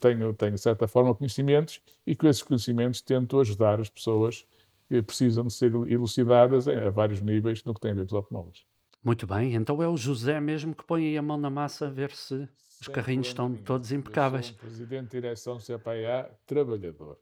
tenho, 0.00 0.32
tenho, 0.34 0.54
de 0.54 0.60
certa 0.60 0.88
forma, 0.88 1.14
conhecimentos 1.14 1.80
e 2.06 2.16
com 2.16 2.26
esses 2.28 2.42
conhecimentos 2.42 3.00
tento 3.00 3.38
ajudar 3.40 3.80
as 3.80 3.88
pessoas 3.88 4.44
que 4.92 5.00
precisam 5.00 5.46
de 5.46 5.54
ser 5.54 5.72
elucidadas 5.88 6.68
a 6.68 6.90
vários 6.90 7.22
níveis 7.22 7.64
no 7.64 7.72
que 7.72 7.80
tem 7.80 7.92
a 7.92 7.94
ver 7.94 8.00
com 8.02 8.08
os 8.08 8.12
automóveis. 8.12 8.66
Muito 9.02 9.26
bem, 9.26 9.54
então 9.54 9.82
é 9.82 9.88
o 9.88 9.96
José 9.96 10.38
mesmo 10.38 10.74
que 10.74 10.84
põe 10.84 11.16
a 11.16 11.22
mão 11.22 11.38
na 11.38 11.48
massa 11.48 11.86
a 11.86 11.90
ver 11.90 12.10
se 12.10 12.46
os 12.78 12.88
carrinhos 12.88 13.28
estão 13.28 13.54
todos 13.54 13.90
impecáveis. 13.90 14.50
Um 14.50 14.54
presidente 14.54 15.04
de 15.04 15.20
direção 15.22 15.56
CPA, 15.56 16.30
trabalhador. 16.46 17.16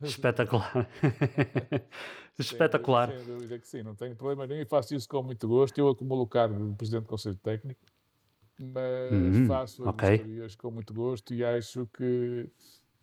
Espetacular. 0.00 0.88
Espetacular. 2.38 3.10
Sem, 3.10 3.18
sem 3.18 3.34
dúvida 3.34 3.58
que 3.58 3.68
sim, 3.68 3.82
não 3.82 3.94
tenho 3.94 4.16
problema 4.16 4.46
nenhum 4.46 4.62
e 4.62 4.64
faço 4.64 4.94
isso 4.94 5.06
com 5.06 5.22
muito 5.22 5.46
gosto. 5.46 5.76
Eu 5.76 5.88
acumulo 5.88 6.22
o 6.22 6.26
cargo 6.26 6.70
de 6.70 6.74
Presidente 6.74 7.02
do 7.02 7.08
Conselho 7.08 7.36
Técnico, 7.36 7.82
mas 8.58 9.12
hum, 9.12 9.46
faço 9.46 9.86
okay. 9.86 10.42
as 10.42 10.56
com 10.56 10.70
muito 10.70 10.94
gosto 10.94 11.34
e 11.34 11.44
acho 11.44 11.86
que, 11.92 12.48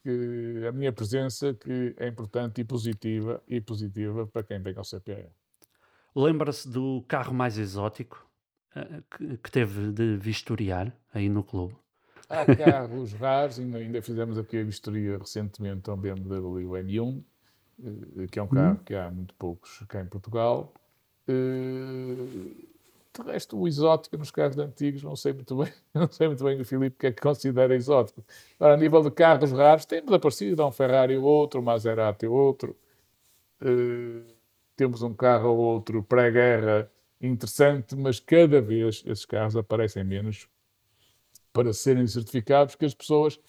que, 0.03 0.65
a 0.67 0.71
minha 0.71 0.91
presença 0.91 1.53
que 1.53 1.95
é 1.97 2.07
importante 2.07 2.61
e 2.61 2.63
positiva, 2.63 3.41
e 3.47 3.61
positiva 3.61 4.27
para 4.27 4.43
quem 4.43 4.61
vem 4.61 4.75
ao 4.77 4.83
CPE. 4.83 5.29
Lembra-se 6.15 6.69
do 6.69 7.03
carro 7.07 7.33
mais 7.33 7.57
exótico 7.57 8.25
uh, 8.75 9.03
que, 9.15 9.37
que 9.37 9.51
teve 9.51 9.91
de 9.91 10.17
vistoriar 10.17 10.93
aí 11.13 11.29
no 11.29 11.43
clube? 11.43 11.75
Há 12.29 12.45
carros 12.55 13.13
raros, 13.13 13.59
ainda, 13.59 13.77
ainda 13.77 14.01
fizemos 14.01 14.37
aqui 14.37 14.57
a 14.57 14.63
vistoria 14.63 15.17
recentemente 15.17 15.89
a 15.89 15.93
um 15.93 15.97
BMW 15.97 16.69
M1, 16.83 17.23
eh, 17.83 18.27
que 18.27 18.39
é 18.39 18.43
um 18.43 18.47
carro 18.47 18.77
uhum. 18.77 18.83
que 18.83 18.95
há 18.95 19.11
muito 19.11 19.33
poucos 19.35 19.83
cá 19.87 20.01
em 20.01 20.05
Portugal. 20.05 20.73
Eh, 21.27 22.70
de 23.13 23.21
resto, 23.29 23.57
o 23.59 23.67
exótico 23.67 24.17
nos 24.17 24.31
carros 24.31 24.57
antigos, 24.57 25.03
não 25.03 25.15
sei 25.15 25.33
muito 25.33 25.55
bem, 25.55 25.71
não 25.93 26.09
sei 26.09 26.27
muito 26.27 26.43
bem 26.43 26.61
o 26.61 26.65
Filipe 26.65 26.97
que 26.97 27.07
é 27.07 27.11
que 27.11 27.21
considera 27.21 27.75
exótico. 27.75 28.23
Agora, 28.59 28.75
a 28.75 28.77
nível 28.77 29.01
de 29.01 29.11
carros 29.11 29.51
raros, 29.51 29.85
temos 29.85 30.13
aparecido 30.13 30.65
um 30.65 30.71
Ferrari 30.71 31.17
ou 31.17 31.23
outro, 31.23 31.61
Maserati 31.61 32.25
ou 32.25 32.35
outro. 32.35 32.77
Uh, 33.61 34.25
temos 34.75 35.01
um 35.01 35.13
carro 35.13 35.49
ou 35.49 35.57
outro 35.57 36.01
pré-guerra 36.01 36.89
interessante, 37.21 37.95
mas 37.95 38.19
cada 38.19 38.61
vez 38.61 39.03
esses 39.05 39.25
carros 39.25 39.55
aparecem 39.55 40.03
menos 40.03 40.47
para 41.53 41.73
serem 41.73 42.07
certificados, 42.07 42.75
que 42.75 42.85
as 42.85 42.93
pessoas 42.93 43.39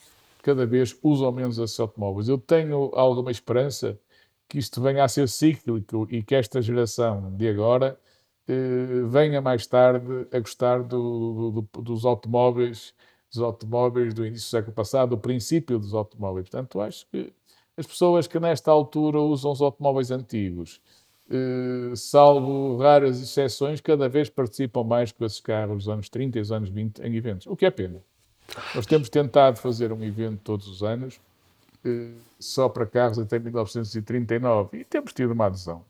cada 0.43 0.67
vez 0.67 0.99
usam 1.03 1.31
menos 1.33 1.57
esses 1.59 1.79
automóveis. 1.79 2.29
Eu 2.29 2.37
tenho 2.37 2.91
alguma 2.95 3.31
esperança 3.31 3.99
que 4.49 4.59
isto 4.59 4.83
venha 4.83 5.05
a 5.05 5.09
ser 5.09 5.29
cíclico 5.29 6.07
e 6.11 6.23
que 6.23 6.35
esta 6.35 6.61
geração 6.61 7.35
de 7.37 7.49
agora 7.49 7.99
venha 9.09 9.41
mais 9.41 9.67
tarde 9.67 10.27
a 10.33 10.39
gostar 10.39 10.83
do, 10.83 11.67
do, 11.73 11.83
dos 11.83 12.05
automóveis, 12.05 12.95
dos 13.31 13.43
automóveis 13.43 14.13
do 14.13 14.27
início 14.27 14.47
do 14.47 14.51
século 14.51 14.75
passado, 14.75 15.11
do 15.11 15.19
princípio 15.19 15.79
dos 15.79 15.95
automóveis. 15.95 16.49
Portanto, 16.49 16.81
acho 16.81 17.07
que 17.09 17.33
as 17.77 17.87
pessoas 17.87 18.27
que 18.27 18.39
nesta 18.39 18.71
altura 18.71 19.21
usam 19.21 19.53
os 19.53 19.63
automóveis 19.63 20.11
antigos, 20.11 20.81
eh, 21.31 21.97
salvo 21.97 22.77
raras 22.77 23.21
exceções, 23.21 23.81
cada 23.81 24.09
vez 24.09 24.29
participam 24.29 24.85
mais 24.85 25.11
com 25.13 25.25
esses 25.25 25.41
carros 25.41 25.85
dos 25.85 25.89
anos 25.89 26.09
30 26.11 26.39
e 26.39 26.41
dos 26.43 26.53
anos 26.53 26.69
20 26.69 27.01
em 27.01 27.17
eventos, 27.17 27.47
o 27.47 27.57
que 27.57 27.65
é 27.65 27.71
pena. 27.71 28.03
Nós 28.75 28.85
temos 28.85 29.09
tentado 29.09 29.57
fazer 29.59 29.93
um 29.93 30.05
evento 30.05 30.41
todos 30.45 30.69
os 30.69 30.83
anos, 30.83 31.19
eh, 31.85 32.13
só 32.39 32.69
para 32.69 32.85
carros 32.85 33.19
até 33.19 33.39
1939, 33.39 34.81
e 34.81 34.85
temos 34.85 35.15
tido 35.15 35.33
uma 35.33 35.47
adesão, 35.47 35.83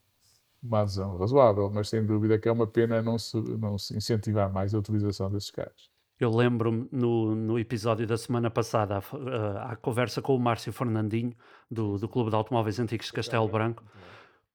uma 0.62 0.80
adesão 0.80 1.16
razoável, 1.16 1.70
mas 1.70 1.88
sem 1.88 2.04
dúvida 2.04 2.38
que 2.38 2.48
é 2.48 2.52
uma 2.52 2.66
pena 2.66 3.02
não 3.02 3.18
se, 3.18 3.36
não 3.36 3.76
se 3.78 3.96
incentivar 3.96 4.52
mais 4.52 4.74
a 4.74 4.78
utilização 4.78 5.30
desses 5.30 5.50
carros. 5.50 5.90
Eu 6.20 6.30
lembro-me 6.30 6.88
no, 6.92 7.34
no 7.34 7.58
episódio 7.58 8.06
da 8.06 8.16
semana 8.16 8.48
passada, 8.48 8.98
a, 8.98 9.72
a, 9.72 9.76
conversa 9.76 10.22
com 10.22 10.36
o 10.36 10.38
Márcio 10.38 10.72
Fernandinho, 10.72 11.34
do, 11.68 11.98
do 11.98 12.08
Clube 12.08 12.30
de 12.30 12.36
Automóveis 12.36 12.78
Antigos 12.78 13.06
de 13.06 13.12
Castelo 13.12 13.48
Branco 13.48 13.82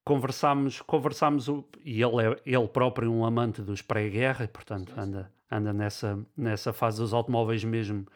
conversámos, 0.08 0.80
conversámos 0.80 1.48
e 1.84 2.02
ele 2.02 2.22
é 2.22 2.40
ele 2.46 2.66
próprio 2.66 3.12
um 3.12 3.26
amante 3.26 3.60
dos 3.60 3.82
pré-guerra, 3.82 4.48
portanto 4.48 4.90
anda, 4.96 5.30
anda 5.50 5.70
nessa, 5.70 6.18
nessa 6.34 6.72
fase 6.72 6.98
dos 6.98 7.12
automóveis 7.12 7.62
mesmo 7.62 8.06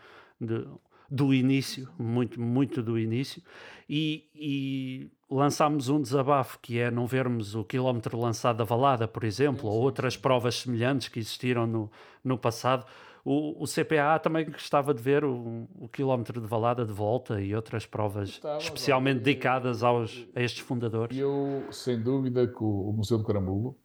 de, 0.41 0.67
do 1.13 1.35
início, 1.35 1.91
muito, 1.99 2.41
muito 2.41 2.83
do 2.83 2.99
início, 2.99 3.43
e, 3.87 4.25
e 4.35 5.11
lançámos 5.29 5.91
um 5.91 6.01
desabafo 6.01 6.59
que 6.59 6.79
é 6.79 6.91
não 6.91 7.07
vermos 7.07 7.55
o 7.55 7.63
quilómetro 7.63 8.19
lançado 8.19 8.57
da 8.57 8.65
Valada, 8.65 9.07
por 9.07 9.23
exemplo, 9.23 9.69
ou 9.69 9.83
outras 9.83 10.17
provas 10.17 10.55
semelhantes 10.55 11.09
que 11.09 11.19
existiram 11.19 11.67
no, 11.67 11.91
no 12.25 12.39
passado, 12.39 12.87
o, 13.23 13.63
o 13.63 13.67
CPA 13.67 14.19
também 14.19 14.47
gostava 14.47 14.95
de 14.95 15.03
ver 15.03 15.23
o, 15.23 15.69
o 15.79 15.87
quilómetro 15.87 16.41
de 16.41 16.47
Valada 16.47 16.83
de 16.83 16.93
volta 16.95 17.43
e 17.43 17.55
outras 17.55 17.85
provas 17.85 18.31
Gostava, 18.31 18.59
especialmente 18.59 19.21
dedicadas 19.21 19.83
aos, 19.83 20.27
a 20.35 20.41
estes 20.41 20.63
fundadores. 20.63 21.17
Eu, 21.17 21.63
sem 21.71 22.01
dúvida, 22.01 22.47
que 22.49 22.65
o 22.65 22.91
Museu 22.91 23.19
do 23.19 23.25
Caramulo, 23.25 23.77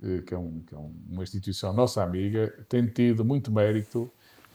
eh, 0.00 0.22
que 0.22 0.32
é, 0.32 0.38
um, 0.38 0.60
que 0.60 0.76
é 0.76 0.78
uma 0.78 1.24
instituição 1.24 1.72
nossa 1.72 2.04
amiga, 2.04 2.54
tem 2.68 2.86
tido 2.86 3.24
muito 3.24 3.50
mérito 3.50 4.08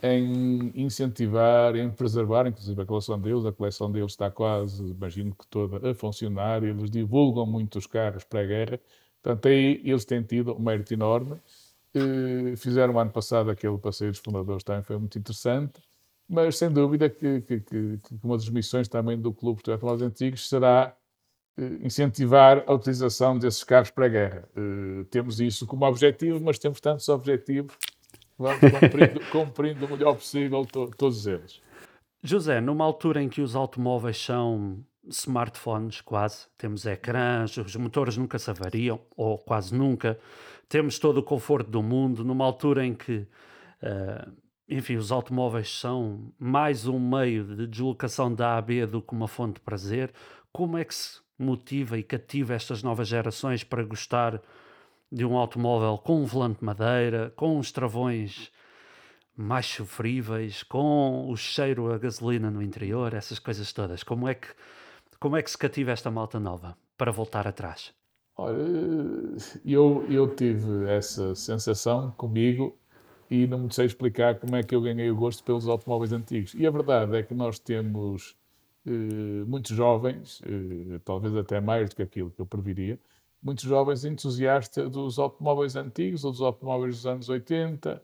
em 0.04 0.72
incentivar, 0.76 1.76
em 1.76 1.90
preservar, 1.90 2.46
inclusive 2.46 2.80
a 2.82 2.86
coleção 2.86 3.20
deles. 3.20 3.46
A 3.46 3.52
coleção 3.52 3.92
deles 3.92 4.12
está 4.12 4.30
quase, 4.30 4.84
imagino 4.84 5.34
que 5.34 5.48
toda 5.48 5.90
a 5.90 5.96
funcionar. 5.96 6.64
Eles 6.64 6.92
divulgam 6.92 7.46
muito 7.46 7.80
os 7.80 7.88
carros 7.88 8.24
pré-guerra. 8.24 8.80
Portanto, 9.22 9.48
aí 9.48 9.82
eles 9.84 10.06
têm 10.06 10.22
tido 10.22 10.54
um 10.54 10.60
mérito 10.60 10.94
enorme 10.94 11.40
Uh, 11.96 12.58
fizeram 12.58 12.98
ano 13.00 13.12
passado 13.12 13.52
aquele 13.52 13.78
passeio 13.78 14.10
dos 14.12 14.20
fundadores, 14.20 14.64
também 14.64 14.82
foi 14.82 14.98
muito 14.98 15.18
interessante. 15.18 15.80
Mas 16.28 16.58
sem 16.58 16.72
dúvida 16.72 17.10
que, 17.10 17.42
que, 17.42 17.60
que, 17.60 18.00
uma 18.24 18.36
das 18.36 18.50
missões 18.50 18.88
também 18.88 19.20
do 19.20 19.32
Clube 19.32 19.62
de 19.64 19.72
Automóveis 19.72 20.02
Antigos 20.02 20.50
será 20.50 20.96
uh, 21.58 21.64
incentivar 21.86 22.64
a 22.66 22.74
utilização 22.74 23.38
desses 23.38 23.64
carros 23.64 23.92
para 23.92 24.08
a 24.08 24.10
guerra. 24.10 24.50
Uh, 24.58 25.06
temos 25.06 25.40
isso 25.40 25.68
como 25.68 25.86
objetivo, 25.86 26.42
mas 26.44 26.58
temos 26.58 26.82
tantos 26.82 27.08
objetivos 27.10 27.78
vamos 28.44 28.60
cumprindo, 28.60 29.20
cumprindo 29.32 29.86
o 29.86 29.90
melhor 29.90 30.16
possível 30.16 30.66
to, 30.66 30.92
todos 30.98 31.26
eles. 31.26 31.62
José, 32.22 32.62
numa 32.62 32.86
altura 32.86 33.22
em 33.22 33.30
que 33.30 33.42
os 33.42 33.56
automóveis 33.56 34.18
são 34.18 34.84
smartphones, 35.08 36.02
quase, 36.02 36.48
temos 36.58 36.86
ecrãs, 36.86 37.58
os 37.58 37.76
motores 37.76 38.16
nunca 38.18 38.40
se 38.40 38.50
avariam, 38.50 39.02
ou 39.16 39.38
quase 39.38 39.76
nunca, 39.76 40.18
temos 40.70 40.98
todo 40.98 41.18
o 41.18 41.24
conforto 41.24 41.70
do 41.70 41.84
mundo, 41.84 42.24
numa 42.24 42.46
altura 42.46 42.86
em 42.86 42.94
que, 42.94 43.28
uh, 43.82 44.32
enfim, 44.70 44.96
os 44.96 45.12
automóveis 45.12 45.70
são 45.78 46.32
mais 46.40 46.88
um 46.88 47.00
meio 47.00 47.44
de 47.44 47.68
deslocação 47.68 48.34
da 48.34 48.54
A 48.54 48.58
a 48.58 48.62
B 48.62 48.86
do 48.86 49.02
que 49.02 49.14
uma 49.14 49.28
fonte 49.28 49.56
de 49.56 49.62
prazer, 49.62 50.14
como 50.52 50.78
é 50.78 50.86
que 50.86 50.96
se 50.96 51.20
motiva 51.38 51.98
e 51.98 52.04
cativa 52.04 52.54
estas 52.54 52.82
novas 52.82 53.08
gerações 53.08 53.64
para 53.64 53.84
gostar 53.84 54.42
de 55.14 55.24
um 55.24 55.38
automóvel 55.38 56.00
com 56.00 56.24
um 56.24 56.26
volante 56.26 56.60
de 56.60 56.66
madeira, 56.66 57.32
com 57.36 57.60
uns 57.60 57.72
travões 57.72 58.52
mais 59.38 59.68
sofríveis, 59.68 60.64
com 60.64 61.30
o 61.30 61.38
cheiro 61.38 61.94
a 61.94 62.00
gasolina 62.00 62.50
no 62.50 62.64
interior, 62.64 63.14
essas 63.14 63.38
coisas 63.38 63.72
todas. 63.72 64.02
Como 64.02 64.28
é 64.28 64.34
que, 64.34 64.48
como 65.20 65.38
é 65.38 65.44
que 65.44 65.52
se 65.52 65.58
cativa 65.58 65.92
esta 65.92 66.10
malta 66.10 66.40
nova 66.40 66.76
para 66.98 67.12
voltar 67.12 67.48
atrás? 67.48 67.94
Olha, 68.36 68.58
eu, 69.64 70.04
eu 70.10 70.36
tive 70.36 70.90
essa 70.90 71.36
sensação 71.36 72.12
comigo 72.18 72.76
e 73.30 73.46
não 73.46 73.60
me 73.60 73.74
sei 73.74 73.86
explicar 73.86 74.40
como 74.40 74.56
é 74.56 74.64
que 74.64 74.74
eu 74.74 74.82
ganhei 74.82 75.12
o 75.12 75.16
gosto 75.16 75.44
pelos 75.44 75.68
automóveis 75.68 76.12
antigos. 76.12 76.56
E 76.56 76.66
a 76.66 76.72
verdade 76.72 77.16
é 77.16 77.22
que 77.22 77.36
nós 77.36 77.60
temos 77.60 78.36
eh, 78.88 79.46
muitos 79.46 79.76
jovens, 79.76 80.42
eh, 80.44 81.00
talvez 81.06 81.36
até 81.36 81.62
mais 81.62 81.92
do 81.92 81.96
que 81.96 82.02
aquilo 82.02 82.32
que 82.32 82.42
eu 82.42 82.48
previria, 82.48 83.00
muitos 83.44 83.66
jovens 83.66 84.06
entusiastas 84.06 84.90
dos 84.90 85.20
automóveis 85.20 85.76
antigos 85.76 86.24
ou 86.24 86.32
dos 86.32 86.42
automóveis 86.42 86.96
dos 86.96 87.06
anos 87.06 87.30
80, 87.30 88.02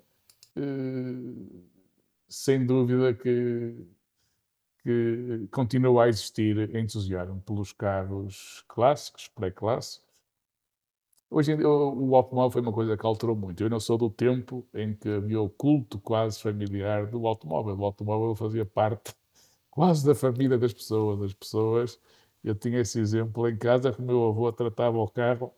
eh, 0.56 1.62
sem 2.28 2.66
dúvida 2.66 3.14
que, 3.14 3.88
que 4.84 5.48
continua 5.52 6.06
a 6.06 6.10
existir 6.10 6.76
entusiasmo 6.76 7.42
pelos 7.42 7.72
carros 7.72 8.64
clássicos, 8.68 9.28
pré-clássicos. 9.30 10.10
Hoje 11.32 11.54
em 11.54 11.58
dia, 11.58 11.70
o 11.70 12.16
automóvel 12.16 12.52
foi 12.52 12.62
uma 12.62 12.74
coisa 12.74 12.98
que 12.98 13.06
alterou 13.06 13.36
muito. 13.36 13.64
Eu 13.64 13.70
não 13.70 13.80
sou 13.80 13.98
do 14.00 14.10
tempo 14.10 14.68
em 14.74 14.96
que 14.96 15.08
havia 15.08 15.40
o 15.40 15.48
culto 15.48 16.00
quase 16.00 16.42
familiar 16.42 17.06
do 17.06 17.26
automóvel. 17.28 17.78
O 17.78 17.86
automóvel 17.86 18.36
fazia 18.36 18.66
parte 18.66 19.14
quase 19.70 20.06
da 20.06 20.16
família 20.16 20.58
das 20.58 20.74
pessoas. 20.74 21.22
As 21.22 21.34
pessoas, 21.34 22.00
eu 22.44 22.56
tinha 22.56 22.80
esse 22.80 23.00
exemplo 23.00 23.48
em 23.48 23.58
casa 23.58 23.92
que 23.92 24.02
o 24.02 24.04
meu 24.04 24.28
avô 24.28 24.52
tratava 24.52 24.98
o 24.98 25.08
carro 25.08 25.54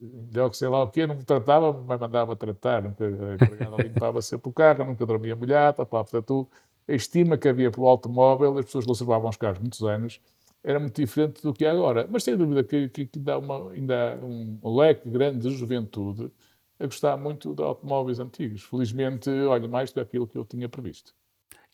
melhor 0.00 0.50
que 0.50 0.56
sei 0.56 0.68
lá 0.68 0.82
o 0.82 0.88
quê, 0.88 1.06
não 1.06 1.14
me 1.14 1.24
tratava, 1.24 1.72
mas 1.72 2.00
mandava 2.00 2.34
tratar, 2.34 2.82
nunca, 2.82 3.04
a 3.04 3.82
limpava 3.82 4.22
sempre 4.22 4.48
o 4.48 4.52
carro, 4.52 4.84
nunca 4.84 5.04
dormia 5.04 5.36
molhado, 5.36 5.84
pá, 5.84 6.02
portanto, 6.02 6.48
a 6.88 6.92
estima 6.92 7.36
que 7.36 7.48
havia 7.48 7.70
pelo 7.70 7.86
automóvel, 7.86 8.58
as 8.58 8.64
pessoas 8.64 8.86
conservavam 8.86 9.28
os 9.28 9.36
carros 9.36 9.58
muitos 9.58 9.82
anos, 9.82 10.20
era 10.64 10.80
muito 10.80 11.00
diferente 11.00 11.42
do 11.42 11.52
que 11.52 11.64
é 11.64 11.70
agora. 11.70 12.06
Mas 12.10 12.24
sem 12.24 12.36
dúvida 12.36 12.64
que, 12.64 12.88
que, 12.88 13.06
que 13.06 13.18
dá 13.18 13.38
uma, 13.38 13.72
ainda 13.72 14.14
há 14.14 14.24
um 14.24 14.58
leque 14.76 15.08
grande 15.08 15.48
de 15.48 15.54
juventude 15.54 16.30
a 16.78 16.86
gostar 16.86 17.16
muito 17.16 17.54
de 17.54 17.62
automóveis 17.62 18.18
antigos. 18.20 18.62
Felizmente, 18.64 19.30
olha, 19.30 19.68
mais 19.68 19.90
do 19.90 19.94
que 19.94 20.00
aquilo 20.00 20.26
que 20.26 20.36
eu 20.36 20.44
tinha 20.44 20.68
previsto. 20.68 21.14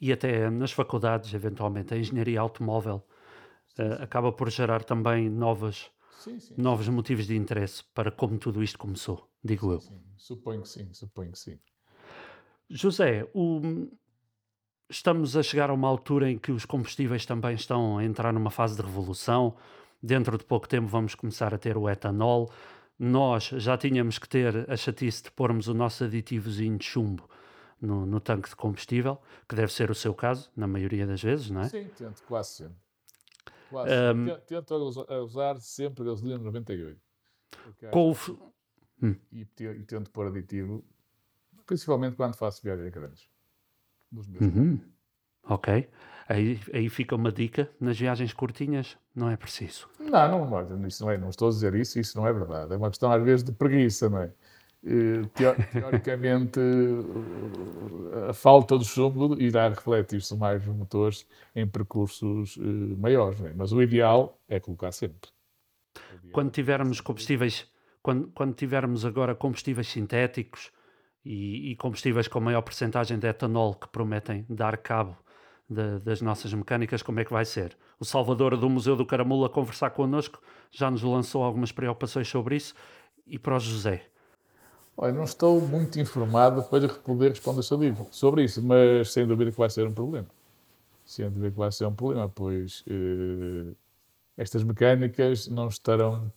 E 0.00 0.12
até 0.12 0.50
nas 0.50 0.72
faculdades, 0.72 1.32
eventualmente, 1.32 1.94
a 1.94 1.96
engenharia 1.96 2.40
automóvel 2.40 3.02
uh, 3.78 4.02
acaba 4.02 4.32
por 4.32 4.50
gerar 4.50 4.84
também 4.84 5.28
novas 5.28 5.90
sim, 6.18 6.38
sim. 6.38 6.54
novos 6.56 6.88
motivos 6.88 7.26
de 7.26 7.36
interesse 7.36 7.84
para 7.94 8.10
como 8.10 8.38
tudo 8.38 8.62
isto 8.62 8.78
começou, 8.78 9.28
digo 9.42 9.72
eu. 9.72 9.80
Suponho 10.16 10.62
que 10.62 10.68
sim, 10.68 10.92
suponho 10.92 11.32
que 11.32 11.38
sim. 11.38 11.58
José, 12.68 13.28
o... 13.32 13.88
estamos 14.90 15.36
a 15.36 15.42
chegar 15.42 15.70
a 15.70 15.74
uma 15.74 15.88
altura 15.88 16.30
em 16.30 16.38
que 16.38 16.50
os 16.50 16.64
combustíveis 16.64 17.24
também 17.24 17.54
estão 17.54 17.98
a 17.98 18.04
entrar 18.04 18.32
numa 18.32 18.50
fase 18.50 18.76
de 18.76 18.82
revolução. 18.82 19.56
Dentro 20.02 20.36
de 20.36 20.44
pouco 20.44 20.68
tempo 20.68 20.86
vamos 20.88 21.14
começar 21.14 21.54
a 21.54 21.58
ter 21.58 21.76
o 21.76 21.88
etanol. 21.88 22.50
Nós 22.98 23.44
já 23.44 23.76
tínhamos 23.76 24.18
que 24.18 24.28
ter 24.28 24.68
a 24.70 24.76
chatice 24.76 25.24
de 25.24 25.30
pormos 25.30 25.68
o 25.68 25.74
nosso 25.74 26.04
aditivozinho 26.04 26.76
de 26.76 26.84
chumbo 26.84 27.28
no, 27.80 28.06
no 28.06 28.20
tanque 28.20 28.48
de 28.48 28.56
combustível, 28.56 29.20
que 29.48 29.54
deve 29.54 29.72
ser 29.72 29.90
o 29.90 29.94
seu 29.94 30.14
caso, 30.14 30.50
na 30.56 30.66
maioria 30.66 31.06
das 31.06 31.22
vezes, 31.22 31.50
não 31.50 31.60
é? 31.60 31.68
Sim, 31.68 31.88
tento, 31.96 32.22
quase 32.22 32.50
sempre. 32.50 32.85
Um, 33.72 34.40
tento 34.46 34.74
usar 34.74 35.56
sempre 35.60 36.04
gasolina 36.04 36.38
98. 36.38 37.00
Com 37.90 38.12
o... 38.12 38.52
Hum. 39.02 39.14
E, 39.32 39.46
e 39.60 39.84
tento 39.84 40.10
pôr 40.10 40.28
aditivo, 40.28 40.84
principalmente 41.66 42.16
quando 42.16 42.36
faço 42.36 42.62
viagens 42.62 42.90
grandes. 42.90 43.28
Uhum. 44.40 44.80
Ok. 45.48 45.88
Aí, 46.28 46.60
aí 46.72 46.88
fica 46.88 47.14
uma 47.14 47.30
dica, 47.30 47.70
nas 47.78 47.98
viagens 47.98 48.32
curtinhas 48.32 48.96
não 49.14 49.30
é 49.30 49.36
preciso. 49.36 49.88
Não, 49.98 50.48
não, 50.50 50.86
isso 50.86 51.04
não, 51.04 51.10
é, 51.10 51.16
não 51.16 51.28
estou 51.28 51.48
a 51.48 51.50
dizer 51.50 51.74
isso, 51.74 52.00
isso 52.00 52.18
não 52.18 52.26
é 52.26 52.32
verdade. 52.32 52.72
É 52.72 52.76
uma 52.76 52.88
questão 52.88 53.12
às 53.12 53.22
vezes 53.22 53.44
de 53.44 53.52
preguiça, 53.52 54.10
não 54.10 54.22
é? 54.22 54.32
teoricamente, 55.34 56.60
a 58.28 58.32
falta 58.32 58.78
do 58.78 58.84
chumbo 58.84 59.40
irá 59.40 59.68
refletir-se 59.68 60.36
mais 60.36 60.64
nos 60.64 60.76
motores 60.76 61.26
em 61.54 61.66
percursos 61.66 62.56
eh, 62.56 62.96
maiores, 62.96 63.40
é? 63.40 63.52
mas 63.54 63.72
o 63.72 63.82
ideal 63.82 64.38
é 64.48 64.60
colocar 64.60 64.92
sempre. 64.92 65.30
Quando 66.32 66.50
tivermos 66.50 67.00
combustíveis, 67.00 67.66
quando, 68.02 68.28
quando 68.28 68.54
tivermos 68.54 69.04
agora 69.04 69.34
combustíveis 69.34 69.88
sintéticos 69.88 70.70
e, 71.24 71.72
e 71.72 71.76
combustíveis 71.76 72.28
com 72.28 72.40
maior 72.40 72.62
porcentagem 72.62 73.18
de 73.18 73.26
etanol 73.26 73.74
que 73.74 73.88
prometem 73.88 74.46
dar 74.48 74.76
cabo 74.76 75.16
de, 75.68 75.98
das 76.00 76.20
nossas 76.20 76.52
mecânicas, 76.52 77.02
como 77.02 77.18
é 77.18 77.24
que 77.24 77.32
vai 77.32 77.44
ser? 77.44 77.76
O 77.98 78.04
Salvador 78.04 78.56
do 78.56 78.70
Museu 78.70 78.94
do 78.94 79.06
Caramulo 79.06 79.44
a 79.44 79.50
conversar 79.50 79.90
connosco 79.90 80.40
já 80.70 80.90
nos 80.90 81.02
lançou 81.02 81.42
algumas 81.42 81.72
preocupações 81.72 82.28
sobre 82.28 82.56
isso. 82.56 82.74
E 83.26 83.38
para 83.38 83.56
o 83.56 83.58
José, 83.58 84.06
Olha, 84.96 85.12
não 85.12 85.24
estou 85.24 85.60
muito 85.60 86.00
informado 86.00 86.62
para 86.62 86.88
poder 86.88 87.30
responder 87.30 87.62
sobre 88.10 88.44
isso, 88.44 88.62
mas 88.62 89.12
sem 89.12 89.26
dúvida 89.26 89.50
que 89.50 89.58
vai 89.58 89.68
ser 89.68 89.86
um 89.86 89.92
problema. 89.92 90.26
Sem 91.04 91.26
dúvida 91.30 91.50
que 91.52 91.58
vai 91.58 91.72
ser 91.72 91.86
um 91.86 91.94
problema, 91.94 92.28
pois 92.28 92.84
eh, 92.88 93.74
estas 94.36 94.62
mecânicas 94.64 95.48
não 95.48 95.68
estarão 95.68 96.30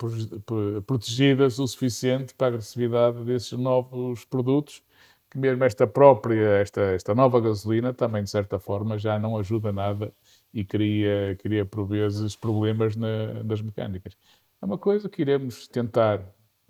protegidas 0.88 1.60
o 1.60 1.68
suficiente 1.68 2.34
para 2.36 2.48
a 2.48 2.50
agressividade 2.50 3.24
desses 3.26 3.54
novos 3.54 4.26
produtos, 4.26 4.84
que 5.30 5.38
mesmo 5.38 5.64
esta 5.64 5.88
própria, 5.88 6.60
esta, 6.62 6.82
esta 6.82 7.16
nova 7.16 7.42
gasolina, 7.42 7.94
também 7.94 8.24
de 8.24 8.30
certa 8.30 8.60
forma 8.60 8.98
já 8.98 9.20
não 9.20 9.38
ajuda 9.38 9.72
nada 9.72 10.14
e 10.54 10.66
cria, 10.66 11.38
cria 11.42 11.66
por 11.66 11.86
vezes 11.86 12.36
problemas 12.36 12.96
na, 12.96 13.44
nas 13.44 13.62
mecânicas. 13.62 14.18
É 14.62 14.66
uma 14.66 14.78
coisa 14.78 15.10
que 15.10 15.22
iremos 15.22 15.68
tentar 15.68 16.22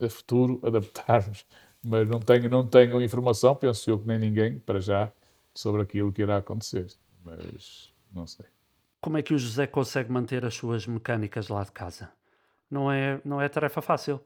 a 0.01 0.09
futuro 0.09 0.59
adaptar-nos 0.65 1.45
mas 1.83 2.07
não 2.07 2.19
tenho, 2.19 2.49
não 2.49 2.65
tenho 2.65 3.01
informação, 3.01 3.55
penso 3.55 3.89
eu 3.89 3.99
que 3.99 4.07
nem 4.07 4.19
ninguém, 4.19 4.59
para 4.59 4.79
já, 4.79 5.11
sobre 5.53 5.81
aquilo 5.81 6.11
que 6.11 6.21
irá 6.21 6.37
acontecer. 6.37 6.87
Mas 7.23 7.93
não 8.13 8.27
sei. 8.27 8.45
Como 9.01 9.17
é 9.17 9.21
que 9.21 9.33
o 9.33 9.37
José 9.37 9.65
consegue 9.65 10.11
manter 10.11 10.45
as 10.45 10.53
suas 10.53 10.85
mecânicas 10.85 11.47
lá 11.47 11.63
de 11.63 11.71
casa? 11.71 12.11
Não 12.69 12.91
é, 12.91 13.21
não 13.23 13.41
é 13.41 13.47
tarefa 13.47 13.81
fácil. 13.81 14.19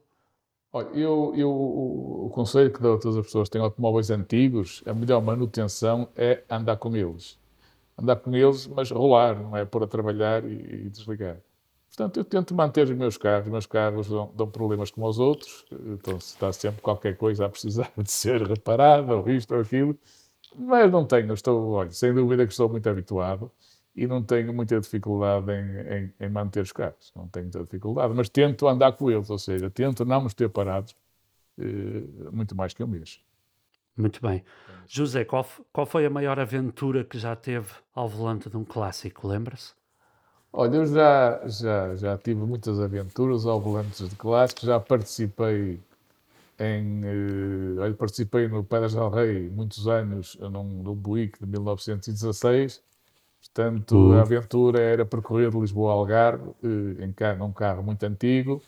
Olha, 0.72 0.88
eu, 0.88 1.32
eu, 1.36 1.48
o, 1.48 2.26
o 2.26 2.30
conselho 2.30 2.72
que 2.72 2.80
dou 2.80 2.96
a 2.96 2.98
todas 2.98 3.16
as 3.16 3.26
pessoas 3.26 3.48
que 3.48 3.52
têm 3.52 3.62
automóveis 3.62 4.10
antigos, 4.10 4.82
a 4.84 4.92
melhor 4.92 5.22
manutenção 5.22 6.08
é 6.16 6.42
andar 6.50 6.76
com 6.76 6.96
eles. 6.96 7.38
Andar 7.96 8.16
com 8.16 8.34
eles, 8.34 8.66
mas 8.66 8.90
rolar, 8.90 9.40
não 9.40 9.56
é 9.56 9.64
pôr 9.64 9.84
a 9.84 9.86
trabalhar 9.86 10.44
e, 10.44 10.86
e 10.86 10.90
desligar. 10.90 11.38
Portanto, 11.96 12.16
eu 12.16 12.24
tento 12.24 12.54
manter 12.54 12.84
os 12.84 12.90
meus 12.90 13.16
carros. 13.16 13.46
Os 13.46 13.52
meus 13.52 13.66
carros 13.66 14.08
dão, 14.08 14.32
dão 14.34 14.50
problemas 14.50 14.90
como 14.90 15.06
os 15.06 15.18
outros. 15.18 15.64
Então, 15.70 16.16
está 16.16 16.52
sempre 16.52 16.82
qualquer 16.82 17.16
coisa 17.16 17.46
a 17.46 17.48
precisar 17.48 17.90
de 17.96 18.10
ser 18.10 18.42
reparada, 18.42 19.14
ou 19.14 19.28
isto 19.30 19.54
ou 19.54 19.60
aquilo. 19.60 19.96
Mas 20.56 20.90
não 20.90 21.04
tenho, 21.04 21.32
estou, 21.32 21.70
olha, 21.70 21.90
sem 21.90 22.12
dúvida 22.12 22.46
que 22.46 22.52
estou 22.52 22.68
muito 22.68 22.88
habituado 22.88 23.50
e 23.94 24.06
não 24.06 24.22
tenho 24.22 24.52
muita 24.52 24.80
dificuldade 24.80 25.50
em, 25.52 25.94
em, 25.96 26.14
em, 26.20 26.28
manter 26.28 26.62
os 26.62 26.72
carros. 26.72 27.12
Não 27.14 27.28
tenho 27.28 27.46
muita 27.46 27.60
dificuldade, 27.62 28.12
mas 28.14 28.28
tento 28.28 28.66
andar 28.66 28.92
com 28.92 29.10
eles, 29.10 29.30
ou 29.30 29.38
seja, 29.38 29.70
tento 29.70 30.04
não 30.04 30.22
nos 30.22 30.34
ter 30.34 30.48
parados 30.48 30.94
eh, 31.58 31.64
muito 32.32 32.56
mais 32.56 32.74
que 32.74 32.82
um 32.82 32.88
mês. 32.88 33.20
Muito 33.96 34.20
bem. 34.20 34.44
José, 34.88 35.24
qual, 35.24 35.46
qual 35.72 35.86
foi 35.86 36.06
a 36.06 36.10
maior 36.10 36.40
aventura 36.40 37.04
que 37.04 37.18
já 37.18 37.36
teve 37.36 37.68
ao 37.94 38.08
volante 38.08 38.50
de 38.50 38.56
um 38.56 38.64
clássico, 38.64 39.28
lembra-se? 39.28 39.74
Olha, 40.56 40.76
eu 40.76 40.86
já, 40.86 41.40
já, 41.48 41.96
já 41.96 42.16
tive 42.16 42.40
muitas 42.42 42.78
aventuras 42.78 43.44
ao 43.44 43.60
volantes 43.60 44.08
de 44.08 44.14
clássicos, 44.14 44.62
já 44.62 44.78
participei 44.78 45.80
em, 46.60 47.00
uh, 47.80 47.94
participei 47.94 48.46
no 48.46 48.62
Pedras 48.62 48.94
del 48.94 49.10
Rei 49.10 49.50
muitos 49.50 49.88
anos 49.88 50.38
num, 50.40 50.62
num 50.62 50.94
Buick 50.94 51.40
de 51.40 51.46
1916. 51.50 52.80
Portanto, 53.40 53.96
uhum. 53.96 54.12
a 54.12 54.20
aventura 54.20 54.80
era 54.80 55.04
percorrer 55.04 55.50
de 55.50 55.58
Lisboa 55.58 55.90
a 55.90 55.94
Algarve 55.94 56.48
uh, 56.62 57.02
em 57.02 57.12
carro, 57.12 57.38
num 57.40 57.52
carro 57.52 57.82
muito 57.82 58.04
antigo. 58.04 58.62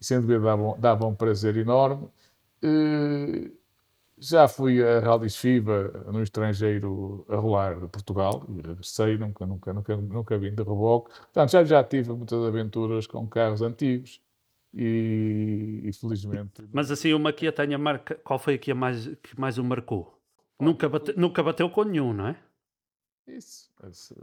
E, 0.00 0.04
sem 0.06 0.20
dúvida, 0.20 0.38
dava, 0.38 0.76
dava 0.78 1.06
um 1.06 1.14
prazer 1.14 1.56
enorme. 1.56 2.06
Uh, 2.62 3.50
já 4.22 4.46
fui 4.46 4.82
a 4.82 5.00
Rallys 5.00 5.36
FIBA 5.36 6.04
no 6.12 6.22
estrangeiro 6.22 7.26
a 7.28 7.36
rolar 7.36 7.80
de 7.80 7.88
Portugal, 7.88 8.46
sei, 8.80 9.18
nunca, 9.18 9.44
nunca, 9.44 9.72
nunca, 9.72 9.96
nunca 9.96 10.38
vim 10.38 10.54
de 10.54 10.62
reboque. 10.62 11.10
Portanto, 11.10 11.50
já, 11.50 11.64
já 11.64 11.82
tive 11.82 12.12
muitas 12.12 12.42
aventuras 12.44 13.06
com 13.06 13.26
carros 13.26 13.62
antigos 13.62 14.20
e, 14.72 15.80
e 15.84 15.92
felizmente. 15.92 16.62
Mas 16.72 16.90
assim, 16.90 17.12
uma 17.12 17.32
que 17.32 17.48
a 17.48 17.52
tenha 17.52 17.76
marca, 17.76 18.14
qual 18.22 18.38
foi 18.38 18.54
a 18.54 18.58
que, 18.58 18.70
a 18.70 18.74
mais, 18.74 19.08
que 19.22 19.38
mais 19.38 19.58
o 19.58 19.64
marcou? 19.64 20.16
Nunca, 20.60 20.88
bate, 20.88 21.12
nunca 21.16 21.42
bateu 21.42 21.68
com 21.68 21.82
nenhum, 21.82 22.12
não 22.12 22.28
é? 22.28 22.36
Isso, 23.26 23.70
isso 23.90 24.14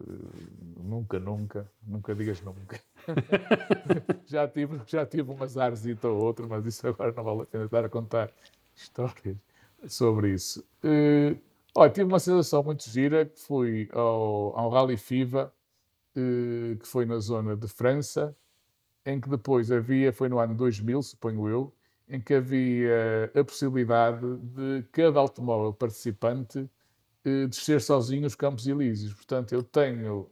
nunca, 0.77 1.19
nunca, 1.19 1.69
nunca 1.85 2.15
digas 2.15 2.41
nunca. 2.41 2.79
já, 4.25 4.47
tive, 4.47 4.79
já 4.85 5.05
tive 5.05 5.29
um 5.31 5.43
azarzito 5.43 6.07
ou 6.07 6.23
outro, 6.23 6.47
mas 6.47 6.65
isso 6.65 6.87
agora 6.87 7.11
não 7.11 7.23
vale 7.23 7.41
a 7.41 7.45
pena 7.45 7.65
estar 7.65 7.85
a 7.85 7.89
contar 7.89 8.31
histórias 8.75 9.37
sobre 9.87 10.33
isso. 10.33 10.63
Uh, 10.83 11.39
olha, 11.75 11.91
tive 11.91 12.05
uma 12.05 12.19
sensação 12.19 12.63
muito 12.63 12.89
gira 12.89 13.25
que 13.25 13.39
fui 13.39 13.89
ao, 13.91 14.57
ao 14.57 14.69
Rally 14.69 14.97
FIVA, 14.97 15.53
uh, 16.15 16.77
que 16.77 16.87
foi 16.87 17.05
na 17.05 17.19
zona 17.19 17.55
de 17.55 17.67
França, 17.67 18.35
em 19.05 19.19
que 19.19 19.29
depois 19.29 19.71
havia, 19.71 20.11
foi 20.11 20.29
no 20.29 20.39
ano 20.39 20.55
2000, 20.55 21.01
suponho 21.01 21.47
eu, 21.47 21.73
em 22.07 22.19
que 22.19 22.33
havia 22.33 23.31
a 23.35 23.43
possibilidade 23.43 24.37
de 24.37 24.83
cada 24.91 25.19
automóvel 25.19 25.73
participante 25.73 26.59
uh, 26.59 27.47
descer 27.47 27.81
sozinho 27.81 28.25
os 28.25 28.35
Campos 28.35 28.67
Elíseos. 28.67 29.13
Portanto, 29.13 29.53
eu 29.53 29.63
tenho 29.63 30.29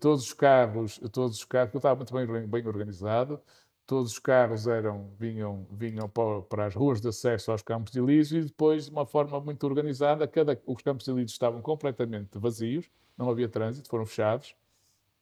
todos 0.00 0.24
os 0.24 0.32
carros, 0.32 0.98
todos 1.12 1.36
os 1.36 1.44
carros, 1.44 1.74
eu 1.74 1.78
estava 1.78 1.96
muito 1.96 2.14
bem, 2.14 2.46
bem 2.46 2.66
organizado, 2.66 3.38
todos 3.86 4.12
os 4.12 4.18
carros 4.18 4.66
eram, 4.66 5.10
vinham, 5.18 5.66
vinham 5.70 6.08
para, 6.08 6.66
as 6.66 6.74
ruas 6.74 7.00
de 7.00 7.08
acesso 7.08 7.52
aos 7.52 7.62
Campos 7.62 7.92
de 7.92 8.00
Elísio 8.00 8.38
e 8.38 8.44
depois, 8.44 8.86
de 8.86 8.90
uma 8.90 9.06
forma 9.06 9.40
muito 9.40 9.64
organizada, 9.64 10.26
cada, 10.26 10.60
os 10.66 10.82
Campos 10.82 11.04
de 11.04 11.10
Elísio 11.10 11.32
estavam 11.34 11.60
completamente 11.60 12.38
vazios, 12.38 12.90
não 13.16 13.28
havia 13.28 13.48
trânsito, 13.48 13.88
foram 13.88 14.06
fechados, 14.06 14.54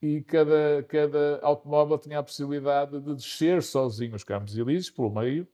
e 0.01 0.21
cada, 0.21 0.83
cada 0.87 1.39
automóvel 1.41 1.97
tinha 1.97 2.19
a 2.19 2.23
possibilidade 2.23 2.99
de 2.99 3.15
descer 3.15 3.61
sozinho 3.63 4.15
os 4.15 4.23
Campos 4.23 4.53
de 4.53 4.61
Elísio, 4.61 4.93
pelo 4.93 5.09
meio, 5.09 5.47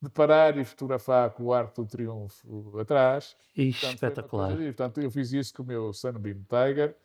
de 0.00 0.08
parar 0.08 0.58
e 0.58 0.64
fotografar 0.64 1.30
com 1.30 1.44
o 1.44 1.52
Arco 1.52 1.82
do 1.82 1.88
Triunfo 1.88 2.78
atrás. 2.80 3.36
Ixi, 3.56 3.80
portanto, 3.80 3.94
espetacular. 3.94 4.56
Portanto, 4.56 5.00
eu 5.00 5.10
fiz 5.10 5.32
isso 5.32 5.54
com 5.54 5.62
o 5.62 5.66
meu 5.66 5.92
Sunbeam 5.92 6.44
Tiger. 6.48 6.96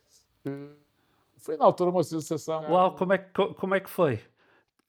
Foi 1.36 1.56
na 1.56 1.64
altura 1.64 1.90
uma 1.90 2.02
sensação. 2.02 2.62
Uau, 2.68 2.96
como 2.96 3.12
é 3.12 3.18
que, 3.18 3.54
como 3.54 3.74
é 3.76 3.80
que 3.80 3.88
foi? 3.88 4.20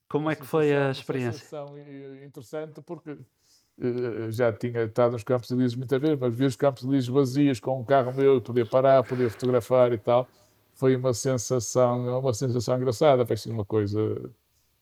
Como 0.09 0.29
é 0.29 0.35
que 0.35 0.45
foi 0.45 0.75
a 0.75 0.89
experiência? 0.89 1.63
Uma 1.63 1.79
interessante 2.25 2.81
porque 2.81 3.11
uh, 3.11 4.31
já 4.31 4.51
tinha 4.51 4.83
estado 4.83 5.11
nos 5.11 5.23
Campos 5.23 5.51
Elíseos 5.51 5.75
muitas 5.75 6.01
vezes, 6.01 6.17
mas 6.19 6.35
vi 6.35 6.45
os 6.45 6.55
Campos 6.55 6.83
Elíseos 6.83 7.07
vazios 7.09 7.59
com 7.59 7.79
um 7.79 7.83
carro 7.85 8.11
meu, 8.13 8.41
podia 8.41 8.65
parar, 8.65 9.03
podia 9.03 9.29
fotografar 9.29 9.93
e 9.93 9.99
tal. 9.99 10.27
Foi 10.73 10.95
uma 10.95 11.13
sensação, 11.13 12.19
uma 12.19 12.33
sensação 12.33 12.75
engraçada, 12.77 13.23
foi 13.23 13.35
assim 13.35 13.51
uma 13.51 13.65
coisa 13.65 13.99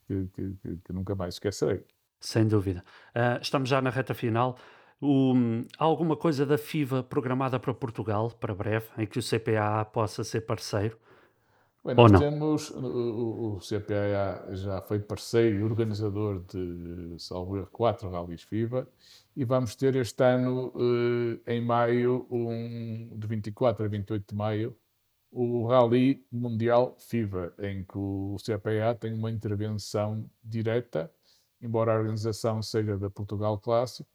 que, 0.07 0.27
que, 0.33 0.77
que, 0.85 0.93
nunca 0.93 1.13
mais 1.13 1.35
esquecerei. 1.35 1.83
Sem 2.21 2.47
dúvida. 2.47 2.81
Uh, 3.09 3.41
estamos 3.41 3.67
já 3.67 3.81
na 3.81 3.89
reta 3.89 4.13
final. 4.13 4.57
O, 5.01 5.33
há 5.77 5.83
alguma 5.83 6.15
coisa 6.15 6.45
da 6.45 6.57
FIVA 6.57 7.03
programada 7.03 7.59
para 7.59 7.73
Portugal, 7.73 8.31
para 8.31 8.55
breve, 8.55 8.87
em 8.97 9.05
que 9.05 9.19
o 9.19 9.21
CPA 9.21 9.83
possa 9.85 10.23
ser 10.23 10.41
parceiro? 10.41 10.97
Bem, 11.87 11.95
nós 11.95 12.11
não? 12.11 12.19
temos, 12.19 12.69
o, 12.71 13.55
o 13.55 13.59
CPA 13.59 14.53
já 14.57 14.81
foi 14.81 14.99
parceiro 14.99 15.59
e 15.59 15.63
organizador 15.63 16.43
de, 16.43 17.15
salvo 17.17 17.65
quatro 17.67 18.09
rallies 18.09 18.41
FIBA 18.41 18.85
e 19.33 19.45
vamos 19.45 19.73
ter 19.73 19.95
este 19.95 20.21
ano, 20.21 20.73
eh, 21.45 21.55
em 21.55 21.61
maio, 21.61 22.27
um, 22.29 23.17
de 23.17 23.25
24 23.25 23.85
a 23.85 23.87
28 23.87 24.25
de 24.27 24.35
maio, 24.35 24.77
o 25.31 25.65
Rally 25.65 26.25
Mundial 26.29 26.93
FIBA, 26.99 27.53
em 27.57 27.85
que 27.85 27.97
o 27.97 28.35
CPA 28.43 28.93
tem 28.99 29.13
uma 29.13 29.31
intervenção 29.31 30.29
direta, 30.43 31.09
embora 31.61 31.93
a 31.93 31.99
organização 31.99 32.61
seja 32.61 32.97
da 32.97 33.09
Portugal 33.09 33.57
Clássico, 33.59 34.09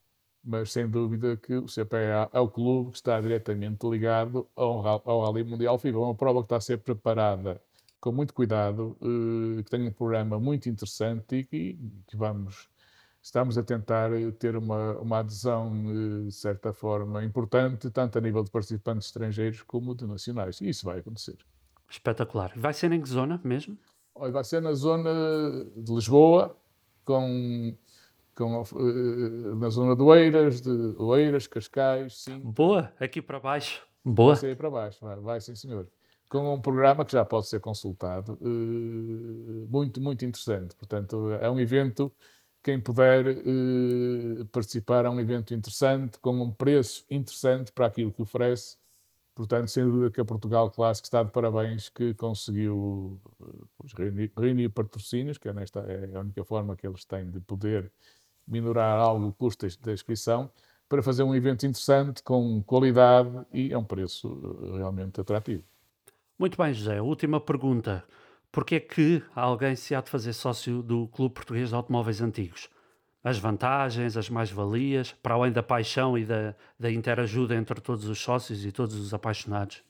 mas 0.45 0.73
sem 0.73 0.89
dúvida 0.89 1.37
que 1.37 1.55
o 1.55 1.67
CPA 1.67 2.29
é 2.33 2.41
o 2.41 2.49
clube 2.49 2.91
que 2.91 2.97
está 2.97 3.21
diretamente 3.21 3.87
ligado 3.89 4.49
ao, 4.57 4.87
ao 5.09 5.25
Rally 5.25 5.45
Mundial 5.45 5.79
FIBA. 5.79 5.99
É 5.99 6.03
uma 6.03 6.15
prova 6.15 6.41
que 6.41 6.47
está 6.47 6.57
a 6.57 6.61
ser 6.61 6.79
preparada 6.79 7.61
com 8.01 8.11
muito 8.11 8.35
cuidado, 8.35 8.97
uh, 9.01 9.63
que 9.63 9.71
tem 9.71 9.87
um 9.87 9.93
programa 9.93 10.39
muito 10.41 10.69
interessante 10.69 11.37
e 11.37 11.45
que, 11.45 11.79
que, 12.09 12.17
vamos, 12.17 12.69
estamos 13.23 13.57
a 13.57 13.63
tentar 13.63 14.11
ter 14.41 14.57
uma, 14.57 14.99
uma 14.99 15.19
adesão, 15.21 15.71
uh, 15.87 16.27
de 16.27 16.33
certa 16.33 16.73
forma, 16.73 17.25
importante, 17.25 17.89
tanto 17.91 18.19
a 18.19 18.21
nível 18.21 18.43
de 18.43 18.51
participantes 18.51 19.07
estrangeiros 19.07 19.63
como 19.63 19.95
de 19.95 20.05
nacionais. 20.05 20.61
E 20.61 20.69
isso 20.69 20.85
vai 20.85 20.99
acontecer. 20.99 21.37
Espetacular. 21.89 22.53
Vai 22.57 22.73
ser 22.73 22.91
em 22.91 23.01
que 23.01 23.09
zona 23.09 23.41
mesmo? 23.45 23.79
Vai 24.17 24.43
ser 24.43 24.61
na 24.61 24.73
zona 24.73 25.13
de 25.77 25.95
Lisboa, 25.95 26.57
com 27.05 27.77
com, 28.35 28.63
uh, 28.63 29.55
na 29.57 29.69
zona 29.69 29.95
de 29.95 30.03
Oeiras, 30.03 30.61
de 30.61 30.71
Oeiras, 30.99 31.47
Cascais, 31.47 32.19
sim. 32.19 32.39
Boa, 32.41 32.93
aqui 32.99 33.21
para 33.21 33.39
baixo. 33.39 33.87
Boa. 34.05 34.35
Vai 34.35 34.57
para 34.57 34.71
baixo, 34.71 34.99
vai, 35.05 35.17
vai 35.17 35.41
sim 35.41 35.55
senhor. 35.55 35.89
Com 36.29 36.55
um 36.55 36.61
programa 36.61 37.05
que 37.05 37.13
já 37.13 37.25
pode 37.25 37.47
ser 37.47 37.61
consultado, 37.61 38.39
uh, 38.41 39.69
muito, 39.71 40.01
muito 40.01 40.25
interessante. 40.25 40.75
Portanto, 40.75 41.31
é 41.41 41.51
um 41.51 41.61
evento, 41.61 42.11
quem 42.63 42.81
puder 42.81 43.27
uh, 43.27 44.45
participar, 44.47 45.05
é 45.05 45.11
um 45.11 45.21
evento 45.21 45.55
interessante, 45.55 46.19
com 46.19 46.33
um 46.33 46.51
preço 46.51 47.05
interessante 47.11 47.71
para 47.71 47.87
aquilo 47.87 48.13
que 48.13 48.23
oferece. 48.23 48.77
Portanto, 49.35 49.69
sem 49.69 49.85
dúvida 49.85 50.11
que 50.11 50.21
a 50.21 50.25
Portugal 50.25 50.71
Clássico 50.71 51.07
está 51.07 51.23
de 51.23 51.31
parabéns 51.31 51.89
que 51.89 52.13
conseguiu 52.15 53.19
reunir, 53.97 54.31
reunir 54.37 54.69
patrocínios, 54.69 55.39
que 55.39 55.49
é, 55.49 55.55
nesta, 55.55 55.81
é 55.81 56.17
a 56.17 56.21
única 56.21 56.45
forma 56.45 56.77
que 56.77 56.87
eles 56.87 57.05
têm 57.05 57.31
de 57.31 57.41
poder 57.41 57.91
minorar 58.47 58.99
algo 58.99 59.29
o 59.29 59.33
custo 59.33 59.67
da 59.81 59.93
inscrição, 59.93 60.51
para 60.89 61.03
fazer 61.03 61.23
um 61.23 61.35
evento 61.35 61.65
interessante, 61.65 62.23
com 62.23 62.63
qualidade 62.63 63.31
e 63.53 63.73
a 63.73 63.79
um 63.79 63.85
preço 63.85 64.61
eh, 64.63 64.77
realmente 64.77 65.21
atrativo. 65.21 65.65
Muito 66.39 66.59
bem, 66.59 66.75
José. 66.75 67.01
Última 67.01 67.41
pergunta. 67.41 68.05
Porquê 68.51 68.75
é 68.75 68.81
que 68.81 69.23
alguém 69.35 69.75
se 69.75 69.95
há 69.95 70.03
de 70.03 70.11
fazer 70.11 70.35
sócio 70.35 70.83
do 70.83 71.09
Clube 71.09 71.35
Português 71.35 71.71
de 71.71 71.75
Automóveis 71.75 72.21
Antigos? 72.21 72.69
As 73.25 73.39
vantagens, 73.39 74.17
as 74.17 74.29
mais-valias, 74.29 75.13
para 75.23 75.35
além 75.35 75.53
da 75.53 75.63
paixão 75.63 76.19
e 76.19 76.25
da, 76.27 76.55
da 76.79 76.91
interajuda 76.91 77.55
entre 77.55 77.81
todos 77.81 78.05
os 78.07 78.19
sócios 78.19 78.67
e 78.67 78.71
todos 78.71 78.97
os 78.97 79.15
apaixonados? 79.15 79.83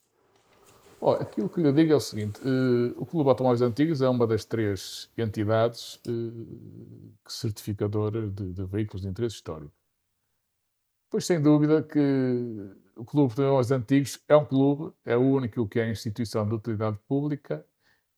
Oh, 1.04 1.10
aquilo 1.10 1.48
que 1.48 1.60
lhe 1.60 1.72
digo 1.72 1.92
é 1.92 1.96
o 1.96 2.00
seguinte: 2.00 2.40
uh, 2.42 2.94
o 2.96 3.04
Clube 3.04 3.28
Automóveis 3.28 3.60
Antigos 3.60 4.00
é 4.00 4.08
uma 4.08 4.24
das 4.24 4.44
três 4.44 5.10
entidades 5.18 5.96
uh, 6.06 7.12
certificadoras 7.26 8.32
de, 8.32 8.52
de, 8.52 8.64
veículos 8.66 9.02
de 9.02 9.08
interesse 9.08 9.34
histórico. 9.34 9.72
Pois, 11.10 11.26
sem 11.26 11.42
dúvida, 11.42 11.82
que 11.82 11.98
o 12.94 13.04
Clube 13.04 13.32
Automóveis 13.32 13.72
Antigos 13.72 14.22
é 14.28 14.36
um 14.36 14.44
clube, 14.44 14.92
é 15.04 15.16
o 15.16 15.22
único 15.22 15.66
que 15.66 15.80
é 15.80 15.90
instituição 15.90 16.46
de 16.46 16.54
utilidade 16.54 16.96
pública 17.08 17.66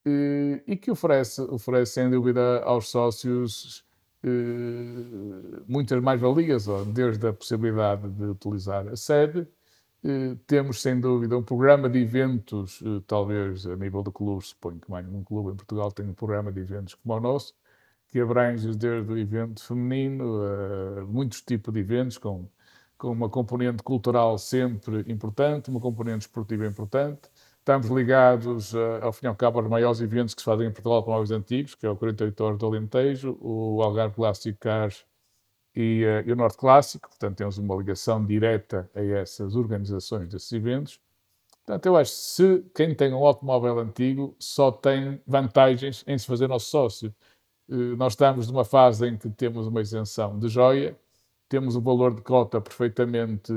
uh, 0.07 0.63
e 0.67 0.77
que 0.77 0.91
oferece, 0.91 1.41
oferece, 1.41 1.93
sem 1.93 2.11
dúvida, 2.11 2.63
aos 2.65 2.91
sócios 2.91 3.83
muitas 5.69 6.03
mais-valias, 6.03 6.67
desde 6.95 7.29
a 7.29 7.33
possibilidade 7.35 8.09
de 8.09 8.25
utilizar 8.25 8.89
a 8.89 8.97
sede 8.97 9.41
eh, 9.41 9.47
temos, 10.47 10.83
sem 10.83 11.01
dúvida, 11.01 11.37
um 11.37 11.43
programa 11.43 11.89
de 11.89 11.99
eventos, 11.99 12.83
eh, 12.83 13.03
talvez 13.07 13.67
a 13.67 13.75
nível 13.77 14.03
de 14.03 14.11
clubes, 14.11 14.49
suponho 14.49 14.79
que 14.79 14.91
mais 14.91 15.07
um 15.09 15.25
clube 15.25 15.53
em 15.53 15.57
Portugal 15.57 15.91
tem 15.91 16.07
um 16.07 16.13
programa 16.13 16.53
de 16.53 16.61
eventos 16.61 16.95
como 16.95 17.15
o 17.15 17.21
nosso, 17.21 17.55
que 18.09 18.21
abrange 18.21 18.67
desde 18.77 19.11
o 19.13 19.19
evento 19.19 19.65
feminino 19.65 20.43
a 21.01 21.05
muitos 21.07 21.41
tipos 21.43 21.73
de 21.73 21.81
eventos, 21.81 22.19
com, 22.19 22.47
com 22.99 23.13
uma 23.13 23.31
componente 23.31 23.83
cultural 23.83 24.37
sempre 24.39 25.05
importante, 25.11 25.71
uma 25.71 25.81
componente 25.81 26.27
esportiva 26.27 26.67
importante. 26.67 27.31
Estamos 27.59 27.89
ligados, 27.89 28.75
ao 29.01 29.13
fim 29.13 29.27
e 29.27 29.29
ao 29.29 29.35
cabo, 29.35 29.59
aos 29.59 29.69
maiores 29.69 30.01
eventos 30.03 30.35
que 30.35 30.43
se 30.43 30.45
fazem 30.45 30.69
em 30.69 30.73
Portugal 30.73 31.03
com 31.03 31.17
os 31.19 31.31
antigos, 31.31 31.75
que 31.75 31.87
é 31.87 31.91
o 31.91 31.97
48 31.97 32.45
Horas 32.45 32.59
do 32.59 32.67
Alentejo, 32.67 33.39
o 33.41 33.83
Algarve 33.83 34.15
Classic 34.15 34.57
Cars 34.59 35.07
e, 35.75 36.05
uh, 36.05 36.29
e, 36.29 36.33
o 36.33 36.37
Norte 36.37 36.57
Clássico, 36.57 37.09
portanto 37.09 37.37
temos 37.37 37.59
uma 37.59 37.75
ligação 37.77 38.25
direta 38.25 38.91
a 38.95 39.03
essas 39.03 39.57
organizações 39.57 40.29
desses 40.29 40.53
eventos. 40.53 41.01
Portanto, 41.65 41.87
eu 41.87 41.97
acho 41.97 42.13
que 42.13 42.19
se 42.19 42.65
quem 42.75 42.95
tem 42.95 43.13
um 43.13 43.25
automóvel 43.27 43.79
antigo 43.79 44.37
só 44.39 44.71
tem 44.71 45.21
vantagens 45.27 46.05
em 46.07 46.19
se 46.19 46.27
fazer 46.27 46.47
nosso 46.47 46.67
sócio. 46.67 47.15
Uh, 47.69 47.97
nós 47.97 48.13
estamos 48.13 48.49
numa 48.49 48.65
fase 48.65 49.09
em 49.09 49.17
que 49.17 49.29
temos 49.31 49.67
uma 49.67 49.81
isenção 49.81 50.39
de 50.39 50.49
joia, 50.49 50.97
temos 51.49 51.77
o 51.77 51.81
valor 51.81 52.15
de 52.15 52.23
cota 52.23 52.61
perfeitamente 52.61 53.53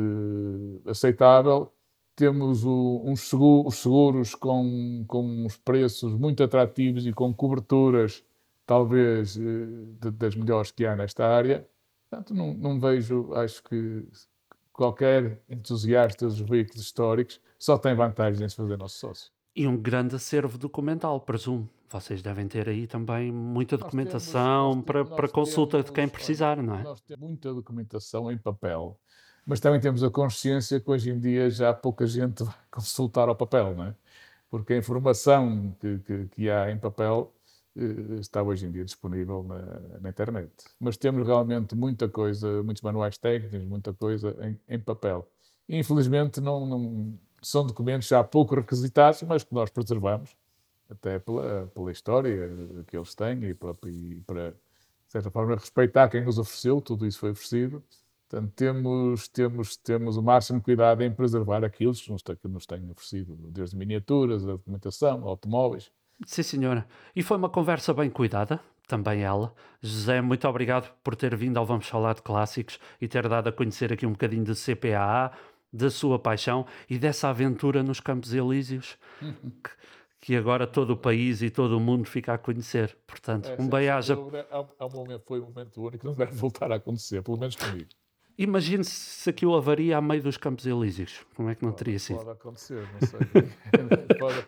aceitável, 0.85 1.71
temos 2.15 2.63
o, 2.65 3.01
uns 3.05 3.21
seguros, 3.21 3.75
seguros 3.75 4.35
com, 4.35 5.05
com 5.07 5.23
uns 5.45 5.55
preços 5.57 6.13
muito 6.13 6.43
atrativos 6.43 7.05
e 7.05 7.13
com 7.13 7.33
coberturas 7.33 8.23
talvez 8.65 9.35
de, 9.35 10.11
das 10.11 10.35
melhores 10.35 10.71
que 10.71 10.85
há 10.85 10.95
nesta 10.95 11.25
área. 11.25 11.65
Portanto, 12.09 12.33
não, 12.33 12.53
não 12.53 12.79
vejo, 12.79 13.33
acho 13.33 13.61
que 13.63 14.07
qualquer 14.71 15.41
entusiasta 15.49 16.25
dos 16.25 16.39
veículos 16.39 16.81
históricos 16.81 17.41
só 17.59 17.77
tem 17.77 17.95
vantagens 17.95 18.41
em 18.41 18.47
se 18.47 18.55
fazer 18.55 18.77
nosso 18.77 18.97
sócio. 18.97 19.31
E 19.55 19.67
um 19.67 19.75
grande 19.75 20.15
acervo 20.15 20.57
documental, 20.57 21.19
presumo. 21.19 21.69
Vocês 21.89 22.21
devem 22.21 22.47
ter 22.47 22.69
aí 22.69 22.85
também 22.85 23.31
muita 23.31 23.77
documentação 23.77 24.71
temos, 24.71 24.85
para, 24.85 25.05
para 25.05 25.27
consulta 25.29 25.77
temos, 25.77 25.85
de 25.87 25.91
quem 25.93 26.07
precisar, 26.07 26.61
não 26.61 26.75
é? 26.75 26.83
Nós 26.83 27.01
temos 27.01 27.27
muita 27.27 27.53
documentação 27.53 28.31
em 28.31 28.37
papel, 28.37 28.99
mas 29.45 29.59
também 29.59 29.79
temos 29.79 30.03
a 30.03 30.09
consciência 30.09 30.79
que 30.79 30.91
hoje 30.91 31.09
em 31.09 31.19
dia 31.19 31.49
já 31.49 31.73
pouca 31.73 32.05
gente 32.05 32.43
vai 32.43 32.55
consultar 32.69 33.29
ao 33.29 33.35
papel, 33.35 33.73
não 33.75 33.85
é? 33.85 33.95
Porque 34.49 34.73
a 34.73 34.77
informação 34.77 35.75
que, 35.79 35.99
que, 35.99 36.25
que 36.27 36.49
há 36.49 36.71
em 36.71 36.77
papel 36.77 37.33
está 38.19 38.41
hoje 38.41 38.65
em 38.65 38.71
dia 38.71 38.83
disponível 38.83 39.43
na, 39.43 39.99
na, 39.99 40.09
internet. 40.09 40.51
Mas 40.79 40.97
temos 40.97 41.25
realmente 41.25 41.75
muita 41.75 42.09
coisa, 42.09 42.63
muitos 42.63 42.81
manuais 42.81 43.17
técnicos, 43.17 43.67
muita 43.67 43.93
coisa 43.93 44.35
em, 44.41 44.75
em 44.75 44.79
papel. 44.79 45.27
Infelizmente, 45.69 46.41
não, 46.41 46.65
não 46.65 47.19
são 47.41 47.65
documentos 47.65 48.07
já 48.07 48.23
pouco 48.23 48.55
requisitados, 48.55 49.21
mas 49.23 49.43
que 49.43 49.53
nós 49.53 49.69
preservamos, 49.69 50.35
até 50.89 51.19
pela, 51.19 51.67
pela 51.67 51.91
história 51.91 52.49
que 52.87 52.97
eles 52.97 53.13
têm 53.13 53.43
e 53.43 53.53
para, 53.53 53.75
e 53.85 54.21
para, 54.25 54.51
de 54.51 55.11
certa 55.11 55.29
forma, 55.29 55.55
respeitar 55.55 56.09
quem 56.09 56.25
os 56.27 56.37
ofereceu, 56.37 56.81
tudo 56.81 57.05
isso 57.05 57.19
foi 57.19 57.31
oferecido. 57.31 57.83
Portanto, 58.29 58.51
temos, 58.55 59.27
temos, 59.29 59.77
temos 59.77 60.17
o 60.17 60.21
máximo 60.21 60.61
cuidado 60.61 61.01
em 61.01 61.11
preservar 61.11 61.63
aquilo 61.63 61.93
que 61.93 62.11
nos, 62.11 62.21
que 62.21 62.47
nos 62.47 62.65
têm 62.65 62.89
oferecido, 62.89 63.35
desde 63.51 63.77
miniaturas, 63.77 64.43
a 64.43 64.53
documentação, 64.53 65.25
automóveis. 65.25 65.91
Sim, 66.25 66.43
senhora. 66.43 66.87
E 67.15 67.21
foi 67.21 67.37
uma 67.37 67.49
conversa 67.49 67.93
bem 67.93 68.09
cuidada, 68.09 68.59
também 68.87 69.21
ela. 69.21 69.53
José, 69.81 70.21
muito 70.21 70.47
obrigado 70.47 70.91
por 71.03 71.15
ter 71.15 71.35
vindo 71.35 71.57
ao 71.57 71.65
Vamos 71.65 71.87
Falar 71.87 72.15
de 72.15 72.21
Clássicos 72.21 72.79
e 72.99 73.07
ter 73.07 73.27
dado 73.27 73.49
a 73.49 73.51
conhecer 73.51 73.93
aqui 73.93 74.05
um 74.05 74.11
bocadinho 74.11 74.43
de 74.43 74.53
CPAA, 74.53 75.31
da 75.71 75.89
sua 75.89 76.17
paixão 76.17 76.65
e 76.89 76.97
dessa 76.97 77.29
aventura 77.29 77.83
nos 77.83 77.99
Campos 77.99 78.33
Elíseos 78.33 78.97
que, 79.19 79.71
que, 80.21 80.35
agora 80.35 80.65
todo 80.65 80.91
o 80.91 80.97
país 80.97 81.41
e 81.41 81.49
todo 81.49 81.77
o 81.77 81.79
mundo 81.79 82.07
fica 82.07 82.33
a 82.33 82.37
conhecer. 82.37 82.97
Portanto, 83.05 83.49
é, 83.49 83.61
um 83.61 83.69
bem-aja. 83.69 84.15
Foi 85.25 85.39
um 85.41 85.45
momento 85.45 85.83
único, 85.83 86.07
não 86.07 86.13
deve 86.13 86.33
voltar 86.33 86.71
a 86.71 86.75
acontecer, 86.75 87.21
pelo 87.21 87.37
menos 87.37 87.55
comigo. 87.55 87.89
Imagine-se 88.37 88.91
se 88.91 89.29
aquilo 89.29 89.55
avaria 89.55 89.97
a 89.97 90.01
meio 90.01 90.21
dos 90.21 90.37
Campos 90.37 90.65
Elíseos. 90.65 91.25
Como 91.35 91.49
é 91.49 91.55
que 91.55 91.63
não 91.63 91.71
pode, 91.71 91.83
teria 91.83 91.99
sido? 91.99 92.17
Pode 92.17 92.29
acontecer, 92.29 92.87
não 92.93 93.07
sei. 93.07 93.19
pode... 94.19 94.45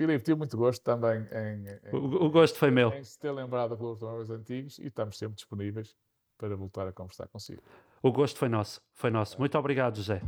Filipe, 0.00 0.24
tive 0.24 0.38
muito 0.38 0.56
gosto 0.56 0.82
também 0.82 1.26
em, 1.30 1.68
em 1.68 1.94
o, 1.94 2.24
o, 2.24 2.30
gosto 2.30 2.58
foi 2.58 2.70
meu. 2.70 2.88
Em 2.88 3.04
se 3.04 3.18
ter 3.18 3.30
lembrado 3.32 3.76
dos 3.76 3.82
automóveis 3.82 4.30
antigos 4.30 4.78
e 4.78 4.86
estamos 4.86 5.18
sempre 5.18 5.34
disponíveis 5.34 5.94
para 6.38 6.56
voltar 6.56 6.88
a 6.88 6.92
conversar 6.92 7.28
consigo. 7.28 7.60
O 8.02 8.10
gosto 8.10 8.38
foi 8.38 8.48
nosso, 8.48 8.80
foi 8.94 9.10
nosso. 9.10 9.38
Muito 9.38 9.58
obrigado, 9.58 9.96
José. 9.96 10.22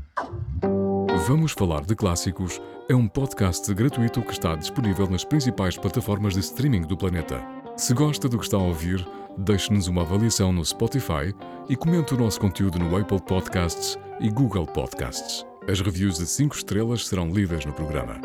Vamos 1.27 1.53
Falar 1.53 1.87
de 1.87 1.97
Clássicos 1.97 2.61
é 2.87 2.95
um 2.95 3.09
podcast 3.09 3.73
gratuito 3.73 4.21
que 4.21 4.33
está 4.33 4.55
disponível 4.57 5.09
nas 5.09 5.25
principais 5.25 5.79
plataformas 5.79 6.35
de 6.35 6.41
streaming 6.41 6.83
do 6.83 6.95
planeta. 6.95 7.43
Se 7.75 7.95
gosta 7.95 8.29
do 8.29 8.37
que 8.37 8.45
está 8.45 8.59
a 8.59 8.63
ouvir, 8.63 9.03
deixe-nos 9.39 9.89
uma 9.89 10.03
avaliação 10.03 10.53
no 10.53 10.63
Spotify 10.63 11.35
e 11.67 11.77
comente 11.77 12.13
o 12.13 12.19
nosso 12.19 12.39
conteúdo 12.39 12.79
no 12.79 12.95
Apple 12.95 13.23
Podcasts 13.23 13.99
e 14.21 14.29
Google 14.29 14.67
Podcasts. 14.67 15.47
As 15.67 15.81
reviews 15.81 16.19
de 16.19 16.27
5 16.27 16.57
estrelas 16.57 17.07
serão 17.07 17.33
lidas 17.33 17.65
no 17.65 17.73
programa. 17.73 18.21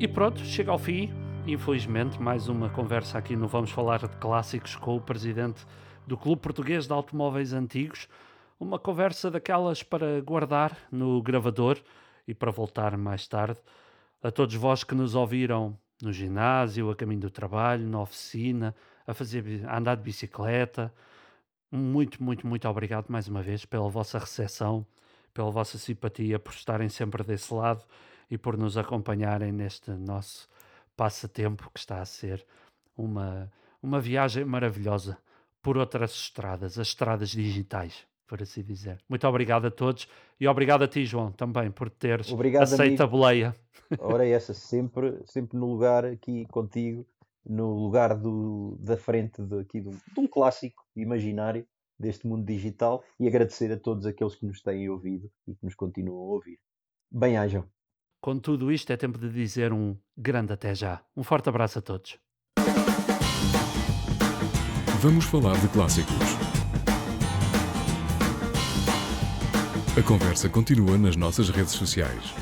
E 0.00 0.06
pronto, 0.06 0.38
chega 0.44 0.70
ao 0.70 0.78
fim 0.78 1.10
infelizmente, 1.44 2.20
mais 2.20 2.46
uma 2.46 2.68
conversa 2.68 3.16
aqui 3.16 3.34
no 3.34 3.48
Vamos 3.48 3.70
Falar 3.70 4.06
de 4.06 4.16
Clássicos 4.18 4.76
com 4.76 4.96
o 4.96 5.00
presidente 5.00 5.66
do 6.06 6.14
Clube 6.14 6.42
Português 6.42 6.86
de 6.86 6.92
Automóveis 6.92 7.54
Antigos. 7.54 8.06
Uma 8.60 8.78
conversa 8.78 9.30
daquelas 9.30 9.82
para 9.82 10.20
guardar 10.20 10.76
no 10.92 11.22
gravador 11.22 11.78
e 12.26 12.34
para 12.34 12.50
voltar 12.50 12.96
mais 12.98 13.26
tarde. 13.26 13.58
A 14.22 14.30
todos 14.30 14.54
vós 14.56 14.84
que 14.84 14.94
nos 14.94 15.14
ouviram 15.14 15.76
no 16.02 16.12
ginásio, 16.12 16.90
a 16.90 16.94
caminho 16.94 17.22
do 17.22 17.30
trabalho, 17.30 17.88
na 17.88 18.02
oficina, 18.02 18.74
a, 19.06 19.14
fazer, 19.14 19.64
a 19.66 19.78
andar 19.78 19.96
de 19.96 20.02
bicicleta, 20.02 20.92
muito, 21.72 22.22
muito, 22.22 22.46
muito 22.46 22.68
obrigado 22.68 23.06
mais 23.08 23.26
uma 23.26 23.40
vez 23.40 23.64
pela 23.64 23.88
vossa 23.88 24.18
recepção, 24.18 24.86
pela 25.32 25.50
vossa 25.50 25.78
simpatia, 25.78 26.38
por 26.38 26.52
estarem 26.52 26.90
sempre 26.90 27.24
desse 27.24 27.52
lado 27.54 27.84
e 28.30 28.36
por 28.36 28.56
nos 28.56 28.76
acompanharem 28.76 29.52
neste 29.52 29.90
nosso 29.90 30.48
passatempo 30.96 31.70
que 31.72 31.78
está 31.78 32.00
a 32.00 32.04
ser 32.04 32.44
uma, 32.96 33.50
uma 33.82 34.00
viagem 34.00 34.44
maravilhosa 34.44 35.16
por 35.62 35.76
outras 35.76 36.12
estradas, 36.12 36.78
as 36.78 36.88
estradas 36.88 37.30
digitais, 37.30 38.06
por 38.26 38.42
assim 38.42 38.62
dizer. 38.62 39.00
Muito 39.08 39.26
obrigado 39.26 39.66
a 39.66 39.70
todos 39.70 40.08
e 40.38 40.46
obrigado 40.46 40.82
a 40.82 40.88
ti, 40.88 41.04
João, 41.04 41.32
também 41.32 41.70
por 41.70 41.88
teres 41.90 42.30
obrigado, 42.32 42.62
aceito 42.64 42.82
amigo. 42.82 43.02
a 43.02 43.06
boleia. 43.06 43.54
Ora, 43.98 44.26
é 44.26 44.30
essa, 44.32 44.52
sempre, 44.52 45.20
sempre 45.24 45.56
no 45.56 45.66
lugar 45.66 46.04
aqui 46.04 46.46
contigo, 46.46 47.06
no 47.46 47.74
lugar 47.74 48.14
do, 48.14 48.76
da 48.80 48.96
frente 48.96 49.42
de, 49.42 49.60
aqui 49.60 49.80
de 49.80 49.88
um, 49.88 49.92
de 49.92 50.20
um 50.20 50.26
clássico 50.26 50.84
imaginário 50.94 51.66
deste 51.98 52.26
mundo 52.26 52.44
digital 52.44 53.02
e 53.18 53.26
agradecer 53.26 53.72
a 53.72 53.76
todos 53.78 54.06
aqueles 54.06 54.34
que 54.34 54.46
nos 54.46 54.60
têm 54.60 54.88
ouvido 54.88 55.30
e 55.46 55.54
que 55.54 55.64
nos 55.64 55.74
continuam 55.74 56.20
a 56.20 56.32
ouvir. 56.34 56.58
Bem-ajam. 57.10 57.68
Com 58.20 58.38
tudo 58.38 58.72
isto, 58.72 58.92
é 58.92 58.96
tempo 58.96 59.16
de 59.16 59.28
dizer 59.30 59.72
um 59.72 59.96
grande 60.16 60.52
até 60.52 60.74
já. 60.74 61.00
Um 61.16 61.22
forte 61.22 61.48
abraço 61.48 61.78
a 61.78 61.82
todos. 61.82 62.18
Vamos 65.00 65.24
falar 65.26 65.56
de 65.60 65.68
clássicos. 65.68 66.16
A 69.96 70.02
conversa 70.02 70.48
continua 70.48 70.98
nas 70.98 71.14
nossas 71.14 71.48
redes 71.50 71.72
sociais. 71.72 72.34